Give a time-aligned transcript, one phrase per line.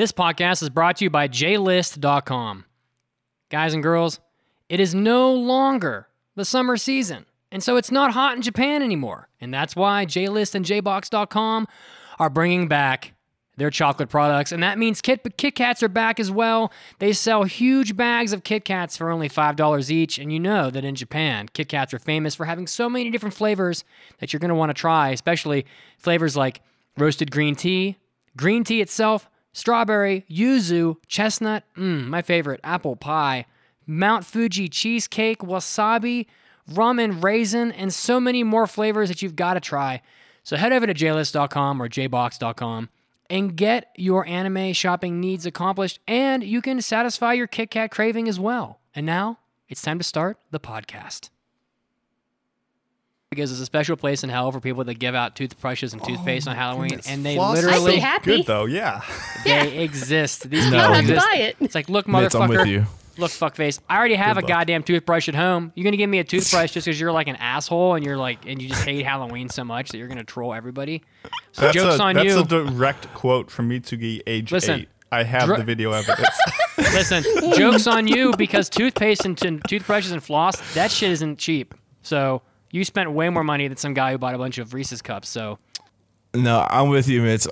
[0.00, 2.64] This podcast is brought to you by JList.com.
[3.50, 4.18] Guys and girls,
[4.70, 9.28] it is no longer the summer season, and so it's not hot in Japan anymore.
[9.42, 11.68] And that's why JList and JBox.com
[12.18, 13.12] are bringing back
[13.58, 16.72] their chocolate products, and that means Kit, Kit Kats are back as well.
[16.98, 20.82] They sell huge bags of Kit Kats for only $5 each, and you know that
[20.82, 23.84] in Japan, Kit Kats are famous for having so many different flavors
[24.18, 25.66] that you're going to want to try, especially
[25.98, 26.62] flavors like
[26.96, 27.98] roasted green tea,
[28.34, 33.46] green tea itself, strawberry, yuzu, chestnut, mm, my favorite, apple pie,
[33.86, 36.26] Mount Fuji cheesecake, wasabi,
[36.72, 40.00] rum and raisin, and so many more flavors that you've got to try.
[40.42, 42.88] So head over to jlist.com or jbox.com
[43.28, 48.28] and get your anime shopping needs accomplished, and you can satisfy your Kit Kat craving
[48.28, 48.80] as well.
[48.94, 49.38] And now
[49.68, 51.30] it's time to start the podcast.
[53.30, 56.04] Because it's a special place in hell for people that give out toothbrushes and oh
[56.04, 57.08] toothpaste on Halloween, goodness.
[57.08, 58.36] and they Floss is I'd literally be happy.
[58.38, 59.02] Good though, yeah.
[59.44, 60.50] they exist.
[60.50, 60.78] These No.
[60.78, 61.26] people have to exist.
[61.30, 61.56] buy it.
[61.60, 62.66] It's like, look, Mitz, I'm with motherfucker.
[62.68, 62.86] you.
[63.18, 63.78] Look, fuckface.
[63.88, 64.48] I already have Good a luck.
[64.48, 65.70] goddamn toothbrush at home.
[65.76, 68.46] You're gonna give me a toothbrush just because you're like an asshole and you're like
[68.46, 71.04] and you just hate Halloween so much that you're gonna troll everybody.
[71.52, 72.34] So That's, jokes a, on that's you.
[72.34, 74.88] That's a direct quote from Mitsugi, age Listen, eight.
[75.12, 76.36] I have dr- the video evidence.
[76.78, 77.22] Listen,
[77.54, 81.74] jokes on you because toothpaste and t- toothbrushes and floss that shit isn't cheap.
[82.02, 85.02] So you spent way more money than some guy who bought a bunch of Reese's
[85.02, 85.28] cups.
[85.28, 85.58] So,
[86.34, 87.46] no, I'm with you, Mitch.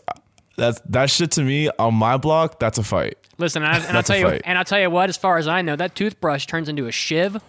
[0.56, 2.58] That's that shit to me on my block.
[2.58, 3.16] That's a fight.
[3.38, 5.08] Listen, and, I, and I'll tell you, and I'll tell you what.
[5.08, 7.40] As far as I know, that toothbrush turns into a shiv,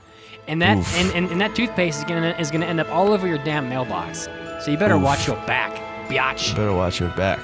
[0.47, 3.27] and that and, and, and, that toothpaste is gonna is gonna end up all over
[3.27, 4.27] your damn mailbox.
[4.61, 5.03] So you better Oof.
[5.03, 5.75] watch your back,
[6.07, 6.49] biatch.
[6.49, 7.39] You better watch your back.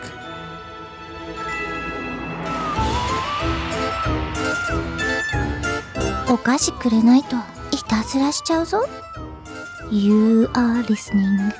[9.91, 11.51] You are listening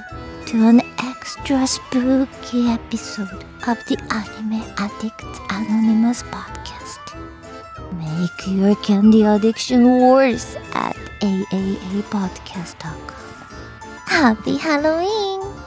[0.47, 6.99] to an extra spooky episode of the Anime Addict Anonymous podcast.
[7.93, 12.97] Make your candy addiction worse at aaapodcast.com.
[14.08, 15.64] Happy Halloween!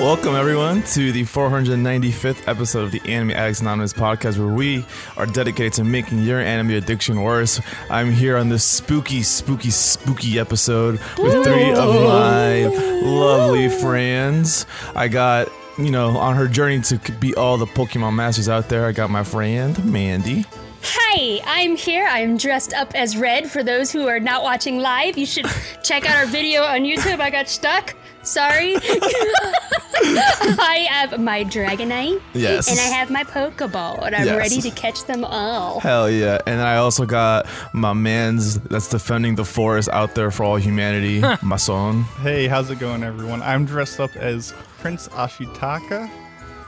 [0.00, 4.86] Welcome everyone to the 495th episode of the Anime Addicts Anonymous podcast, where we
[5.16, 7.60] are dedicated to making your anime addiction worse.
[7.90, 12.66] I'm here on this spooky, spooky, spooky episode with three of my
[13.02, 14.66] lovely friends.
[14.94, 18.86] I got, you know, on her journey to beat all the Pokemon masters out there.
[18.86, 20.44] I got my friend Mandy.
[20.80, 22.06] Hi, I'm here.
[22.08, 23.50] I'm dressed up as red.
[23.50, 25.46] For those who are not watching live, you should
[25.82, 27.18] check out our video on YouTube.
[27.18, 27.96] I got stuck.
[28.22, 28.74] Sorry.
[30.00, 32.20] I have my Dragonite.
[32.34, 32.68] Yes.
[32.70, 34.36] And I have my Pokeball, and I'm Yes.
[34.36, 35.80] ready to catch them all.
[35.80, 36.38] Hell yeah.
[36.46, 41.22] And I also got my man's that's defending the forest out there for all humanity,
[41.42, 42.02] my son.
[42.22, 43.42] hey, how's it going, everyone?
[43.42, 46.10] I'm dressed up as Prince Ashitaka.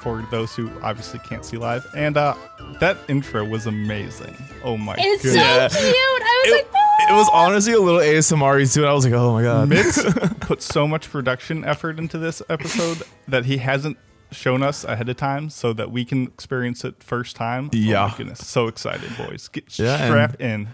[0.03, 2.35] For those who obviously can't see live, and uh,
[2.81, 4.35] that intro was amazing.
[4.65, 5.05] Oh my god.
[5.05, 5.43] It's so cute.
[5.43, 7.07] I was It, like, oh.
[7.11, 8.81] it was honestly a little ASMR too.
[8.81, 9.69] And I was like, oh my god.
[9.69, 13.99] Mitz put so much production effort into this episode that he hasn't
[14.33, 17.67] shown us ahead of time so that we can experience it first time.
[17.67, 18.07] Oh Yeah.
[18.07, 18.47] my goodness.
[18.47, 19.49] So excited, boys.
[19.49, 20.69] Get Yeah, and- strapped in.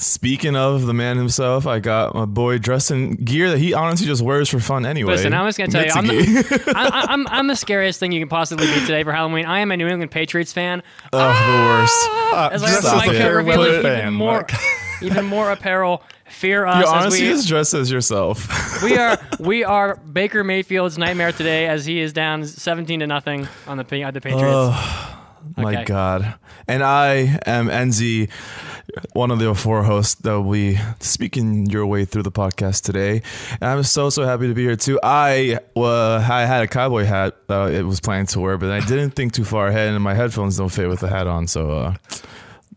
[0.00, 4.06] Speaking of the man himself, I got my boy dressed in gear that he honestly
[4.06, 5.12] just wears for fun anyway.
[5.12, 8.10] Listen, I'm just gonna tell you, I'm the, I, I- I'm, I'm the scariest thing
[8.10, 9.44] you can possibly be today for Halloween.
[9.44, 10.82] I am a New England Patriots fan.
[11.12, 12.08] oh, the worst.
[12.34, 13.24] Uh, As I dressed stop like as it.
[13.24, 14.52] to reveal even fan, more, Mark.
[15.02, 16.02] even more apparel.
[16.30, 18.82] Fear us You as honestly we, just dressed as yourself.
[18.84, 23.48] we are we are Baker Mayfield's nightmare today as he is down 17 to nothing
[23.66, 24.76] on the Pa- uh, the Patriots.
[25.42, 26.34] Oh, my God.
[26.68, 28.30] And I am Enzo,
[29.12, 33.22] one of the four hosts that will be speaking your way through the podcast today.
[33.60, 35.00] And I'm so, so happy to be here too.
[35.02, 38.80] I uh, I had a cowboy hat that it was planning to wear, but I
[38.80, 41.46] didn't think too far ahead, and my headphones don't fit with the hat on.
[41.46, 41.94] So, uh,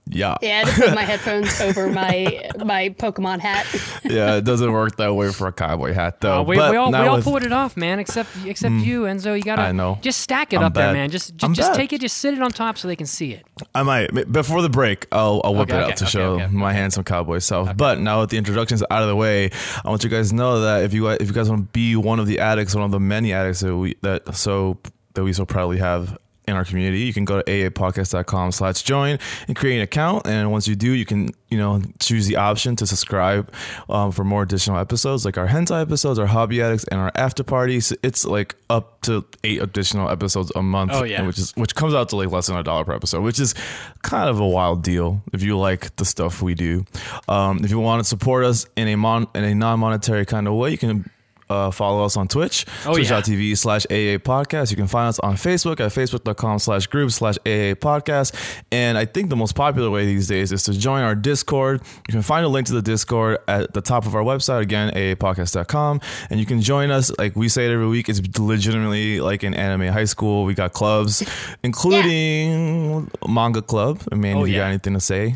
[0.09, 0.35] yeah.
[0.41, 3.65] Yeah, I had to put my headphones over my my Pokemon hat.
[4.03, 6.41] yeah, it doesn't work that way for a cowboy hat though.
[6.41, 7.99] Uh, we, but we all, we all with- pulled it off, man.
[7.99, 9.35] Except except you, Enzo.
[9.37, 9.97] You gotta I know.
[10.01, 11.09] just stack it I'm up there, man.
[11.09, 11.77] Just just, just bad.
[11.77, 13.45] take it, just sit it on top so they can see it.
[13.73, 15.07] I might before the break.
[15.11, 16.79] I'll, I'll whip Okay, it okay, out to okay, show okay, my okay.
[16.79, 17.75] handsome cowboy self.
[17.77, 19.49] But now with the introductions out of the way,
[19.85, 21.95] I want you guys to know that if you if you guys want to be
[21.95, 24.77] one of the addicts, one of the many addicts that we that so
[25.13, 26.17] that we so proudly have
[26.47, 29.17] in our community, you can go to aapodcast.com slash join
[29.47, 30.27] and create an account.
[30.27, 33.51] And once you do, you can, you know, choose the option to subscribe
[33.89, 37.43] um, for more additional episodes like our hentai episodes, our hobby addicts, and our after
[37.43, 37.93] parties.
[38.03, 40.91] It's like up to eight additional episodes a month.
[40.93, 41.25] Oh, yeah.
[41.25, 43.53] Which is which comes out to like less than a dollar per episode, which is
[44.01, 46.85] kind of a wild deal if you like the stuff we do.
[47.27, 50.55] Um, if you want to support us in a mon in a non-monetary kind of
[50.55, 51.09] way, you can
[51.53, 53.07] uh, follow us on Twitch, Oh, yeah.
[53.21, 54.71] twitch.tv slash AA podcast.
[54.71, 58.33] You can find us on Facebook at facebook.com slash group slash AA podcast.
[58.71, 61.81] And I think the most popular way these days is to join our Discord.
[62.07, 64.91] You can find a link to the Discord at the top of our website, again,
[64.93, 66.01] aapodcast.com.
[66.29, 69.53] And you can join us, like we say it every week, it's legitimately like an
[69.53, 70.43] anime high school.
[70.45, 71.23] We got clubs,
[71.63, 74.01] including Manga Club.
[74.11, 75.35] Amanda, Oh, if you got anything to say?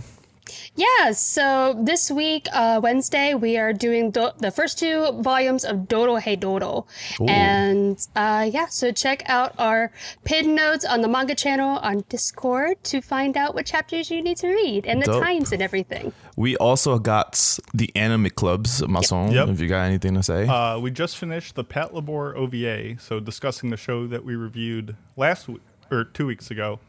[0.77, 5.87] Yeah, so this week, uh, Wednesday, we are doing do- the first two volumes of
[5.87, 6.85] Dorohedoro.
[7.27, 9.91] And uh, yeah, so check out our
[10.23, 14.37] pinned notes on the manga channel on Discord to find out what chapters you need
[14.37, 15.23] to read and the Dope.
[15.23, 16.13] times and everything.
[16.35, 19.49] We also got the anime clubs, Mason, Yep.
[19.49, 20.45] if you got anything to say.
[20.47, 25.47] Uh, we just finished the Patlabor OVA, so discussing the show that we reviewed last
[25.47, 26.79] week or two weeks ago.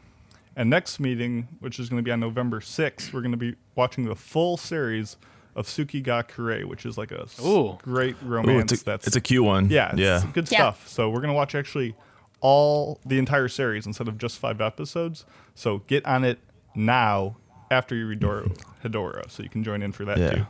[0.59, 3.55] And next meeting, which is going to be on November 6th, we're going to be
[3.75, 5.15] watching the full series
[5.55, 7.77] of Tsuki ga Kirei, which is like a Ooh.
[7.81, 8.73] great Ooh, romance.
[8.73, 9.69] it's, a, that's it's a cute one.
[9.69, 10.21] yeah, it's yeah.
[10.33, 10.57] good Yeah.
[10.57, 10.85] stuff.
[10.85, 11.95] So we're going to watch actually
[12.41, 15.23] all the entire series instead of just five episodes.
[15.55, 16.39] So get on it
[16.75, 17.37] now
[17.71, 18.51] after you read Doro,
[18.83, 20.29] Hedora, so you can join in for that Yeah.
[20.31, 20.45] too.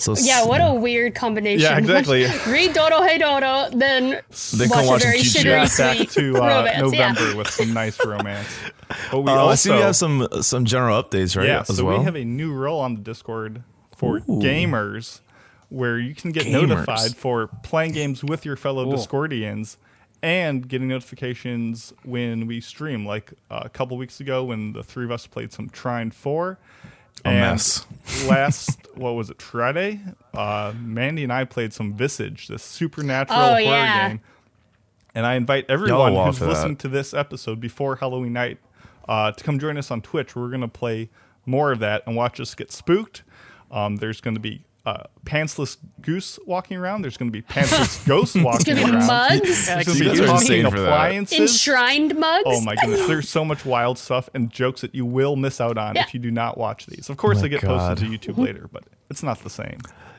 [0.00, 1.60] So Yeah, what a weird combination.
[1.60, 2.22] Yeah, exactly.
[2.52, 4.20] Read Dorohedoro, then
[4.56, 6.92] Then come watch a very cute sugary back sweet to uh, romance.
[6.94, 7.12] Yeah.
[7.12, 8.48] November with some nice romance.
[9.12, 11.46] But we Oh, I see we have some some general updates, right?
[11.46, 11.98] yeah, as so well.
[11.98, 13.62] we have a new role on the Discord
[13.96, 14.22] for Ooh.
[14.42, 15.20] gamers,
[15.68, 16.68] where you can get Gamers.
[16.68, 18.94] notified for playing games with your fellow Cool.
[18.94, 19.76] Discordians
[20.22, 23.06] and getting notifications when we stream.
[23.06, 26.58] Like uh, a couple weeks ago, when the three of us played some Trine Four.
[27.24, 27.86] A and mess.
[28.28, 30.00] last, what was it, Friday?
[30.34, 34.08] Uh, Mandy and I played some Visage, this supernatural Oh, horror yeah.
[34.08, 34.20] game.
[35.14, 36.50] And I invite everyone wild who's for that.
[36.50, 38.58] listening to this episode before Halloween night
[39.08, 40.36] uh, to come join us on Twitch.
[40.36, 41.08] We're going to play
[41.46, 43.22] more of that and watch us get spooked.
[43.72, 47.02] Um, there's going to be uh, pantsless goose walking around.
[47.02, 49.06] There's going to be pantsless ghosts walking It's gonna be around.
[49.06, 50.86] mugs, There's going to be talking insane for that.
[50.86, 51.38] appliances.
[51.38, 52.44] enshrined mugs.
[52.46, 55.76] Oh my goodness, there's so much wild stuff and jokes that you will miss out
[55.78, 56.02] on Yeah.
[56.04, 57.08] if you do not watch these.
[57.10, 57.98] Of course, my they get God.
[57.98, 59.78] posted to YouTube later, but it's not the same.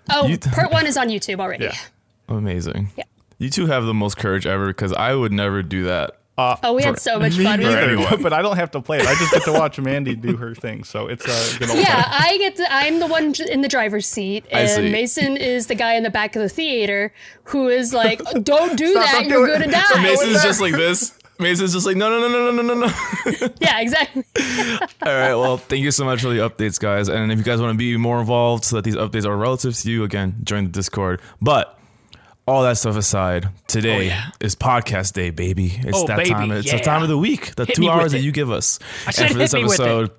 [0.10, 1.66] Oh, You- part one is on YouTube already.
[1.66, 1.76] Yeah.
[2.30, 2.92] Amazing.
[2.96, 3.04] Yeah.
[3.40, 6.18] You two have the most courage ever because I would never do that.
[6.38, 8.22] Uh, oh, we had so much fun with it.
[8.22, 9.06] But I don't have to play it.
[9.06, 10.84] I just get to watch Mandy do her thing.
[10.84, 12.06] So it's a good old Yeah, time.
[12.08, 15.96] I get to, I'm the one in the driver's seat, and Mason is the guy
[15.96, 17.14] in the back of the theater
[17.46, 19.14] who is like, "Don't do Stop, that.
[19.14, 21.18] Don't you're going to die." So Mason's just like this.
[21.38, 22.94] Mason's just like, no, no, no, no, no, no, no.
[23.60, 24.24] yeah, exactly.
[25.02, 25.34] All right.
[25.34, 27.10] Well, thank you so much for the updates, guys.
[27.10, 29.76] And if you guys want to be more involved so that these updates are relative
[29.78, 31.20] to you, again, join the Discord.
[31.42, 31.80] But
[32.52, 34.30] all that stuff aside, today Oh, yeah.
[34.42, 35.72] is podcast day, baby.
[35.84, 36.52] It's Oh, that baby, time.
[36.52, 36.78] It's yeah.
[36.78, 37.56] the time of the week.
[37.56, 38.78] The Hit two hours that you give us.
[39.08, 39.82] I and for this hit me with it.
[39.84, 40.12] episode,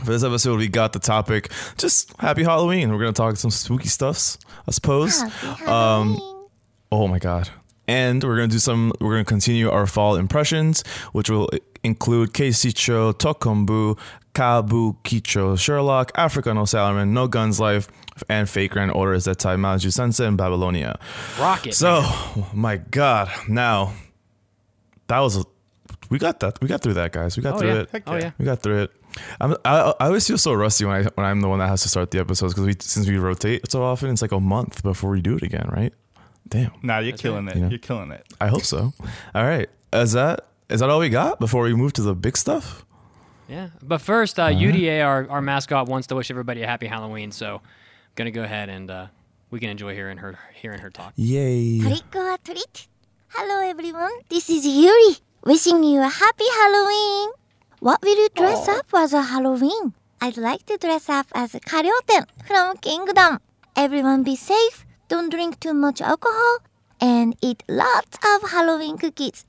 [0.00, 1.50] for this episode, we got the topic.
[1.76, 2.90] Just happy Halloween.
[2.92, 5.20] We're gonna talk some spooky stuffs, I suppose.
[5.66, 6.18] Um,
[6.90, 7.50] Oh my god.
[7.86, 10.82] And we're gonna do some we're gonna continue our fall impressions,
[11.12, 11.48] which will
[11.84, 13.98] include Keishichou Tokumubu,
[14.34, 17.88] Kabukicho, Sherlock, Africa no Salaryman, No Guns Life,
[18.28, 20.98] and Fake Grand Orders that tie Maju Sensei in Babylonia.
[21.38, 21.74] Rocket.
[21.74, 22.02] So,
[22.52, 23.30] my god.
[23.48, 23.92] Now
[25.08, 25.44] that was a
[26.10, 26.60] we got that.
[26.62, 27.36] We got through that, guys.
[27.36, 27.80] We got oh through yeah.
[27.80, 28.02] it.
[28.06, 28.20] Oh yeah.
[28.20, 28.30] yeah.
[28.38, 28.92] We got through it.
[29.40, 31.82] I'm, I, I always feel so rusty when I when I'm the one that has
[31.82, 34.82] to start the episodes because we since we rotate so often, it's like a month
[34.82, 35.92] before we do it again, right?
[36.48, 36.72] Damn.
[36.82, 37.56] Nah, you're killing it.
[37.56, 37.68] You know?
[37.68, 38.26] You're killing it.
[38.40, 38.92] I hope so.
[39.34, 39.68] All right.
[39.92, 42.84] Is that is that all we got before we move to the big stuff?
[43.48, 43.70] Yeah.
[43.82, 47.32] But first, uh, Yurie, our, our mascot, wants to wish everybody a happy Halloween.
[47.32, 47.60] So I'm
[48.18, 49.06] gonna go ahead and uh,
[49.50, 51.12] we can enjoy hearing her hearing her talk.
[51.14, 51.78] Yay.
[51.78, 52.88] Trick or treat.
[53.28, 57.30] Hello everyone, this is Yurie, wishing you a happy Halloween.
[57.78, 59.94] What will you dress up as a Halloween?
[60.20, 63.38] I'd like to dress up as a Karyoten from Kingdom.
[63.76, 66.58] Everyone be safe, don't drink too much alcohol,
[67.00, 69.46] and eat lots of Halloween cookies.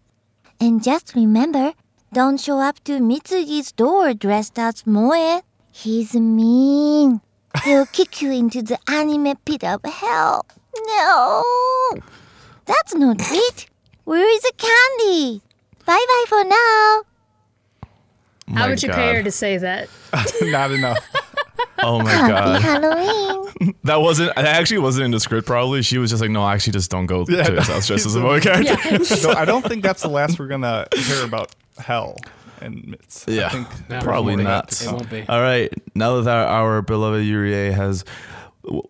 [0.59, 1.73] And just remember,
[2.13, 5.41] don't show up to Mitsugi's door dressed as Moe.
[5.71, 7.21] He's mean.
[7.63, 10.45] He'll kick you into the anime pit of hell.
[10.87, 11.43] No.
[12.65, 13.65] That's not it.
[14.05, 15.41] Where is the candy?
[15.85, 17.01] Bye bye for now.
[18.51, 18.95] Oh How would you God.
[18.95, 19.89] pay her to say that?
[20.41, 20.97] Not enough.
[21.79, 22.61] Oh my Happy god.
[22.61, 23.35] Halloween.
[23.83, 25.81] That wasn't that actually wasn't in the script probably.
[25.81, 28.15] She was just like, no, actually just don't go Yeah, to his house dressed as
[28.15, 28.73] a boy character.
[28.73, 28.97] Yeah.
[29.23, 32.17] no, I don't think that's the last we're gonna hear about hell
[32.61, 33.25] in minutes.
[33.27, 33.67] Yeah, think
[34.03, 34.81] probably not.
[34.81, 35.25] It won't be.
[35.27, 38.03] All right, now that our, our beloved Yurie has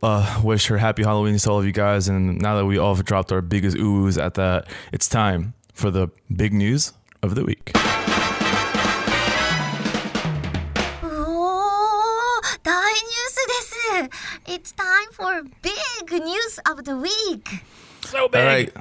[0.04, 2.96] uh, wish her happy Halloween to all of you guys, and now that we all
[2.96, 7.44] have dropped our biggest oohs at that, it's time for the big news of the
[7.44, 7.72] week.
[11.04, 14.72] Oh, 大ニュースです。
[14.72, 17.64] It's time for big news of the week.
[18.02, 18.42] So big.
[18.42, 18.74] All right.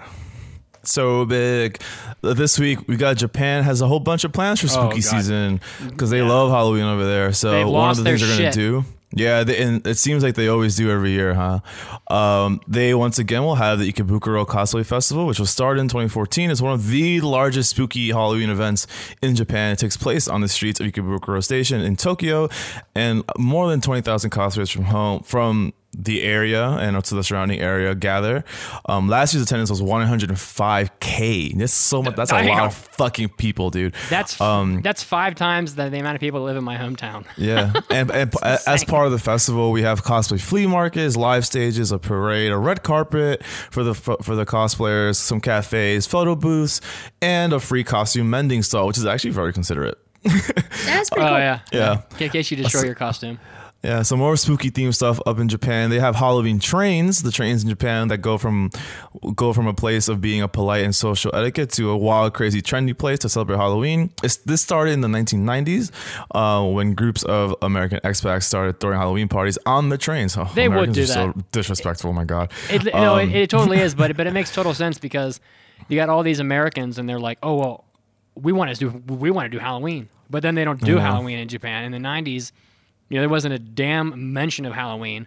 [0.83, 1.81] So big.
[2.23, 5.61] This week we got Japan has a whole bunch of plans for spooky Oh, season
[5.89, 7.33] because they love Halloween over there.
[7.33, 8.85] So one of the things they're gonna do.
[9.15, 11.61] Yeah, they, and it seems like they always do every year, huh?
[12.15, 16.51] Um, they once again will have the Ikebukuro Cosplay Festival, which will start in 2014.
[16.51, 18.87] It's one of the largest spooky Halloween events
[19.23, 19.73] in Japan.
[19.73, 22.51] It takes place on the streets of Ikebukuro Station in Tokyo,
[22.95, 27.95] and more than 20,000 cosplayers from home from the area and also the surrounding area
[27.95, 28.45] gather.
[28.89, 31.57] Um, last year's attendance was 105k.
[31.59, 32.15] That's so much.
[32.17, 33.95] That's a lot of fucking people, dude.
[34.11, 37.25] That's Um, that's five times the, the amount of people that live in my hometown.
[37.39, 41.93] Yeah, and, and as part of the festival, we have cosplay flea markets, live stages,
[41.93, 46.81] a parade, a red carpet for the for the cosplayers, some cafes, photo booths,
[47.23, 49.97] and a free costume mending stall, which is actually very considerate.
[50.25, 51.39] That's pretty Oh cool.
[51.39, 52.03] yeah, Yeah.
[52.19, 53.39] In case you destroy your costume.
[53.85, 55.89] Yeah, some more spooky theme stuff up in Japan.
[55.89, 58.71] They have Halloween trains, the trains in Japan that go from
[59.37, 62.61] go from a place of being a polite and social etiquette to a wild, crazy,
[62.61, 64.11] trendy place to celebrate Halloween.
[64.25, 65.93] It's, this started in the 1990s
[66.33, 70.37] uh, when groups of American expats started throwing Halloween parties on the trains.
[70.37, 71.53] Oh, They would do are so that.
[71.53, 72.11] disrespectful.
[72.11, 72.51] Oh my god.
[72.71, 75.39] It, no, Um, it, it totally is, but but it makes total sense because
[75.87, 77.85] you got all these Americans and they're like, oh well,
[78.35, 81.01] we want to do we want to do Halloween, but then they don't do Yeah.
[81.03, 81.85] Halloween in Japan.
[81.85, 82.51] In the '90s,
[83.09, 85.27] you know, there wasn't a damn mention of Halloween,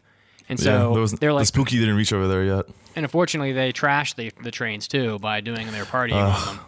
[0.49, 2.65] and so was- they're like the spooky didn't reach over there yet.
[2.95, 6.59] and unfortunately, they trashed the the trains too by doing their partying on them.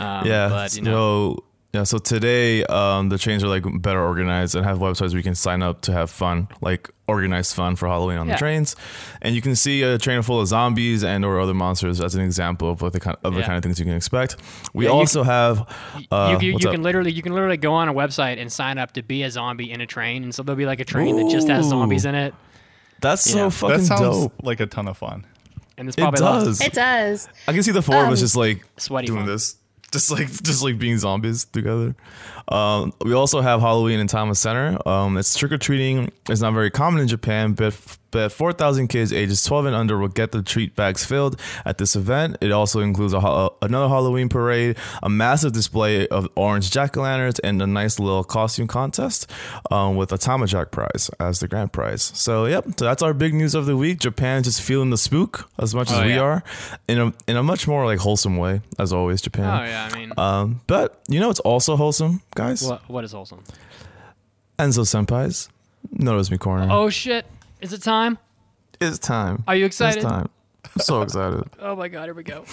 [0.00, 0.48] Um, yeah.
[0.48, 4.64] but you know, so yeah, so today um, the trains are like better organized and
[4.64, 8.16] have websites where you can sign up to have fun, like organized fun for Halloween
[8.18, 8.34] on Yeah.
[8.34, 8.74] the trains,
[9.22, 12.22] and you can see a train full of zombies and or other monsters as an
[12.22, 14.36] example of what the kind of the kind of things you can expect.
[14.72, 15.66] We Yeah, you also have
[16.10, 18.78] uh, you, you, you can literally you can literally go on a website and sign
[18.78, 21.16] up to be a zombie in a train, and so there'll be like a train
[21.16, 22.34] that just has zombies in it,
[23.00, 23.48] That's so Yeah.
[23.50, 24.32] fucking That sounds dope.
[24.42, 25.24] like a ton of fun.
[25.76, 26.60] and it's It probably lots of does.
[26.62, 27.28] It does.
[27.46, 29.26] I can see the four of us Um, just like sweaty doing fun.
[29.28, 29.54] this,
[29.92, 31.94] just like just like being zombies together.
[32.48, 34.78] Um, we also have Halloween in Tama Center.
[34.88, 36.10] Um, it's trick or treating.
[36.28, 40.08] It's not very common in Japan, but but 4,000 kids ages 12 and under will
[40.08, 42.36] get the treat bags filled at this event.
[42.40, 47.02] It also includes a, ho- another Halloween parade, a massive display of orange jack o'
[47.02, 49.30] lanterns, and a nice little costume contest
[49.70, 52.02] um, with a Tamajack prize as the grand prize.
[52.14, 53.98] So, yep, so that's our big news of the week.
[54.00, 56.20] Japan just feeling the spook as much as Oh, we yeah.
[56.20, 56.42] are
[56.88, 59.20] in a in a much more like wholesome way as always.
[59.20, 59.44] Japan.
[59.62, 62.62] Oh yeah, I mean, Um, but you know it's also wholesome, guys.
[62.62, 63.42] what what is wholesome?
[64.58, 65.48] Enzo senpais,
[65.92, 66.66] notice me corner.
[66.70, 67.26] Oh shit,
[67.60, 68.18] is it time?
[68.80, 69.42] It's time.
[69.48, 69.98] Are you excited?
[69.98, 70.28] It's time.
[70.64, 71.42] I'm so excited.
[71.58, 72.44] oh my god, here we go.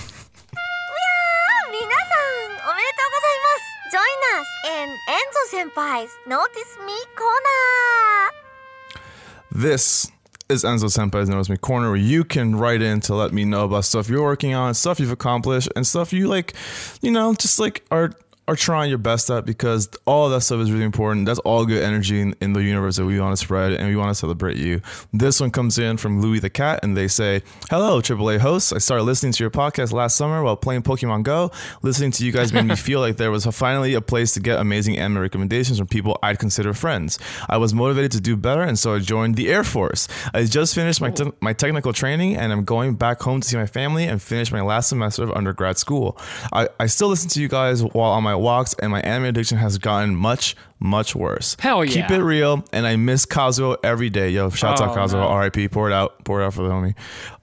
[3.92, 8.32] join us in Enzo Senpai's Notice Me Corner.
[9.52, 10.12] This
[10.50, 13.66] is Enzo Senpai's Notice Me Corner where you can write in to let me know
[13.66, 16.56] about stuff you're working on, stuff you've accomplished, and stuff you like,
[17.02, 18.12] you know, just like are
[18.48, 21.26] are trying your best at because all of that stuff is really important.
[21.26, 23.96] That's all good energy in, in the universe that we want to spread and we
[23.96, 24.82] want to celebrate you.
[25.12, 28.72] This one comes in from Louis the Cat and they say, Hello, AAA hosts.
[28.72, 31.52] I started listening to your podcast last summer while playing Pokemon Go.
[31.82, 34.40] Listening to you guys made me feel like there was a, finally a place to
[34.40, 37.18] get amazing anime recommendations from people I'd consider friends.
[37.50, 40.08] I was motivated to do better and so I joined the Air Force.
[40.36, 43.58] I just finished my, te- my technical training and I'm going back home to see
[43.58, 46.16] my family and finish my last semester of undergrad school.
[46.54, 49.58] I, I still listen to you guys while on my walks and my anime addiction
[49.58, 51.56] has gotten much, much worse.
[51.60, 52.08] Hell yeah.
[52.08, 54.30] Keep it real and I miss Kazuo every day.
[54.32, 55.14] Yo, shouts out Oh, Kazuo.
[55.30, 55.38] no.
[55.38, 55.72] RIP.
[55.72, 56.24] Pour it out.
[56.26, 56.96] Pour it out for the homie.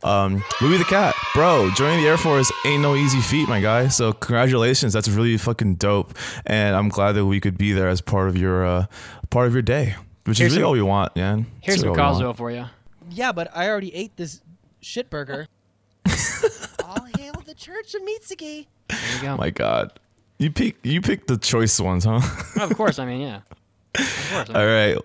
[0.03, 1.15] Um, Louis the Cat.
[1.35, 3.89] Bro, joining the Air Force ain't no easy feat, my guy.
[3.89, 4.93] So congratulations.
[4.93, 6.15] That's really fucking dope.
[6.47, 8.87] And I'm glad that we could be there as part of your uh,
[9.31, 9.95] part of your day.
[10.25, 11.47] Which Here's is really some- all we want, man.
[11.61, 12.37] Here's It's some really all we want.
[12.37, 12.67] Kazuo for you.
[13.11, 14.41] Yeah, but I already ate this
[14.81, 15.47] shit burger.
[16.85, 18.67] All hail the Church of Mitsugi.
[18.89, 19.37] There you go.
[19.37, 19.93] My God.
[20.43, 22.21] You pick you picked the choice ones, huh?
[22.61, 23.41] of course, I mean, yeah.
[23.95, 24.51] Of course.
[24.51, 24.99] I mean, All right.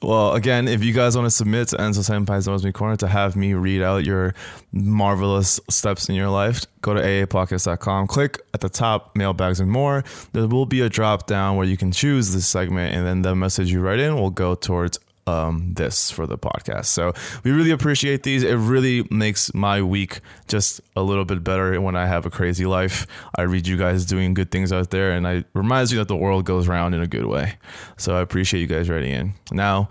[0.00, 3.08] Well, again, if you guys want to submit to Enzo Senpai's Notice Me Corner to
[3.08, 4.32] have me read out your
[4.72, 10.04] marvelous steps in your life, go to aapodcast.com, click at the top, mailbags and more.
[10.32, 13.34] There will be a drop down where you can choose this segment, and then the
[13.34, 16.86] message you write in will go towards um, this for the podcast.
[16.86, 17.12] So
[17.44, 18.42] we really appreciate these.
[18.42, 22.64] It really makes my week just a little bit better when I have a crazy
[22.64, 23.06] life.
[23.36, 26.16] I read you guys doing good things out there, and it reminds me that the
[26.16, 27.56] world goes round in a good way.
[27.96, 29.34] So I appreciate you guys writing in.
[29.52, 29.88] Now,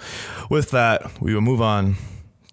[0.50, 1.96] with that, we will move on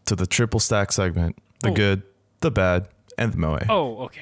[0.05, 1.75] to the triple stack segment: the Oh.
[1.75, 2.03] good,
[2.41, 3.61] the bad, and the moe.
[3.69, 4.21] Oh, okay.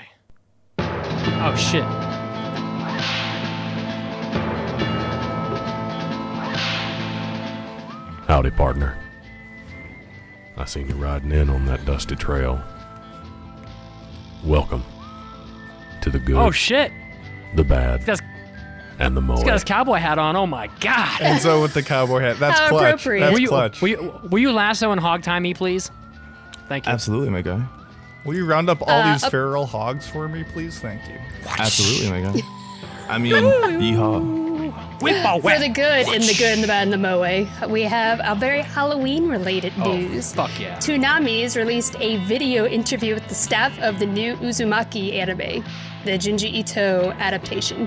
[0.78, 2.12] Oh shit.
[8.26, 8.97] Howdy, partner.
[10.57, 12.62] I seen you riding in on that dusty trail.
[14.45, 14.85] Welcome
[16.02, 16.93] to the good, Oh shit.
[17.55, 18.23] the bad, He's got, his,
[18.99, 19.37] and the moe.
[19.37, 20.35] he's got his cowboy hat on.
[20.37, 21.21] Oh my god.
[21.21, 22.83] And so with the cowboy hat, that's How clutch.
[22.95, 23.21] appropriate.
[23.21, 23.81] That's Will you, clutch.
[23.81, 25.91] will you will you lasso and hog tie me, please?
[26.69, 26.93] Thank you.
[26.93, 27.62] Absolutely, my guy.
[28.25, 30.79] Will you round up all Uh, these up- feral hogs for me, please?
[30.79, 31.19] Thank you.
[31.59, 32.41] Absolutely, my guy.
[33.09, 34.52] I mean, yeehaw.
[35.00, 38.35] For the good, in the good, and the bad, and the moe, we have a
[38.37, 40.33] very Halloween-related news.
[40.33, 40.76] Fuck yeah.
[40.76, 45.64] Toonami's released a video interview with the staff of the new Uzumaki anime,
[46.05, 47.87] the Junji Ito adaptation.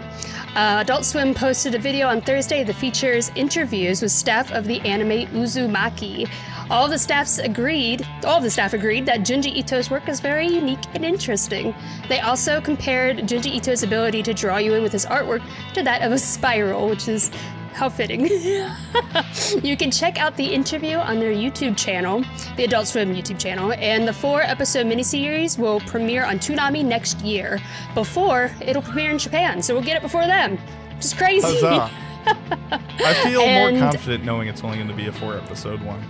[0.56, 4.80] Uh, Adult Swim posted a video on Thursday that features interviews with staff of the
[4.82, 6.30] anime Uzumaki.
[6.70, 10.80] All the staffs agreed, all the staff agreed that Junji Ito's work is very unique
[10.94, 11.76] and interesting.
[12.08, 15.44] They also compared Junji Ito's ability to draw you in with his artwork
[15.74, 17.32] to that of a spiral, which is
[17.75, 18.22] how fitting.
[19.63, 22.24] you can check out the interview on their YouTube channel,
[22.58, 27.20] the Adult Swim YouTube channel, and the four episode miniseries will premiere on Toonami next
[27.22, 27.60] year.
[27.94, 30.58] Before it'll premiere in Japan, so we'll get it before them.
[30.96, 31.46] Which is crazy.
[31.46, 31.91] Huzzah.
[33.05, 36.01] I feel And- more confident knowing it's only going to be a four episode one.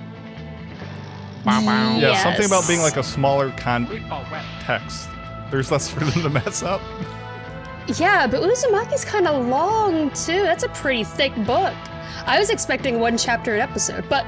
[1.44, 1.96] Bow, bow.
[1.98, 4.42] Mm, yeah, something about being like a smaller con- Whip a whip.
[4.62, 5.10] text.
[5.52, 6.82] There's less for them to mess up.
[7.88, 10.42] Yeah, but Uzumaki's kind of long too.
[10.44, 11.74] That's a pretty thick book.
[12.26, 14.26] I was expecting one chapter an episode, but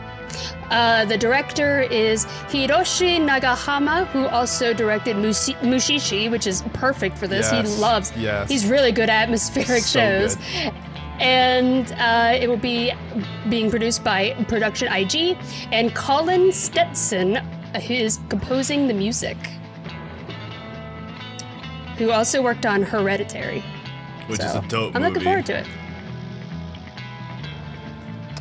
[0.70, 7.26] uh, the director is Hiroshi Nagahama, who also directed Mushi- Mushishi, which is perfect for
[7.28, 7.52] this.
[7.52, 8.12] Yes, He loves.
[8.16, 8.50] yes.
[8.50, 10.36] He's really good at atmospheric So shows.
[10.36, 10.74] good.
[11.20, 12.94] And uh, it will be
[13.50, 15.36] being produced by Production IG,
[15.72, 17.38] and Colin Stetson,
[17.88, 19.36] who is composing the music,
[21.98, 23.64] who also worked on Hereditary.
[24.28, 25.14] Which is a dope I'm movie.
[25.16, 25.68] looking forward to it.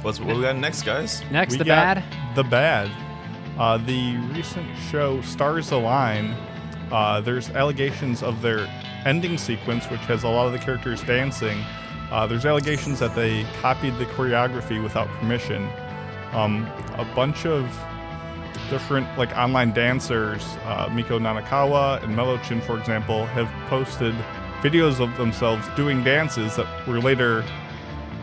[0.02, 1.22] What's what we got next, guys?
[1.30, 2.36] Next, we the got bad.
[2.36, 2.90] The bad.
[3.58, 6.34] Uh, the recent show Stars Align.
[6.92, 8.68] Uh, there's allegations of their
[9.04, 11.58] ending sequence, which has a lot of the characters dancing.
[12.10, 15.68] Uh, there's allegations that they copied the choreography without permission.
[16.32, 17.64] Um, a bunch of
[18.70, 24.14] different like online dancers, uh, Miko Nanakawa and Melochin, for example, have posted
[24.62, 27.44] videos of themselves doing dances that were later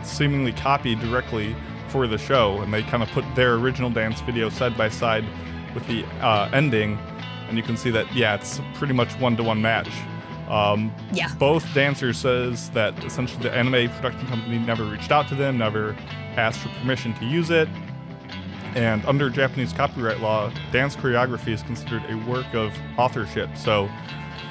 [0.02, 1.54] seemingly copied directly
[1.88, 5.24] for the show, and they kind of put their original dance video side by side
[5.74, 6.98] with the uh, ending,
[7.48, 9.88] and you can see that yeah, it's pretty much one to one match.
[10.48, 11.28] Um, Yeah.
[11.38, 15.96] both dancers says that essentially the anime production company never reached out to them, never
[16.36, 17.68] asked for permission to use it,
[18.74, 23.50] and under Japanese copyright law, dance choreography is considered a work of authorship.
[23.56, 23.88] So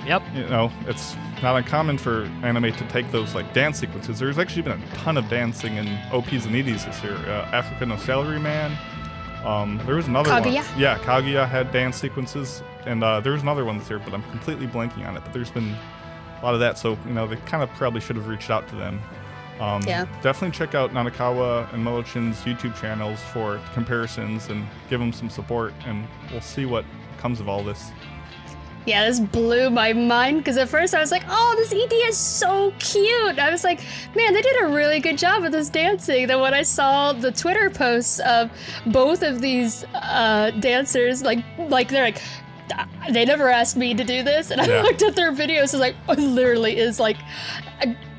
[0.05, 0.21] Yep.
[0.35, 4.19] you know, it's not uncommon for anime to take those like dance sequences.
[4.19, 7.15] There's actually been a ton of dancing in OPs and EDs this year.
[7.15, 8.77] Uh, Africa No Salary Man.
[9.45, 10.69] Um, there was another Kaguya?
[10.71, 10.79] one.
[10.79, 14.23] Yeah, Kaguya had dance sequences, and uh, there was another one this year, but I'm
[14.23, 15.23] completely blanking on it.
[15.23, 15.75] But there's been
[16.41, 18.67] a lot of that, so you know they kind of probably should have reached out
[18.69, 19.01] to them.
[19.59, 20.05] Um, Yeah.
[20.21, 25.73] Definitely check out Nanakawa and Melochin's YouTube channels for comparisons and give them some support,
[25.85, 26.85] and we'll see what
[27.17, 27.91] comes of all this.
[28.85, 32.17] Yeah, this blew my mind because at first I was like, oh, this ED is
[32.17, 33.39] so cute.
[33.39, 33.79] I was like,
[34.13, 36.27] man, they did a really good job with this dancing.
[36.27, 38.51] Then when I saw the Twitter posts of
[38.87, 42.21] both of these uh, dancers, like, like they're like,
[43.09, 44.51] they never asked me to do this.
[44.51, 44.81] And I Yeah.
[44.81, 47.17] looked at their videos, was like, oh, it literally is like,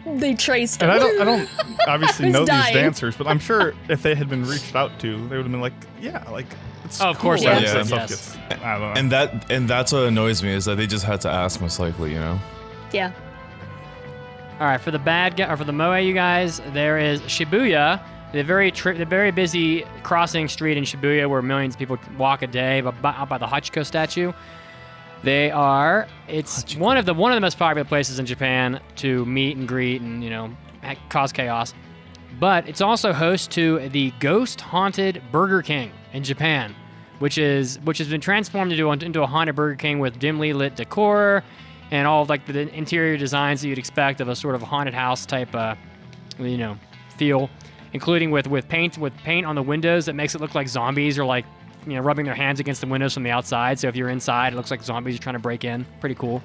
[0.07, 0.95] they traced And it.
[0.95, 1.49] I don't, I don't
[1.89, 2.75] obviously I know dying.
[2.75, 5.51] these dancers, but I'm sure if they had been reached out to, they would have
[5.53, 6.47] been like, yeah, like
[6.85, 8.37] it's Oh, of course cool they that would that have stuff yes.
[8.51, 9.01] gets- I don't know.
[9.01, 11.79] And that and that's what annoys me is that they just had to ask most
[11.79, 12.39] likely, you know.
[12.93, 13.13] yeah.
[14.61, 18.01] All right, for the bad guy or for the moe, you guys, there is Shibuya,
[18.33, 22.43] the very tri- the very busy crossing street in Shibuya where millions of people walk
[22.43, 24.33] a day, but by, out by the Hachiko statue.
[25.25, 26.07] They are.
[26.29, 29.67] It's one of the one of the most popular places in Japan to meet and
[29.67, 30.55] greet and you know
[31.09, 31.73] cause chaos.
[32.39, 36.75] But it's also host to the ghost haunted Burger King in Japan,
[37.21, 40.53] which is which has been transformed into a, into a haunted Burger King with dimly
[40.53, 41.43] lit decor
[41.91, 44.95] and all of like the interior designs that you'd expect of a sort of haunted
[44.95, 45.75] house type, uh,
[46.39, 46.77] you know,
[47.17, 47.49] feel.
[47.95, 51.19] including with with paint with paint on the windows that makes it look like zombies
[51.19, 51.47] are like
[51.87, 53.79] you know rubbing their hands against the windows from the outside.
[53.79, 55.87] So if you're inside, it looks like zombies are trying to break in.
[56.01, 56.43] Pretty cool.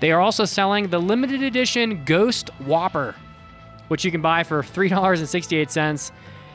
[0.00, 3.14] They are also selling the limited edition Ghost Whopper,
[3.88, 6.12] which you can buy for three dollars and sixty-eight cents.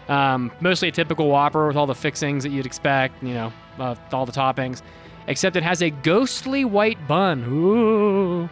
[0.08, 3.96] Um, mostly a typical Whopper with all the fixings that you'd expect, you know, uh,
[4.12, 4.82] all the toppings.
[5.28, 7.44] Except it has a ghostly white bun.
[7.48, 8.50] Ooh.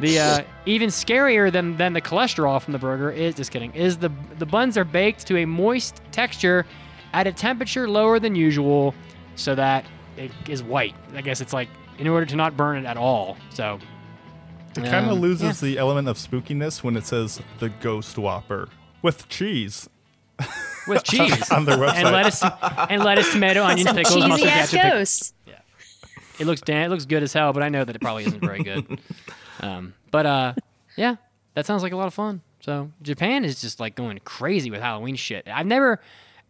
[0.00, 3.72] The uh, even scarier than, than the cholesterol from the burger is just kidding.
[3.74, 6.66] Is the the buns are baked to a moist texture
[7.14, 8.94] at a temperature lower than usual,
[9.38, 9.86] so that
[10.18, 10.94] it is white.
[11.14, 13.36] I guess it's like in order to not burn it at all.
[13.54, 13.78] So
[14.76, 18.68] It kind of Um, loses the element of spookiness when it says the Ghost Whopper
[19.02, 19.88] with cheese
[20.86, 21.94] with cheese on their website.
[21.94, 22.42] and lettuce
[22.90, 24.82] and lettuce, tomato, onion, Some pickles, cheesy mustard, ass ketchup.
[24.82, 25.34] pic- ghost.
[26.38, 28.40] It looks dan- it looks good as hell, but I know that it probably isn't
[28.40, 29.00] very good.
[29.60, 30.54] Um, but uh,
[30.96, 31.16] yeah,
[31.54, 32.42] that sounds like a lot of fun.
[32.60, 35.48] So Japan is just like going crazy with Halloween shit.
[35.48, 36.00] I've never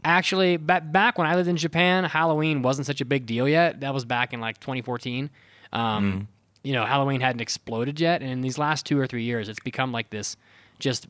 [0.09, 3.81] actually back back when I lived in Japan, Halloween wasn't such a big deal yet.
[3.81, 5.31] That was back in like 2014.
[5.73, 6.29] Um,
[6.65, 9.61] You know, Halloween hadn't exploded yet, and in these last two or three years, it's
[9.61, 10.37] become like this,
[10.79, 11.07] just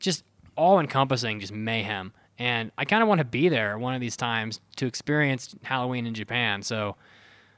[0.00, 0.24] just
[0.56, 2.12] all encompassing, just mayhem.
[2.38, 6.06] And I kind of want to be there one of these times to experience Halloween
[6.06, 6.62] in Japan.
[6.62, 6.96] So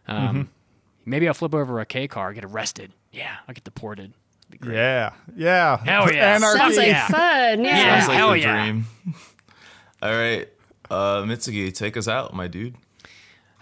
[0.09, 0.51] um,
[1.07, 2.92] maybe I'll flip over a K car, get arrested.
[3.12, 4.12] Yeah, I'll get deported.
[4.64, 5.79] Yeah, yeah.
[5.79, 6.35] Hell yeah.
[6.37, 6.59] Anarchy.
[6.59, 7.07] Sounds like Yeah.
[7.09, 7.64] fun.
[7.64, 7.77] Yeah.
[7.77, 7.95] Yeah.
[8.01, 8.64] Sounds like hell the yeah.
[8.64, 8.87] dream.
[10.03, 10.49] All right,
[10.92, 12.76] uh, Mitsugi, take us out, my dude.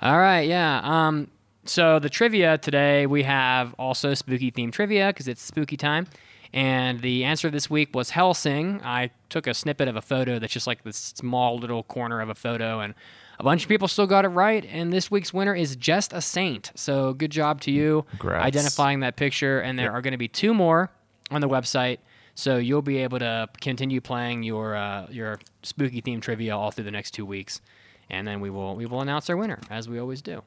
[0.02, 0.80] All right, yeah.
[0.82, 1.28] Um,
[1.64, 6.06] so the trivia today we have also spooky themed trivia because it's spooky time,
[6.52, 8.80] and the answer this week was Helsing.
[8.82, 12.28] I took a snippet of a photo that's just like this small little corner of
[12.28, 12.94] a photo, and
[13.38, 14.66] a bunch of people still got it right.
[14.70, 16.72] And this week's winner is just a saint.
[16.74, 18.44] So good job to you Congrats.
[18.44, 19.60] identifying that picture.
[19.60, 20.90] And there are going to be two more
[21.30, 21.98] on the website.
[22.40, 26.84] So you'll be able to continue playing your uh, your spooky themed trivia all through
[26.84, 27.60] the next two weeks,
[28.08, 30.42] and then we will we will announce our winner as we always do.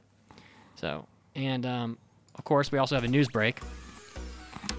[0.74, 2.00] So and um,
[2.34, 3.60] of course we also have a news break,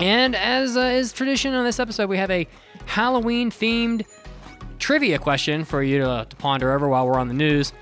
[0.01, 2.49] and as uh, is tradition on this episode, we have a
[2.87, 4.05] Halloween themed
[4.81, 7.73] trivia question for you to, to ponder over while we're on the news.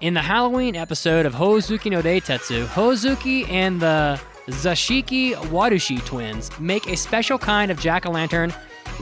[0.00, 6.86] In the Halloween episode of Hozuki no Reitetsu, Hozuki and the Zashiki Warashi twins make
[6.86, 8.50] a special kind of jack o' lantern.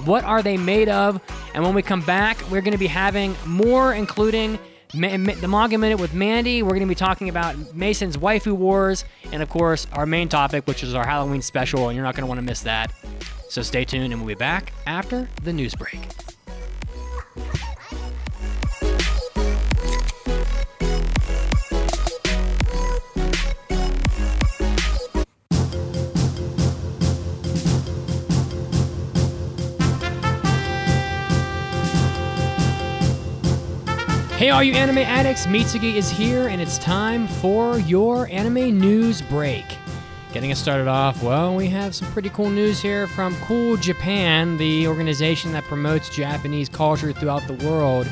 [0.04, 1.20] What are they made of?
[1.54, 4.58] And when we come back, we're going to be having more, including
[4.94, 6.62] Ma- Ma- the manga minute with Mandy.
[6.62, 10.66] We're going to be talking about Mason's waifu wars, and of course, our main topic,
[10.66, 12.92] which is our Halloween special, and you're not going to want to miss that.
[13.48, 15.98] So stay tuned, and we'll be back after the news break.
[34.42, 39.22] Hey, all you anime addicts, Mitsugi is here, and it's time for your anime news
[39.22, 39.64] break.
[40.32, 44.56] Getting us started off, well, we have some pretty cool news here from Cool Japan,
[44.56, 48.08] the organization that promotes Japanese culture throughout the world.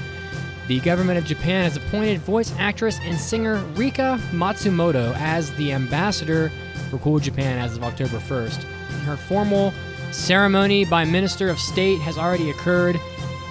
[0.69, 6.53] The government of Japan has appointed voice actress and singer Rika Matsumoto as the ambassador
[6.90, 8.62] for Cool Japan as of October 1st.
[9.03, 9.75] Her formal
[10.12, 13.01] ceremony by Minister of State has already occurred,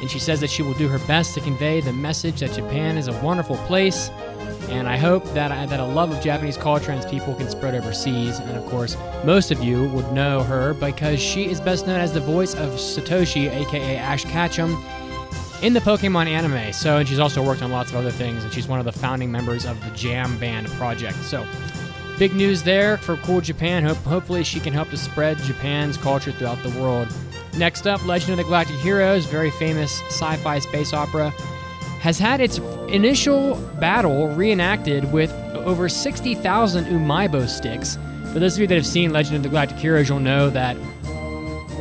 [0.01, 2.97] and she says that she will do her best to convey the message that Japan
[2.97, 4.09] is a wonderful place.
[4.69, 7.73] And I hope that I, that a love of Japanese culture and people can spread
[7.73, 8.39] overseas.
[8.39, 12.13] And of course, most of you would know her because she is best known as
[12.13, 14.77] the voice of Satoshi, aka Ash Ketchum,
[15.61, 16.71] in the Pokemon anime.
[16.71, 18.91] So, and she's also worked on lots of other things, and she's one of the
[18.91, 21.17] founding members of the Jam Band project.
[21.17, 21.45] So,
[22.17, 23.83] big news there for Cool Japan.
[23.83, 27.09] Hope, hopefully, she can help to spread Japan's culture throughout the world.
[27.57, 31.31] Next up, Legend of the Galactic Heroes, very famous sci fi space opera,
[31.99, 37.97] has had its initial battle reenacted with over 60,000 Umaibo sticks.
[38.31, 40.77] For those of you that have seen Legend of the Galactic Heroes, you'll know that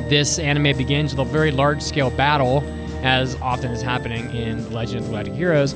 [0.09, 2.63] this anime begins with a very large scale battle,
[3.03, 5.75] as often is happening in Legend of the Galactic Heroes.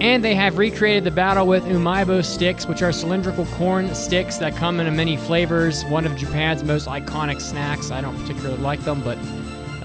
[0.00, 4.54] And they have recreated the battle with Umaibo sticks, which are cylindrical corn sticks that
[4.54, 5.84] come in many flavors.
[5.86, 7.90] One of Japan's most iconic snacks.
[7.90, 9.18] I don't particularly like them, but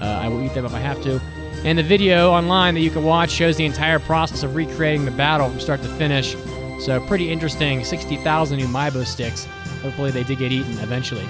[0.00, 1.20] uh, I will eat them if I have to.
[1.64, 5.10] And the video online that you can watch shows the entire process of recreating the
[5.10, 6.36] battle from start to finish.
[6.78, 9.46] So, pretty interesting 60,000 Umaibo sticks.
[9.82, 11.26] Hopefully, they did get eaten eventually.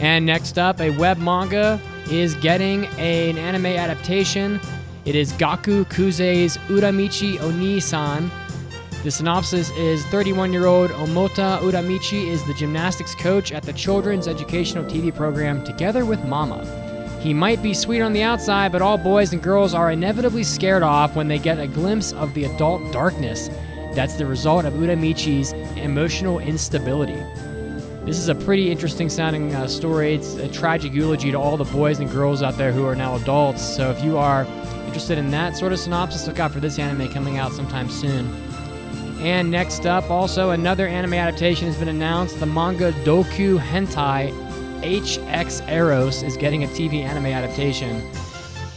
[0.00, 4.60] And next up, a web manga is getting an anime adaptation.
[5.06, 8.28] It is Gaku Kuze's Uramichi Oni-san.
[9.04, 15.14] The synopsis is 31-year-old Omota Uramichi is the gymnastics coach at the children's educational TV
[15.14, 16.64] program Together with Mama.
[17.20, 20.82] He might be sweet on the outside, but all boys and girls are inevitably scared
[20.82, 23.48] off when they get a glimpse of the adult darkness
[23.94, 27.22] that's the result of Uramichi's emotional instability.
[28.04, 30.14] This is a pretty interesting sounding uh, story.
[30.14, 33.14] It's a tragic eulogy to all the boys and girls out there who are now
[33.16, 33.62] adults.
[33.62, 34.46] So if you are
[34.86, 38.26] interested in that sort of synopsis, look out for this anime coming out sometime soon.
[39.18, 42.38] And next up, also another anime adaptation has been announced.
[42.38, 44.30] The manga Dokyuu Hentai
[44.82, 48.02] HX Eros is getting a TV anime adaptation.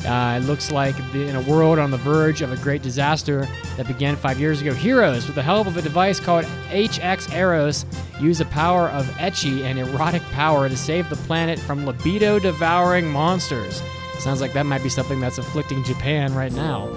[0.06, 3.46] Uh, it looks like in a world on the verge of a great disaster
[3.76, 7.86] that began five years ago, heroes, with the help of a device called HX Eros,
[8.22, 13.12] use the power of ecchi and erotic power to save the planet from libido devouring
[13.12, 13.84] monsters.
[14.20, 16.88] Sounds like that might be something that's afflicting Japan right now.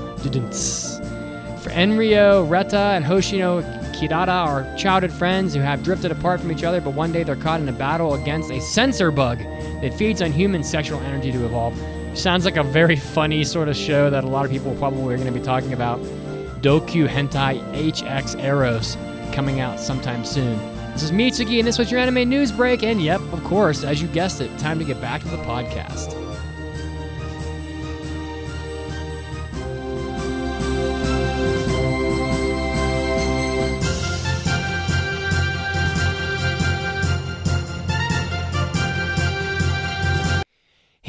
[1.63, 3.63] For Enryo, Reta, and Hoshino
[3.95, 7.37] Kirara are childhood friends who have drifted apart from each other, but one day they're
[7.37, 11.45] caught in a battle against a sensor bug that feeds on human sexual energy to
[11.45, 11.79] evolve.
[12.19, 15.19] Sounds like a very funny sort of show that a lot of people probably are
[15.19, 16.01] going to be talking about.
[16.61, 18.97] Dokyuu Hentai HX Eros
[19.33, 20.59] coming out sometime soon.
[20.93, 22.83] This is Mitsugi, and this was your anime news break.
[22.83, 26.22] And yep, of course, as you guessed it, time to get back to the podcast.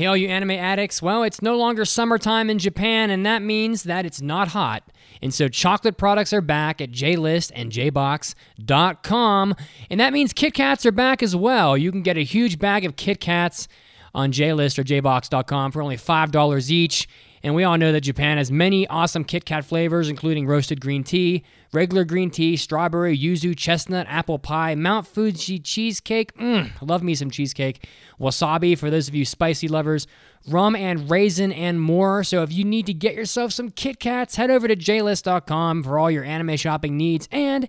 [0.03, 1.01] Hey, all you anime addicts.
[1.01, 4.83] Well, it's no longer summertime in Japan, and that means that it's not hot.
[5.21, 9.55] And so chocolate products are back at JList and JBox.com.
[9.89, 11.77] And that means Kit Kats are back as well.
[11.77, 13.69] You can get a huge bag of Kit Kats
[14.13, 17.07] on JList or JBox.com for only $5 each.
[17.41, 21.05] And we all know that Japan has many awesome Kit Kat flavors, including roasted green
[21.05, 26.35] tea, regular green tea, strawberry, yuzu, chestnut, apple pie, Mount Fuji cheesecake.
[26.37, 27.87] Mmm, love me some cheesecake.
[28.19, 30.07] Wasabi for those of you spicy lovers,
[30.47, 32.23] rum and raisin, and more.
[32.23, 35.99] So if you need to get yourself some Kit Kats, head over to jlist.com for
[35.99, 37.67] all your anime shopping needs and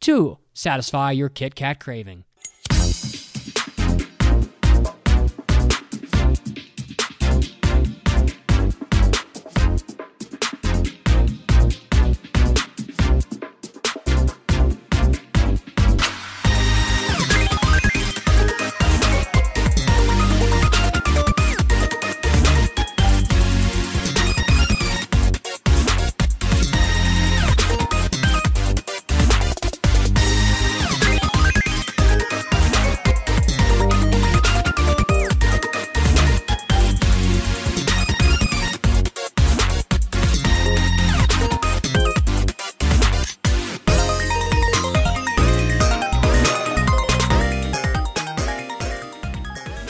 [0.00, 2.24] to satisfy your Kit Kat craving.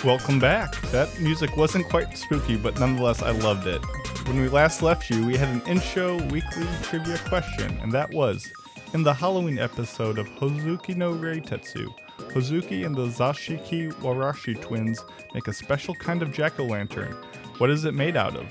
[0.03, 0.81] Welcome back.
[0.93, 3.85] That music wasn't quite spooky, but nonetheless, I loved it.
[4.27, 8.11] When we last left you, we had an in show weekly trivia question, and that
[8.11, 8.51] was
[8.95, 11.95] In the Halloween episode of Hozuki no Reitetsu,
[12.33, 17.15] Hozuki and the Zashiki Warashi twins make a special kind of jack o' lantern.
[17.59, 18.47] What is it made out of?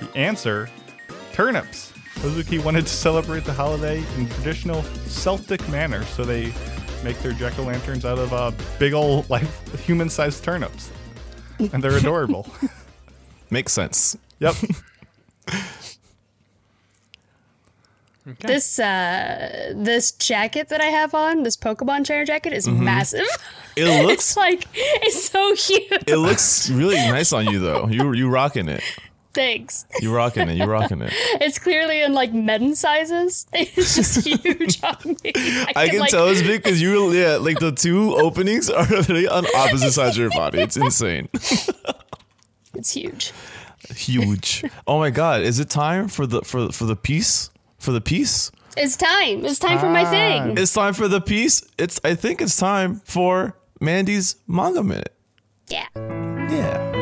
[0.00, 0.68] The answer
[1.32, 1.94] turnips.
[2.16, 6.52] Hozuki wanted to celebrate the holiday in traditional Celtic manner, so they
[7.02, 9.46] make their jack o' lanterns out of uh, big old, like,
[9.78, 10.90] human sized turnips.
[11.58, 12.46] And they're adorable.
[13.50, 14.16] Makes sense.
[14.38, 14.54] yep.
[18.40, 23.20] This uh this jacket that I have on, this Pokemon trainer jacket, is massive.
[23.76, 26.02] It it's looks like it's so huge.
[26.08, 27.86] it looks really nice on you though.
[27.86, 28.82] You you rocking it.
[29.36, 29.84] Thanks.
[30.00, 30.56] You're rocking it.
[30.56, 31.12] You're rocking it.
[31.42, 33.46] It's clearly in like men's sizes.
[33.52, 35.32] It's just huge on me.
[35.76, 39.28] I can like, tell it's big because you yeah like the two openings are literally
[39.28, 40.60] on opposite sides of your body.
[40.60, 41.28] It's insane.
[42.74, 43.32] It's huge.
[43.94, 44.64] Huge.
[44.86, 45.42] Oh my god!
[45.42, 48.50] Is it time for the for for the piece for the piece?
[48.74, 49.44] It's time.
[49.44, 50.10] It's time for my ah.
[50.10, 50.56] thing.
[50.56, 51.62] It's time for the piece.
[51.76, 55.14] It's I think it's time for Mandy's manga minute.
[55.68, 55.86] Yeah.
[55.94, 56.95] Yeah.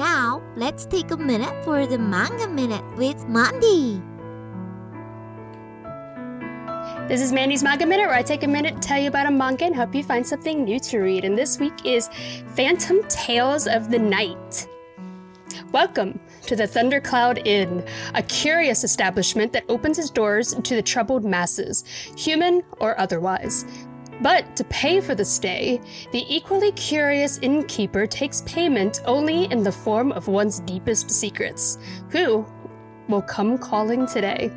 [0.00, 4.00] Now, let's take a minute for the manga minute with Mandy.
[7.06, 9.30] This is Mandy's Manga Minute, where I take a minute to tell you about a
[9.30, 11.26] manga and help you find something new to read.
[11.26, 12.08] And this week is
[12.56, 14.66] Phantom Tales of the Night.
[15.70, 17.84] Welcome to the Thundercloud Inn,
[18.14, 21.84] a curious establishment that opens its doors to the troubled masses,
[22.16, 23.66] human or otherwise.
[24.20, 25.80] But to pay for the stay,
[26.12, 31.78] the equally curious innkeeper takes payment only in the form of one's deepest secrets.
[32.10, 32.46] Who
[33.08, 34.50] will come calling today?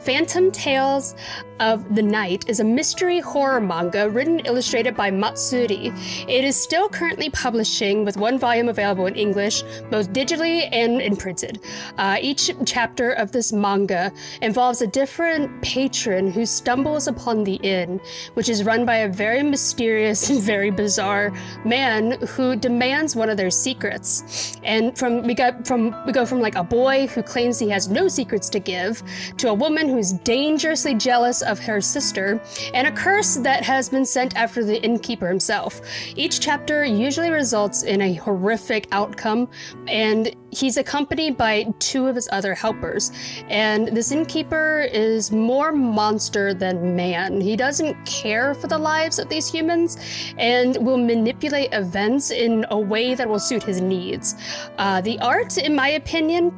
[0.00, 1.14] Phantom Tales
[1.60, 5.92] of the Night is a mystery horror manga written and illustrated by Matsuri.
[6.26, 11.16] It is still currently publishing with one volume available in English, both digitally and in
[11.16, 11.60] printed.
[11.98, 18.00] Uh, each chapter of this manga involves a different patron who stumbles upon the inn,
[18.34, 21.32] which is run by a very mysterious and very bizarre
[21.64, 24.58] man who demands one of their secrets.
[24.64, 27.88] And from we got from we go from like a boy who claims he has
[27.88, 29.02] no secrets to give
[29.36, 32.40] to a woman who's dangerously jealous of her sister
[32.72, 35.80] and a curse that has been sent after the innkeeper himself.
[36.16, 39.48] Each chapter usually results in a horrific outcome
[39.86, 43.12] and he's accompanied by two of his other helpers.
[43.48, 47.40] And this innkeeper is more monster than man.
[47.40, 49.98] He doesn't care for the lives of these humans
[50.38, 54.36] and will manipulate events in a way that will suit his needs.
[54.78, 56.52] Uh, the art, in my opinion,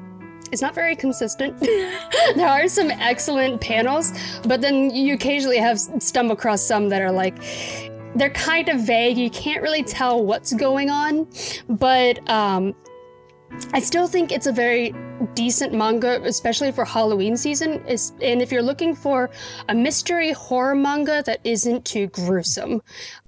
[0.53, 1.59] is not very consistent.
[2.37, 4.13] there are some excellent panels,
[4.47, 7.37] but then you occasionally have stumble across some that are like
[8.15, 9.17] they're kind of vague.
[9.17, 11.27] You can't really tell what's going on,
[11.69, 12.75] but um,
[13.73, 14.95] I still think it's a very
[15.35, 17.85] decent manga, especially for Halloween season.
[17.87, 19.31] Is and if you're looking for
[19.69, 22.83] a mystery horror manga that isn't too gruesome,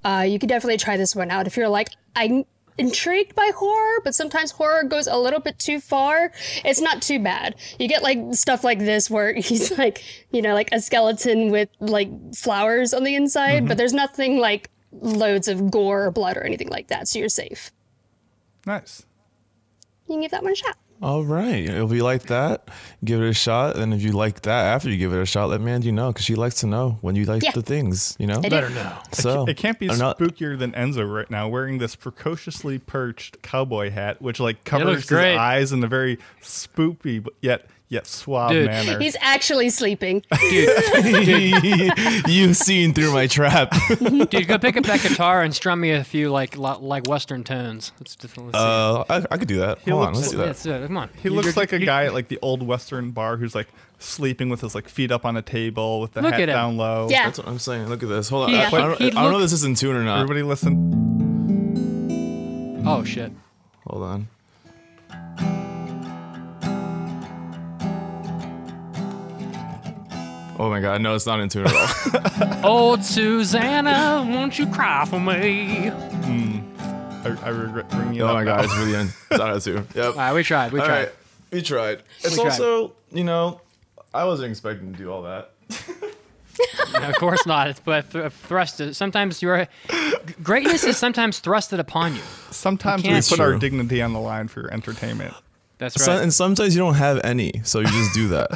[0.05, 1.47] uh, you could definitely try this one out.
[1.47, 2.45] If you're like, I'm
[2.79, 6.33] intrigued by horror, but sometimes horror goes a little bit too far.
[6.65, 7.55] It's not too bad.
[7.79, 11.69] You get like stuff like this where he's like, you know, like a skeleton with
[11.81, 13.69] like flowers on the inside, mm-hmm.
[13.69, 17.29] but there's nothing like loads of gore or blood or anything like that, so you're
[17.29, 17.71] safe.
[18.67, 19.05] Nice.
[20.07, 20.77] You can give that one a shot.
[21.05, 21.69] All right.
[21.69, 22.71] If you like that,
[23.05, 23.77] give it a shot.
[23.77, 26.25] And if you like that after you give it a shot, let Mandi know because
[26.25, 27.51] she likes to know when you like Yeah.
[27.51, 28.38] the things, you know?
[28.43, 28.55] I do.
[28.55, 28.93] Let her know.
[29.12, 33.90] So It can't be not- spookier than Enzo right now, wearing this precociously perched cowboy
[33.90, 38.66] hat, which like covers his eyes in a very spoopy but yet yet suave Dude.
[38.66, 38.99] manner.
[38.99, 40.23] He's actually sleeping.
[40.51, 41.92] Dude,
[42.29, 43.73] You've seen through my trap.
[43.99, 47.44] Dude, go pick up that guitar and strum me a few like lo- like Western
[47.44, 47.92] tones.
[48.01, 48.59] Let's just let's see.
[48.59, 49.79] Uh, I, I could do that.
[49.81, 50.47] Hold on, let's do that.
[50.47, 50.64] let's.
[50.64, 51.09] Come on.
[51.23, 53.55] he You- looks you're- like a you- guy at like the old western bar who's
[53.55, 53.68] like
[53.99, 56.55] sleeping with his like feet up on a table with the Look hat at him.
[56.55, 57.09] down low.
[57.11, 57.25] Yeah.
[57.27, 57.87] That's what I'm saying.
[57.88, 58.29] Look at this.
[58.29, 58.53] Hold on.
[58.55, 58.70] Yeah.
[58.73, 60.16] I, I don't, He I don't know if this is in tune or not.
[60.20, 61.01] Everybody listen.
[62.87, 63.33] Oh shit.
[63.87, 64.29] Hold on.
[70.57, 72.64] Oh my god, no, it's not in tune at all.
[72.71, 75.88] Old oh, Susanna, won't you cry for me?
[75.88, 76.61] Hmm.
[77.27, 78.35] I, I regret bringing it oh up.
[78.35, 78.57] my now.
[78.57, 79.07] god, it's really in.
[79.09, 79.88] It's not in tune.
[79.95, 80.05] Yep.
[80.05, 80.73] All right, we tried.
[80.73, 80.99] We All tried.
[81.05, 81.12] right,
[81.51, 82.03] we tried.
[82.21, 82.51] It's We tried.
[82.51, 83.61] also, you know,
[84.12, 85.51] I wasn't expecting to do all that.
[86.93, 87.67] No, of course not.
[87.69, 88.95] It's but th- thrusted.
[88.95, 89.67] Sometimes your
[90.40, 92.23] greatness is sometimes thrusted upon you.
[92.53, 95.35] Sometimes we can't- put our dignity on the line for your entertainment.
[95.79, 96.23] That's So- right.
[96.23, 98.51] and sometimes you don't have any, so you just do that.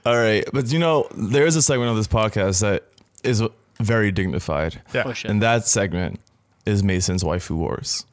[0.06, 2.84] All right, but you know, there is a segment of this podcast that
[3.24, 3.42] is
[3.80, 5.04] very dignified, Yeah.
[5.06, 6.20] Oh, and that segment
[6.66, 8.04] is Mason's waifu wars.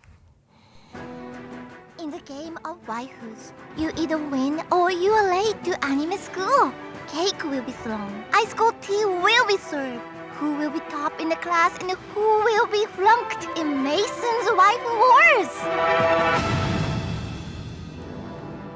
[2.00, 6.72] In the game of waifus, you either win or you are late to anime school.
[7.08, 10.02] Cake will be thrown, ice cold tea will be served.
[10.38, 14.94] Who will be top in the class and who will be flunked in Mason's waifu
[15.04, 15.50] wars?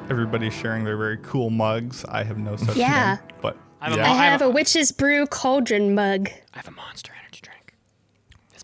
[0.10, 2.04] Everybody's sharing their very cool mugs.
[2.06, 3.18] I have no such Yeah.
[3.18, 3.26] thing.
[3.42, 4.08] But I have a yeah.
[4.08, 6.30] I I have have a witch's brew cauldron mug.
[6.54, 7.51] I have a monster energy drink.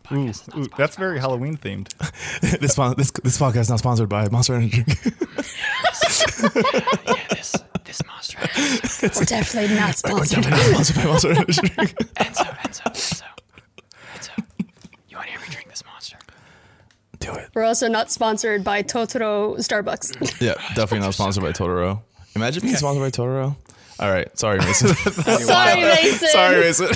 [0.10, 1.28] This Ooh, is not ooh, sponsored that's by very Monster.
[1.30, 2.42] Halloween themed.
[2.42, 4.84] this, this this podcast is not sponsored by Monster Energy.
[7.08, 8.80] Yeah, this this monster energy.
[9.02, 10.44] We're definitely not sponsored.
[10.46, 11.62] sponsored by Monster Energy.
[12.16, 13.32] Enzo, Enzo, Enzo,
[14.14, 14.44] Enzo.
[15.10, 16.18] You want to hear me drink this monster?
[17.20, 17.50] do it.
[17.56, 20.40] We're also not sponsored by Totoro Starbucks.
[20.42, 22.02] Yeah, definitely not sponsored by Totoro.
[22.36, 23.56] Imagine being sponsored by Totoro.
[24.00, 24.88] All right, sorry, Mason.
[25.16, 26.30] Sorry, Mason.
[26.30, 26.90] sorry, Mason.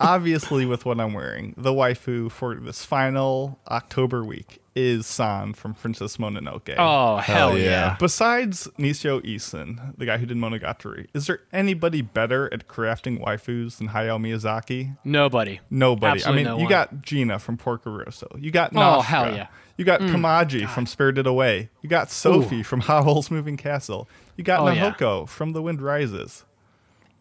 [0.00, 5.74] Obviously, with what I'm wearing, the waifu for this final October week is San from
[5.74, 6.74] Princess Mononoke.
[6.78, 7.64] Oh hell, Hell yeah.
[7.64, 7.96] yeah.
[7.98, 13.78] Besides Nisio Isin, the guy who did Monogatari, is there anybody better at crafting waifus
[13.78, 14.96] than Hayao Miyazaki?
[15.04, 15.60] Nobody.
[15.70, 16.20] Nobody.
[16.20, 16.70] Absolutely I mean, no you one.
[16.70, 18.28] got Gina from Porco Rosso.
[18.38, 19.48] You got Oh, hell yeah.
[19.78, 20.10] You got mm.
[20.10, 21.68] Kamaji from Spirited Away.
[21.82, 24.08] You got Sophie from Howl's Moving Castle.
[24.36, 25.26] You got Oh, yeah.
[25.26, 26.44] From The Wind Rises.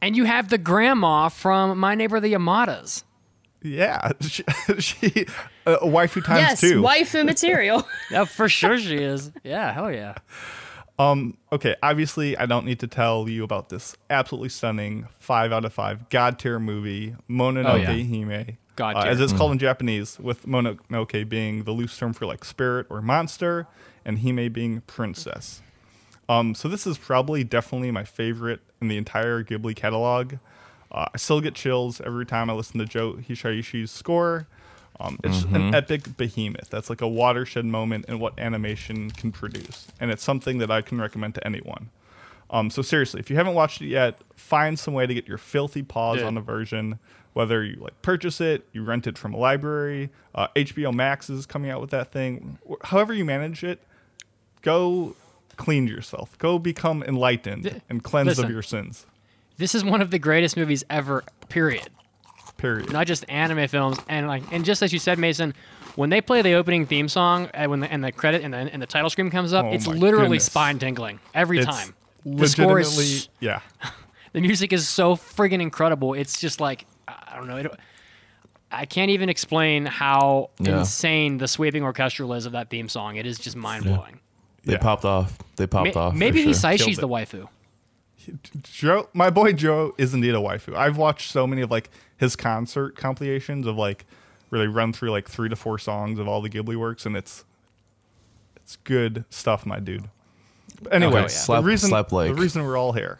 [0.06, 3.04] And you have the grandma from My Neighbor the Yamadas.
[3.64, 4.44] Yeah, she,
[4.78, 5.26] she
[5.66, 6.84] uh, waifu times Yes, two.
[6.84, 7.88] waifu material.
[8.12, 9.32] Yeah, for sure she is.
[9.44, 10.14] Yeah, hell yeah.
[11.00, 15.66] Um, okay, obviously, I don't need to tell you about this absolutely stunning five out
[15.66, 17.88] of five god tier movie, Mononoke Oh, yeah.
[17.88, 18.58] Hime.
[18.76, 22.46] God uh, as it's called in Japanese, with Mononoke being the loose term for like
[22.46, 23.66] spirit or monster,
[24.06, 25.64] and Hime being princess.
[26.28, 30.36] Um, so this is probably definitely my favorite in the entire Ghibli catalog.
[30.92, 34.48] Uh, I still get chills every time I listen to Joe Hisaishi's score.
[35.00, 36.70] Um, it's an epic behemoth.
[36.70, 40.82] That's like a watershed moment in what animation can produce, and it's something that I
[40.82, 41.90] can recommend to anyone.
[42.50, 45.38] Um, so seriously, if you haven't watched it yet, find some way to get your
[45.38, 46.28] filthy paws Dude.
[46.28, 47.00] on the version.
[47.34, 51.46] Whether you like purchase it, you rent it from a library, uh, HBO Max is
[51.46, 52.58] coming out with that thing.
[52.86, 53.82] However you manage it,
[54.62, 55.18] go
[55.58, 56.38] clean yourself.
[56.38, 58.46] Go become enlightened and cleansed listen.
[58.46, 59.06] of your sins.
[59.58, 61.24] This is one of the greatest movies ever.
[61.50, 61.90] Period.
[62.58, 62.92] Period.
[62.92, 65.54] Not just anime films, and like, and just as you said, Mason,
[65.96, 68.58] when they play the opening theme song, and when the, and the credit and the,
[68.58, 71.94] and the title screen comes up, Oh it's literally spine tingling every It's time.
[72.26, 73.60] The score legitimately, is yeah.
[74.34, 76.14] the music is so friggin' incredible.
[76.14, 77.58] It's just like I don't know.
[77.58, 77.72] It,
[78.72, 80.80] I can't even explain how Yeah.
[80.80, 83.16] insane the sweeping orchestral is of that theme song.
[83.18, 84.20] It is just mind blowing.
[84.66, 84.80] They Yeah.
[84.80, 85.38] popped off.
[85.56, 86.14] They popped off.
[86.14, 86.52] for maybe sure.
[86.54, 87.48] Hisaishi's Killed the waifu.
[88.64, 90.76] Joe, my boy Joe is indeed a waifu.
[90.76, 94.06] I've watched so many of like his concert compilations of like
[94.50, 97.16] where they run through like three to four songs of all the Ghibli works, and
[97.16, 97.46] it's
[98.56, 100.10] it's good stuff, my dude.
[100.82, 101.28] But anyway, yeah.
[101.28, 102.30] Slap- the reason slap like.
[102.34, 103.20] the reason we're all here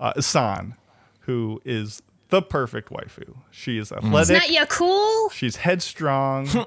[0.00, 0.74] uh, is San,
[1.20, 3.36] who is the perfect waifu.
[3.52, 4.36] She is athletic.
[4.36, 5.28] Not ya cool?
[5.30, 6.48] She's headstrong.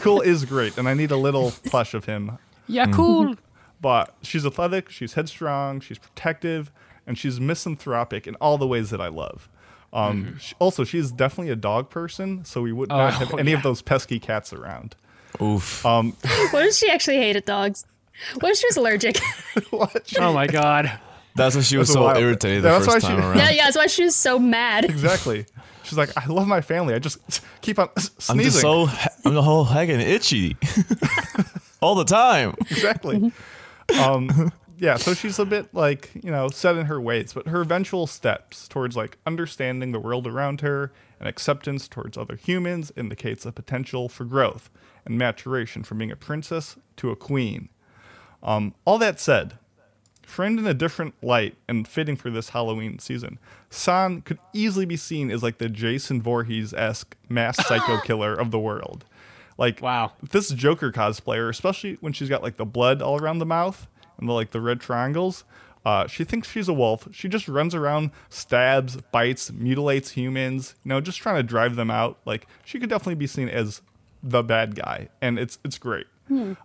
[0.00, 2.38] cool is great, and I need a little plush of him
[2.70, 3.34] Yeah, cool.
[3.80, 6.70] but she's athletic, she's headstrong, she's protective,
[7.06, 9.48] and she's misanthropic in all the ways that I love.
[9.92, 13.50] Um, sh also, she's definitely a dog person, so we would not Oh, have any
[13.50, 13.56] yeah.
[13.56, 14.94] of those pesky cats around.
[15.42, 15.84] Oof.
[15.84, 16.12] Um,
[16.50, 17.84] What if she actually hated dogs?
[18.40, 19.18] What if she was allergic?
[19.70, 20.12] what?
[20.20, 20.92] oh my god.
[21.34, 22.18] That's why she was that's so wild.
[22.18, 23.38] irritated the That's why first she- time around.
[23.38, 24.84] yeah, yeah, that's why she was so mad.
[24.84, 25.46] Exactly.
[25.84, 26.92] She's like, I love my family.
[26.94, 27.18] I just
[27.62, 28.12] keep on sneezing.
[28.28, 28.50] I'm sneezing.
[28.50, 28.88] just so
[29.24, 30.56] I'm the whole heckin' itchy
[31.80, 32.54] all the time.
[32.70, 33.32] exactly.
[34.00, 37.60] um, yeah, so she's a bit like you know set in her ways, but her
[37.60, 43.44] eventual steps towards like understanding the world around her and acceptance towards other humans indicates
[43.44, 44.70] a potential for growth
[45.04, 47.68] and maturation from being a princess to a queen.
[48.42, 49.58] Um, all that said,
[50.22, 54.96] framed in a different light and fitting for this Halloween season, San could easily be
[54.96, 59.04] seen as like the Jason Voorhees esque mass psycho killer of the world.
[59.60, 60.12] Like Wow.
[60.30, 63.86] this Joker cosplayer, especially when she's got like the blood all around the mouth
[64.18, 65.44] and the like the red triangles.
[65.84, 67.06] Uh, she thinks she's a wolf.
[67.12, 70.74] She just runs around, stabs, bites, mutilates humans.
[70.84, 72.18] You know, just trying to drive them out.
[72.24, 73.80] Like she could definitely be seen as
[74.22, 76.06] the bad guy, and it's it's great.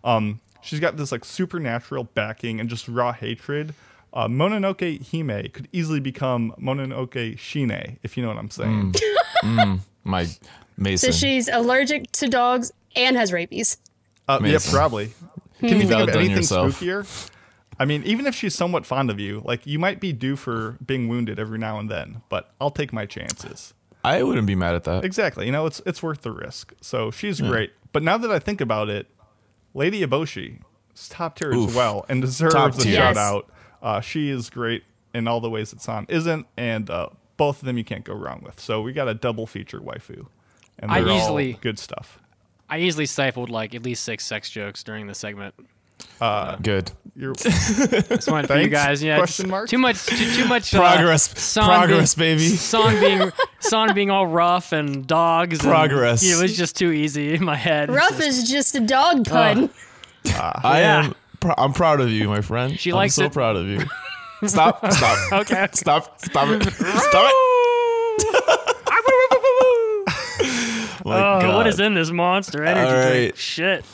[0.04, 3.74] Um, she's got this like supernatural backing and just raw hatred.
[4.14, 8.96] Uh, Mononoke Hime could easily become Mononoke Shine, if you know what I'm saying.
[10.04, 10.28] My
[10.96, 13.78] So she's allergic to dogs and has rabies.
[14.28, 15.14] Uh, yeah, probably.
[15.60, 16.80] Can you think of anything yourself.
[16.80, 17.30] spookier?
[17.80, 20.78] I mean, even if she's somewhat fond of you, like you might be due for
[20.86, 23.74] being wounded every now and then, but I'll take my chances.
[24.04, 25.04] I wouldn't be mad at that.
[25.04, 25.46] Exactly.
[25.46, 26.74] You know, it's it's worth the risk.
[26.82, 27.72] So she's great.
[27.92, 29.08] But now that I think about it,
[29.74, 30.60] Lady Eboshi
[30.94, 31.70] is top tier Oof.
[31.70, 32.96] as well and deserves Top a tier.
[32.96, 33.18] shout Yes.
[33.18, 33.50] out.
[33.82, 34.84] Uh, she is great
[35.14, 38.14] in all the ways that San isn't, and uh, both of them you can't go
[38.14, 38.60] wrong with.
[38.60, 40.28] So we got a double feature waifu,
[40.80, 42.20] and they're all easily- good stuff.
[42.70, 45.54] I easily stifled like at least six sex jokes during the segment.
[46.62, 46.92] Good.
[47.16, 49.02] You're, Just wanted for you guys.
[49.02, 49.70] Yeah, Question mark?
[49.70, 50.06] Too much.
[50.06, 51.40] Too, too much uh, Progress.
[51.40, 52.50] song Progress, being, baby.
[52.56, 55.60] Song being song being all rough and dogs.
[55.60, 56.24] and- Progress.
[56.24, 57.90] it was just too easy in my head.
[57.90, 59.70] Rough just- is just a dog pun.
[60.26, 61.04] I Yeah.
[61.06, 61.16] am.
[61.40, 62.78] Pr- I'm proud of you, my friend.
[62.80, 63.34] She I'm likes so it.
[63.34, 63.80] proud of you.
[64.48, 64.92] Stop.
[64.92, 65.32] Stop.
[65.42, 65.68] okay.
[65.74, 66.20] Stop.
[66.22, 66.64] Stop it.
[66.74, 67.75] Stop it.
[71.06, 71.56] My Oh, God.
[71.56, 73.36] what is in this monster energy All drink?
[73.38, 73.86] Shit.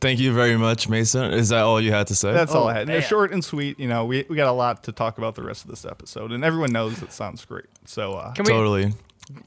[0.00, 1.32] Thank you very much, Mason.
[1.32, 2.32] Is that all you had to say?
[2.32, 2.80] That's all Oh, I had.
[2.82, 3.02] And man.
[3.02, 3.80] short and sweet.
[3.80, 6.30] You know, we, we got a lot to talk about the rest of this episode,
[6.30, 7.66] and everyone knows it sounds great.
[7.84, 8.50] So, uh, Can we?
[8.52, 8.92] totally.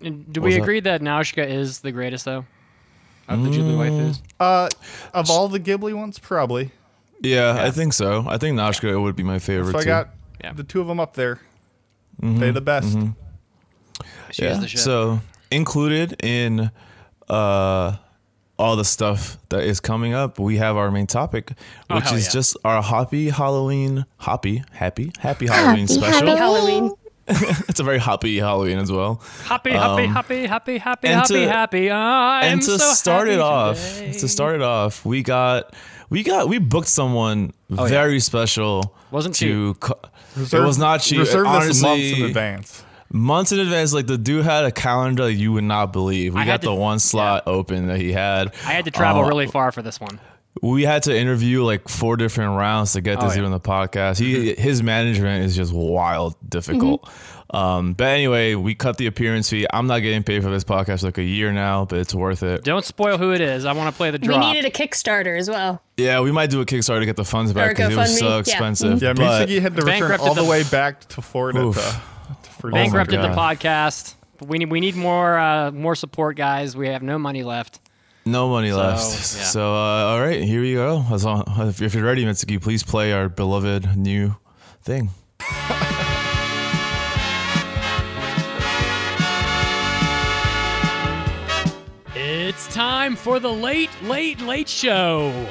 [0.01, 0.61] Do we What's that?
[0.61, 2.45] agree that Nausicaa is the greatest though?
[3.29, 4.21] Of the Ghibli waifus.
[4.39, 4.69] uh,
[5.13, 6.71] of all the Ghibli ones, probably.
[7.21, 8.25] Yeah, I think so.
[8.27, 9.87] I think Nashka would be my favorite So I too.
[9.87, 10.09] got
[10.43, 10.51] Yeah.
[10.53, 11.39] the two of them up there.
[12.19, 12.97] They the best.
[14.31, 14.51] She yeah.
[14.51, 14.79] is the shit.
[14.81, 16.71] So included in
[17.29, 17.97] uh
[18.57, 21.51] all the stuff that is coming up, we have our main topic,
[21.89, 22.31] Oh, which hell is yeah.
[22.31, 26.27] just our happy Halloween, happy, happy, happy Halloween Happy special.
[26.27, 26.91] Happy Halloween.
[27.67, 29.15] It's a very happy Halloween as well.
[29.45, 31.91] happy, happy, um, happy, happy, happy, and happy, to- happy.
[31.91, 34.13] I'm and to so start it off, today.
[34.13, 35.73] to start it off, we got
[36.11, 38.83] we got we booked someone very special.
[38.85, 39.99] Oh, Wasn't to co-
[40.37, 41.17] Reserve- it was not cheap.
[41.19, 42.84] Reserve this months in advance.
[43.15, 43.93] Months in advance.
[43.93, 46.33] Like the dude had a calendar you would not believe.
[46.35, 48.53] We I got to- the one slot open that he had.
[48.65, 50.19] I had to travel Uh, really far for this one.
[50.61, 53.39] we had to interview like four different rounds to get Oh, this yeah.
[53.41, 54.17] even on the podcast.
[54.19, 57.09] He his management is just wild difficult.
[57.53, 59.65] Um, but anyway, we cut the appearance fee.
[59.71, 62.43] I'm not getting paid for this podcast for like a year now, but it's worth
[62.43, 62.63] it.
[62.65, 63.63] Don't spoil who it is.
[63.65, 64.41] I want to play the drop.
[64.41, 65.81] We needed a Kickstarter as well.
[65.95, 68.19] Yeah, we might do a Kickstarter to get the funds back because it was GoFundMe,
[68.19, 68.39] so yeah.
[68.39, 69.01] expensive.
[69.01, 72.11] Yeah, but Mitsugi had to return all the, the- way back to Florida Oof.
[72.69, 74.15] For Bankrupted the podcast.
[74.41, 76.75] We need we need more uh, more support, guys.
[76.75, 77.79] We have no money left.
[78.25, 79.01] no money left.
[79.03, 79.43] yeah.
[79.45, 81.03] So uh, all right, here we go.
[81.11, 84.35] As long, if if you're ready, Mitsugi, please play our beloved new
[84.81, 85.09] thing.
[92.15, 95.47] It's time for the late, late, late show.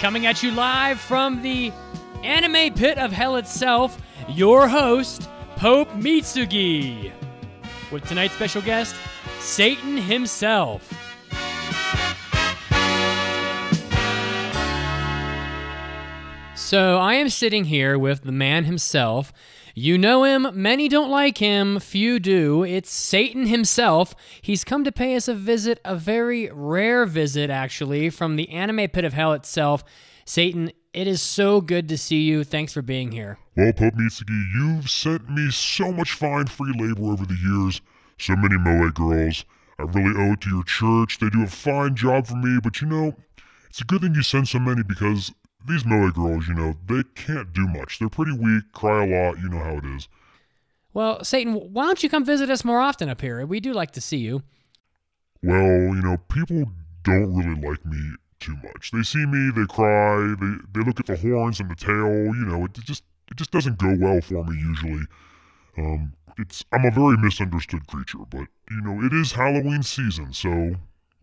[0.00, 1.72] Coming at you live from the
[2.24, 7.10] anime pit of hell itself, your host, Pope Mitsugi.
[7.90, 8.94] With tonight's special guest,
[9.40, 10.92] Satan himself.
[16.54, 19.32] So I am sitting here with the man himself.
[19.74, 22.62] You know him, many don't like him, few do.
[22.62, 24.14] It's Satan himself.
[24.42, 28.90] He's come to pay us a visit, a very rare visit, actually, from the anime
[28.90, 29.84] pit of hell itself.
[30.26, 32.42] Satan, it is so good to see you.
[32.42, 33.38] Thanks for being here.
[33.54, 37.82] Well, Pope Mitsugi, you've sent me so much fine free labor over the years.
[38.18, 39.44] So many Moe girls.
[39.78, 41.18] I really owe it to your church.
[41.18, 43.14] They do a fine job for me, but you know,
[43.68, 45.34] it's a good thing you send so many because
[45.68, 47.98] these Moe girls, you know, they can't do much.
[47.98, 50.08] They're pretty weak, cry a lot, you know how it is.
[50.94, 53.44] Well, Satan, why don't you come visit us more often up here?
[53.44, 54.42] We do like to see you.
[55.42, 56.72] Well, you know, people
[57.02, 58.14] don't really like me
[58.46, 58.90] too much.
[58.92, 62.46] They see me, they cry, they they look at the horns and the tail, you
[62.46, 65.04] know, it just it just doesn't go well for me usually.
[65.76, 70.76] Um it's I'm a very misunderstood creature, but you know, it is Halloween season, so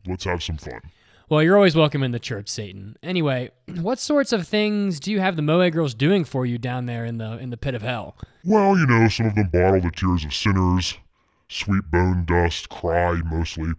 [0.06, 0.82] let's have some fun.
[1.30, 2.98] Well, you're always welcome in the church, Satan.
[3.02, 3.52] Anyway,
[3.82, 7.06] what sorts of things do you have the Moe girls doing for you down there
[7.06, 8.18] in the in the pit of hell?
[8.44, 10.98] Well, you know, some of them bottle the tears of sinners,
[11.48, 13.72] sweet bone dust, cry mostly.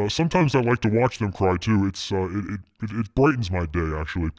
[0.00, 1.86] Uh, sometimes I like to watch them cry too.
[1.86, 4.30] It's uh, it, it, it brightens my day actually.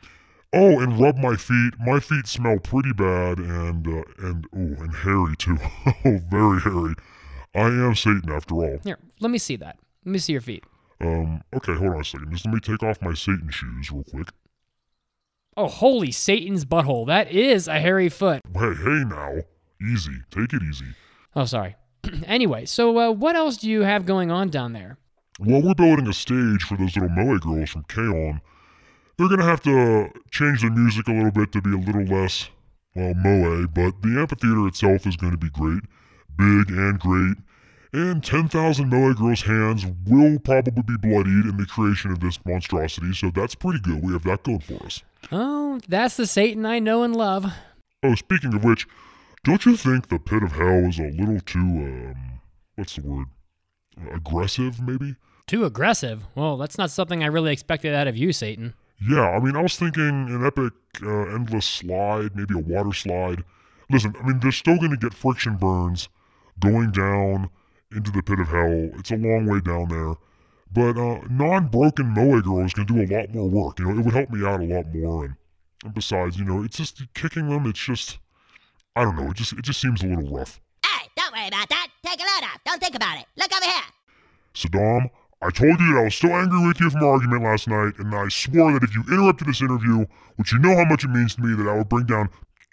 [0.53, 1.74] Oh, and rub my feet.
[1.80, 5.57] My feet smell pretty bad and uh, and oh, and hairy too.
[6.05, 6.95] oh, very hairy.
[7.53, 8.80] I am Satan after all.
[8.84, 9.78] Here, let me see that.
[10.05, 10.64] Let me see your feet.
[10.99, 12.32] Um, okay, hold on a second.
[12.32, 14.30] Just let me take off my Satan shoes real quick.
[15.57, 17.07] Oh, holy Satan's butthole.
[17.07, 18.41] That is a hairy foot.
[18.53, 19.39] Hey, hey now.
[19.82, 20.18] Easy.
[20.32, 20.86] Take it easy.
[21.36, 21.76] Oh, sorry.
[22.26, 24.97] anyway, so uh, what else do you have going on down there?
[25.44, 28.42] Well, we're building a stage for those little Moe girls from K-On!
[29.18, 32.52] They're gonna have to change the music a little bit to be a little less,
[32.94, 35.82] well, Moe, but the amphitheater itself is gonna be great.
[36.38, 37.38] Big and great.
[37.92, 43.12] And 10,000 Moe girls' hands will probably be bloodied in the creation of this monstrosity,
[43.12, 44.04] so that's pretty good.
[44.04, 45.02] We have that going for us.
[45.32, 47.52] Oh, that's the Satan I know and love.
[48.04, 48.88] Oh, speaking of which,
[49.44, 52.42] don't you think the pit of hell is a little too, um,
[52.76, 53.26] what's the word?
[54.14, 55.16] Aggressive, maybe?
[55.52, 56.24] Too aggressive.
[56.34, 58.74] Well, that's not something I really expected out of you, Satan.
[59.06, 60.72] Yeah, I mean, I was thinking an epic,
[61.04, 63.43] uh, endless slide, maybe a water slide.
[63.89, 66.08] Listen, I mean, they're still going to get friction burns
[66.62, 67.49] going down
[67.93, 68.91] into the pit of hell.
[68.97, 70.14] It's a long way down there.
[70.72, 73.80] But uh, non broken Moe girl is going to do a lot more work.
[73.80, 75.26] You know, it would help me out a lot more.
[75.26, 75.36] And,
[75.84, 78.20] and besides, you know, it's just kicking them, it's just,
[78.95, 80.62] I don't know, it just, it just seems a little rough.
[80.86, 81.89] Hey, don't worry about that.
[82.06, 82.62] Take a load off.
[82.66, 83.26] Don't think about it.
[83.36, 83.84] Look over here.
[84.54, 85.10] Saddam,
[85.44, 87.94] I told you that I was still angry with you from our argument last night,
[87.98, 91.10] and I swore that if you interrupted this interview, which you know how much it
[91.10, 92.30] means to me, that I would bring down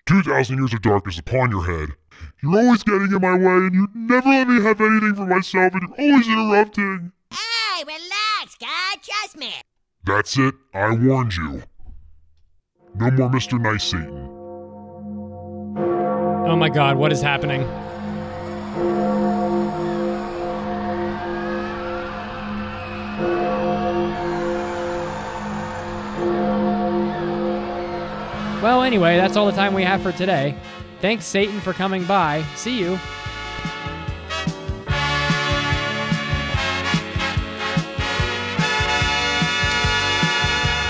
[0.07, 1.97] 2,000 years of darkness upon your head.
[2.43, 5.73] You're always getting in my way, and you never let me have anything for myself,
[5.73, 7.13] and you're always interrupting.
[7.31, 8.97] Hey, relax, guy.
[9.03, 9.53] Trust me.
[10.05, 10.55] That's it.
[10.75, 11.63] I warned you.
[12.97, 13.59] No more Mr.
[13.61, 14.29] Nice Satan.
[16.47, 17.63] Oh my god, what is happening?
[28.63, 30.57] Well, anyway, that's all the time we have for today.
[31.01, 32.45] Thanks, Satan, for coming by.
[32.57, 32.99] See you.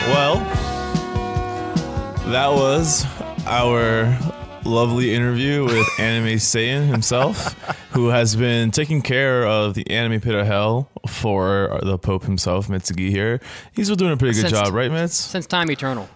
[0.08, 0.36] Well,
[2.30, 3.04] that was
[3.46, 4.18] our
[4.64, 7.52] lovely interview with Anime Satan himself,
[7.92, 12.68] who has been taking care of the Anime Pit of Hell for the Pope himself,
[12.68, 13.38] Mitsugi here.
[13.74, 15.10] He's been doing a pretty good Since- job, right, Mitz?
[15.10, 16.08] Since time eternal.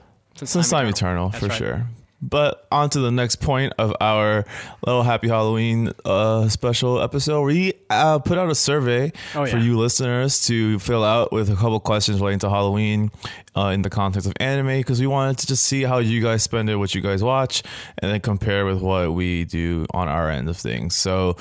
[0.44, 1.56] Since time eternal, That's for right.
[1.58, 1.86] sure.
[2.24, 4.44] But on to the next point of our
[4.86, 7.42] little Happy Halloween uh, special episode.
[7.42, 11.56] We uh, put out a survey Oh, for you listeners to fill out with a
[11.56, 13.10] couple questions relating to Halloween
[13.56, 16.44] uh, in the context of anime because we wanted to just see how you guys
[16.44, 17.64] spend it, what you guys watch,
[17.98, 20.94] and then compare with what we do on our end of things.
[20.94, 21.36] So,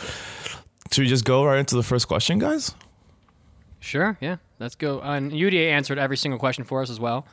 [0.91, 2.73] should we just go right into the first question, guys?
[3.79, 4.37] Sure, yeah.
[4.59, 4.99] Let's go.
[5.01, 7.27] And UDA answered every single question for us as well.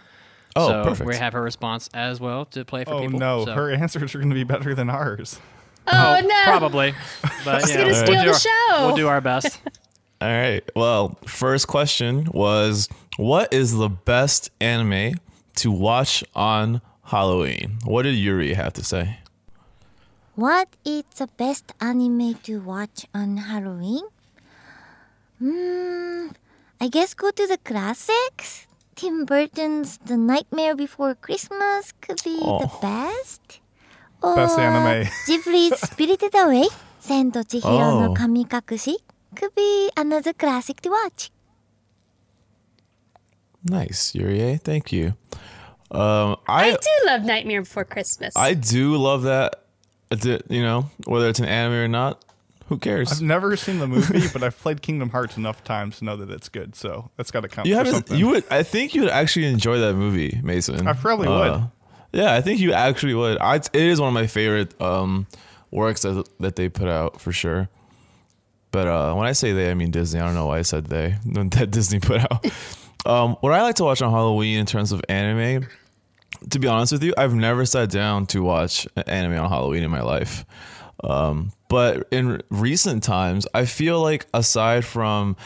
[0.56, 1.06] Oh, so perfect.
[1.08, 3.18] we have her response as well to play for Oh people.
[3.20, 5.38] no, so- her answers are going to be better than ours.
[5.90, 6.42] Oh, no.
[6.44, 6.92] Probably.
[7.44, 8.38] But She's yeah, gonna we'll steal do the our-
[8.78, 8.86] show.
[8.86, 9.60] We'll do our best.
[10.20, 10.62] All right.
[10.76, 15.14] Well, first question was what is the best anime
[15.56, 17.78] to watch on Halloween?
[17.84, 19.18] What did Yurie have to say?
[20.34, 24.02] What is the best anime to watch on Halloween?
[25.38, 26.28] Hmm,
[26.80, 28.66] I guess go to the classics.
[28.98, 32.58] Tim Burton's The Nightmare Before Christmas could be oh.
[32.58, 33.60] the best.
[34.20, 35.06] Or best anime.
[35.28, 36.66] Ghibli's Spirited Away,
[36.98, 38.14] Sen to Chihiro no oh.
[38.14, 38.96] Kamikakushi
[39.36, 41.30] could be another classic to watch.
[43.62, 44.60] Nice, Yurie.
[44.60, 45.14] Thank you.
[45.92, 48.36] Um, I, I, do love Nightmare Before Christmas.
[48.36, 49.62] I do love that.
[50.50, 52.24] You know, whether it's an anime or not,
[52.68, 53.12] who cares?
[53.12, 56.30] I've never seen the movie, but I've played Kingdom Hearts enough times to know that
[56.30, 56.74] it's good.
[56.74, 58.16] So that's got to count you for something.
[58.18, 58.44] You would.
[58.50, 60.86] I think you would actually enjoy that movie, Mason.
[60.86, 61.62] I probably Uh, would.
[62.12, 63.38] Yeah, I think you actually would.
[63.38, 65.26] I, it is one of my favorite um,
[65.70, 67.68] works that that they put out for sure.
[68.70, 70.20] But uh, when I say they, I mean Disney.
[70.20, 71.16] I don't know why I said they.
[71.24, 72.46] That Disney put out.
[73.06, 75.66] um, what I like to watch on Halloween in terms of anime,
[76.50, 79.90] to be honest with you, I've never sat down to watch anime on Halloween in
[79.90, 80.44] my life.
[81.04, 85.36] Um, but in recent times, I feel like aside from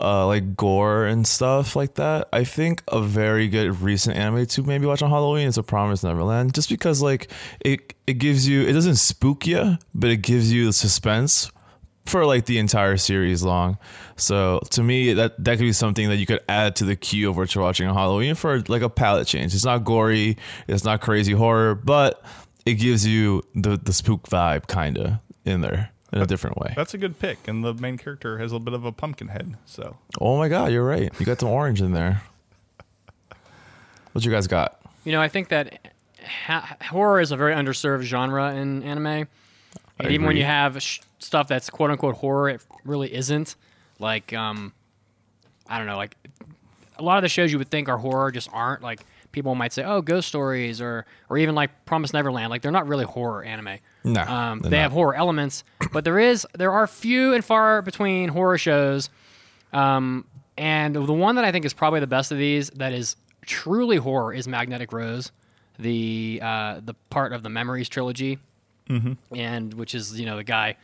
[0.00, 4.62] uh, like gore and stuff like that, I think a very good recent anime to
[4.62, 6.54] maybe watch on Halloween is A Promise Neverland.
[6.54, 10.66] Just because like it it gives you it doesn't spook you, but it gives you
[10.66, 11.50] the suspense
[12.06, 13.78] for like the entire series long.
[14.16, 17.30] So to me, that that could be something that you could add to the queue
[17.30, 19.54] of what you're watching on Halloween for like a palette change.
[19.54, 20.36] It's not gory,
[20.68, 22.22] it's not crazy horror, but
[22.66, 25.12] it gives you the the spook vibe kind of
[25.44, 26.72] in there in a different way.
[26.76, 29.56] That's a good pick, and the main character has a bit of a pumpkin head.
[29.66, 31.12] So Oh my god, you're right.
[31.18, 32.22] You got some orange in there.
[34.12, 34.80] What you guys got?
[35.04, 35.92] You know, I think that
[36.24, 39.06] ha- horror is a very underserved genre in anime.
[39.06, 39.28] And
[39.98, 43.56] I even when you have sh- stuff that's quote unquote horror, it really isn't.
[43.98, 44.72] Like, um,
[45.68, 46.16] I don't know, like
[46.96, 48.82] a lot of the shows you would think are horror just aren't.
[48.82, 49.04] Like
[49.34, 52.48] people might say, "Oh, Ghost Stories," or or even like Promise Neverland.
[52.48, 53.78] Like they're not really horror anime.
[54.04, 54.78] No, um, they're not.
[54.78, 59.10] have horror elements, but there is there are few and far between horror shows.
[59.72, 60.24] Um,
[60.56, 63.96] and the one that I think is probably the best of these that is truly
[63.96, 65.32] horror is Magnetic Rose,
[65.78, 68.38] the uh, the part of the Memories trilogy,
[69.36, 70.76] and which is you know the guy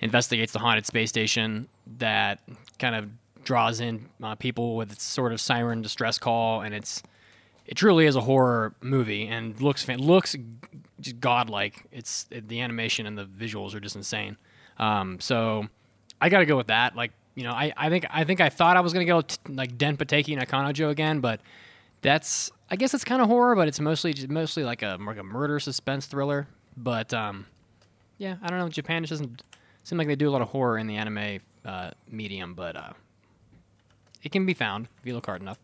[0.00, 2.40] investigates the haunted space station that
[2.78, 3.10] kind of
[3.44, 7.02] draws in uh, people with its sort of siren distress call, and it's
[7.70, 10.36] it truly is a horror movie and looks looks
[11.20, 11.86] godlike.
[11.92, 14.36] It's it, the animation and the visuals are just insane.
[14.76, 15.68] Um, so
[16.20, 16.96] I got to go with that.
[16.96, 19.36] Like you know, I, I think I think I thought I was gonna go t-
[19.48, 21.40] like Denpateki na Kanojo again, but
[22.02, 25.18] that's I guess it's kind of horror, but it's mostly just mostly like a like
[25.18, 26.48] a murder suspense thriller.
[26.76, 27.46] But um,
[28.18, 28.68] yeah, I don't know.
[28.68, 29.44] Japan just doesn't
[29.84, 32.92] seem like they do a lot of horror in the anime uh, medium, but uh,
[34.24, 35.58] it can be found if you look hard enough.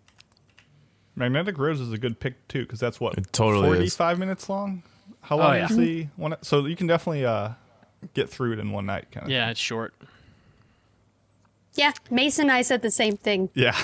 [1.17, 3.77] Magnetic Rose is a good pick too, because that's what It totally is.
[3.95, 4.83] forty-five minutes long.
[5.23, 5.65] How Oh, long yeah.
[5.69, 6.37] is the one?
[6.43, 7.51] So you can definitely uh,
[8.15, 9.31] get through it in one night, kind of.
[9.33, 9.95] Yeah, it's short.
[11.75, 13.51] yeah, Mason and I said the same thing.
[13.55, 13.75] Yeah.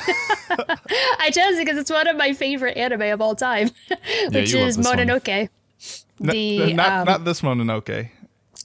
[1.19, 3.71] I chose it because it's one of my favorite anime of all time,
[4.31, 4.99] which you love is this one.
[4.99, 5.49] Mononoke.
[6.21, 8.11] The not um, not this Mononoke.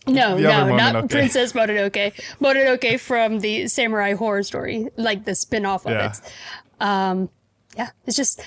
[0.08, 2.14] no, the no, other not Princess Mononoke.
[2.40, 6.12] Mononoke from the Samurai Horror Story, like the spin-off of Yeah.
[6.12, 6.20] it.
[6.80, 7.30] Um,
[7.78, 8.42] yeah, it's just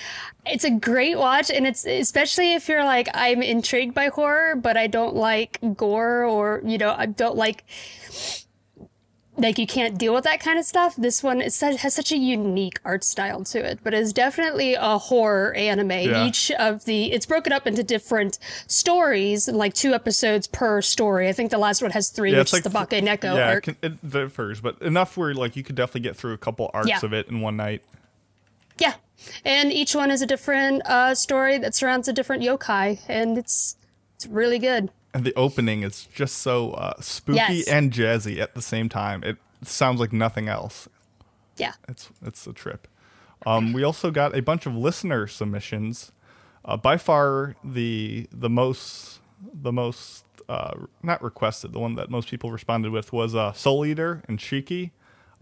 [0.45, 4.75] it's a great watch, and it's especially if you're like I'm intrigued by horror, but
[4.77, 7.63] I don't like gore or you know I don't like
[9.37, 10.95] like you can't deal with that kind of stuff.
[10.97, 14.75] This one is such, has such a unique art style to it, but it's definitely
[14.75, 15.91] a horror anime.
[15.91, 16.25] Yeah.
[16.27, 21.29] Each of the it's broken up into different stories, like two episodes per story.
[21.29, 23.47] I think the last one has three, Yeah, which it's is the Bake Neko yeah,
[23.47, 23.67] arc.
[23.69, 26.69] it, can, it differs, but enough where like you could definitely get through a couple
[26.73, 26.99] arcs Yeah.
[27.01, 27.83] of it in one night.
[28.77, 28.93] Yeah,
[29.45, 33.75] and each one is a different uh, story that surrounds a different yokai, and it's
[34.15, 34.91] it's really good.
[35.13, 37.67] And the opening is just so uh, spooky Yes.
[37.67, 39.23] and jazzy at the same time.
[39.23, 40.87] It sounds like nothing else.
[41.57, 41.73] Yeah.
[41.89, 42.87] It's it's a trip.
[43.45, 46.11] Um, we also got a bunch of listener submissions.
[46.63, 49.19] Uh, by far the the most
[49.53, 51.73] the most uh, not requested.
[51.73, 54.91] The one that most people responded with was uh, Soul Eater and Shiki.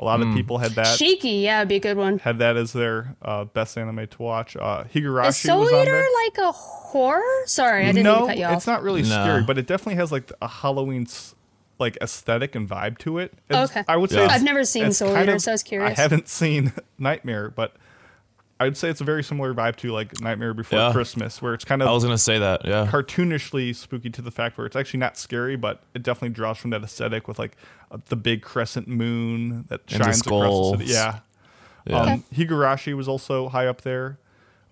[0.01, 0.29] A lot Hmm.
[0.29, 2.19] of people had that Shiki, yeah, be a good one.
[2.19, 4.55] had that as their uh, best anime to watch.
[4.55, 6.05] Uh, Higurashi Is Soul was on Eater there.
[6.25, 7.21] like a horror?
[7.45, 8.53] Sorry, I didn't no, cut you off.
[8.53, 9.09] it's not really No.
[9.09, 11.05] scary, but it definitely has like a Halloween
[11.79, 13.33] like aesthetic and vibe to it.
[13.49, 13.83] It's- Okay.
[13.87, 14.31] I would say Yeah.
[14.31, 15.97] I've never seen it's Soul Eater, of- so I was curious.
[15.99, 17.73] I haven't seen Nightmare, but
[18.59, 20.91] I'd say it's a very similar vibe to like Nightmare Before Yeah.
[20.91, 22.65] Christmas, where it's kind of I was gonna say that.
[22.65, 22.87] Yeah.
[22.87, 26.71] cartoonishly spooky to the fact where it's actually not scary, but it definitely draws from
[26.71, 27.55] that aesthetic with like
[27.91, 30.91] uh, the big crescent moon that And shines across the city.
[30.91, 31.19] Yeah.
[31.87, 31.97] Yeah.
[32.01, 34.19] Um, Higurashi was also high up there.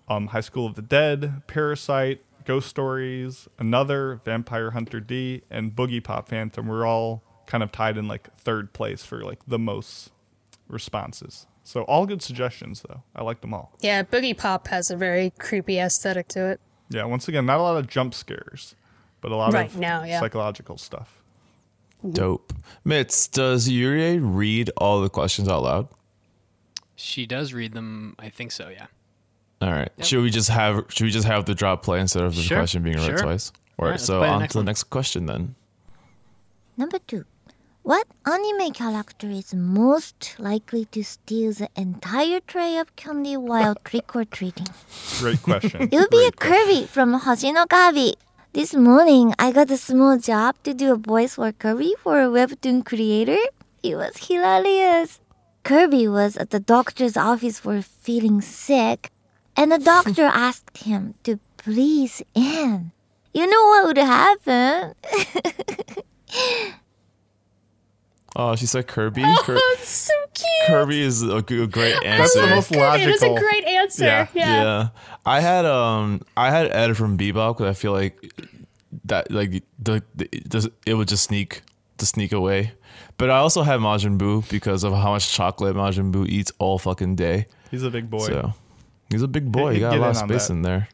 [0.08, 6.28] Um, High School of the Dead, Parasite, Ghost Stories, another Vampire Hunter D, and Boogiepop
[6.28, 10.10] Phantom were all kind of tied in like third place for like the most
[10.68, 11.46] responses.
[11.68, 13.02] So all good suggestions though.
[13.14, 13.74] I like them all.
[13.80, 16.60] Yeah, Boogiepop has a very creepy aesthetic to it.
[16.88, 18.74] Yeah, once again, not a lot of jump scares,
[19.20, 20.18] but a lot Right of now, yeah.
[20.18, 21.20] psychological stuff.
[21.98, 22.12] Mm-hmm.
[22.12, 22.54] Dope.
[22.86, 25.88] Mitz, does Yurie read all the questions out loud?
[26.96, 28.16] She does read them.
[28.18, 28.70] I think so.
[28.70, 28.86] Yeah.
[29.60, 29.90] All right.
[30.00, 32.56] Should we just have should we just have the drop play instead of the Sure,
[32.56, 33.18] question being read sure.
[33.18, 33.52] twice?
[33.78, 33.90] All All right.
[33.90, 35.54] right, so play the on next to the next question then.
[36.78, 37.26] Number two.
[37.88, 44.14] What anime character is most likely to steal the entire tray of candy while trick
[44.14, 44.66] or treating?
[45.20, 45.88] Great question.
[45.90, 46.36] It would be a Great.
[46.36, 48.12] Kirby from Hoshino Kabi.
[48.52, 52.28] This morning, I got a small job to do a voice for Kirby for a
[52.28, 53.40] webtoon creator.
[53.82, 55.18] It was hilarious.
[55.62, 59.10] Kirby was at the doctor's office for feeling sick,
[59.56, 62.92] and the doctor asked him to please in.
[63.32, 64.92] You know what would happen?
[68.40, 69.22] Oh, she said Kirby.
[69.42, 70.46] Kir- That's so cute.
[70.68, 72.06] Kirby is a, g- a great answer.
[72.06, 72.78] That's the answer.
[72.78, 74.04] most It is a great answer.
[74.04, 74.26] Yeah.
[74.32, 74.62] Yeah.
[74.62, 74.88] yeah.
[75.26, 78.16] I had um I had Ed from Bebop because I feel like
[79.06, 81.62] that like the, the it, it would just sneak
[81.98, 82.72] to sneak away.
[83.16, 86.78] But I also had Majin Buu because of how much chocolate Majin Buu eats all
[86.78, 87.46] fucking day.
[87.72, 88.26] He's a big boy.
[88.26, 88.54] So
[89.10, 89.70] he's a big boy.
[89.72, 90.52] He'd He got a lot of space that.
[90.54, 90.88] in there.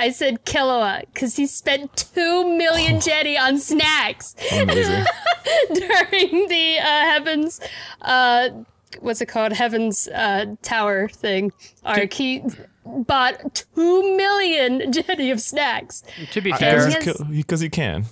[0.00, 5.04] I said Killua because he spent two million Jenny on snacks during
[6.48, 7.60] the uh, Heavens,
[8.00, 8.48] uh,
[9.00, 9.52] what's it called?
[9.52, 11.52] Heavens uh, Tower thing.
[11.84, 12.14] Arc.
[12.14, 12.42] He
[12.86, 16.02] bought two million Jenny of snacks.
[16.32, 16.88] To be fair,
[17.30, 18.06] Because he can.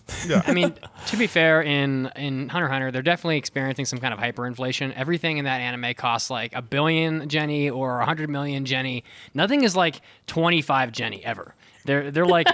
[0.46, 0.74] I mean,
[1.06, 4.92] to be fair, in in Hunter Hunter, they're definitely experiencing some kind of hyperinflation.
[4.92, 9.04] Everything in that anime costs like a billion Jenny or a hundred million Jenny.
[9.32, 11.54] Nothing is like twenty five Jenny ever.
[11.88, 12.46] They're they're like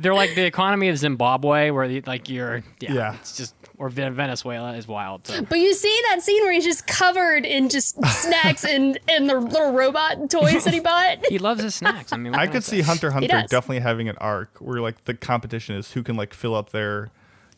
[0.00, 3.14] they're like the economy of Zimbabwe, where you- like you're yeah, Yeah.
[3.16, 5.26] it's just or Venezuela is wild.
[5.26, 5.42] So.
[5.42, 9.40] But you see that scene where he's just covered in just snacks and and the
[9.40, 11.18] little robot toys that he bought.
[11.28, 12.12] He loves his snacks.
[12.12, 12.76] I mean, I could say?
[12.76, 16.32] see Hunter Hunter definitely having an arc where like the competition is who can like
[16.32, 17.10] fill up their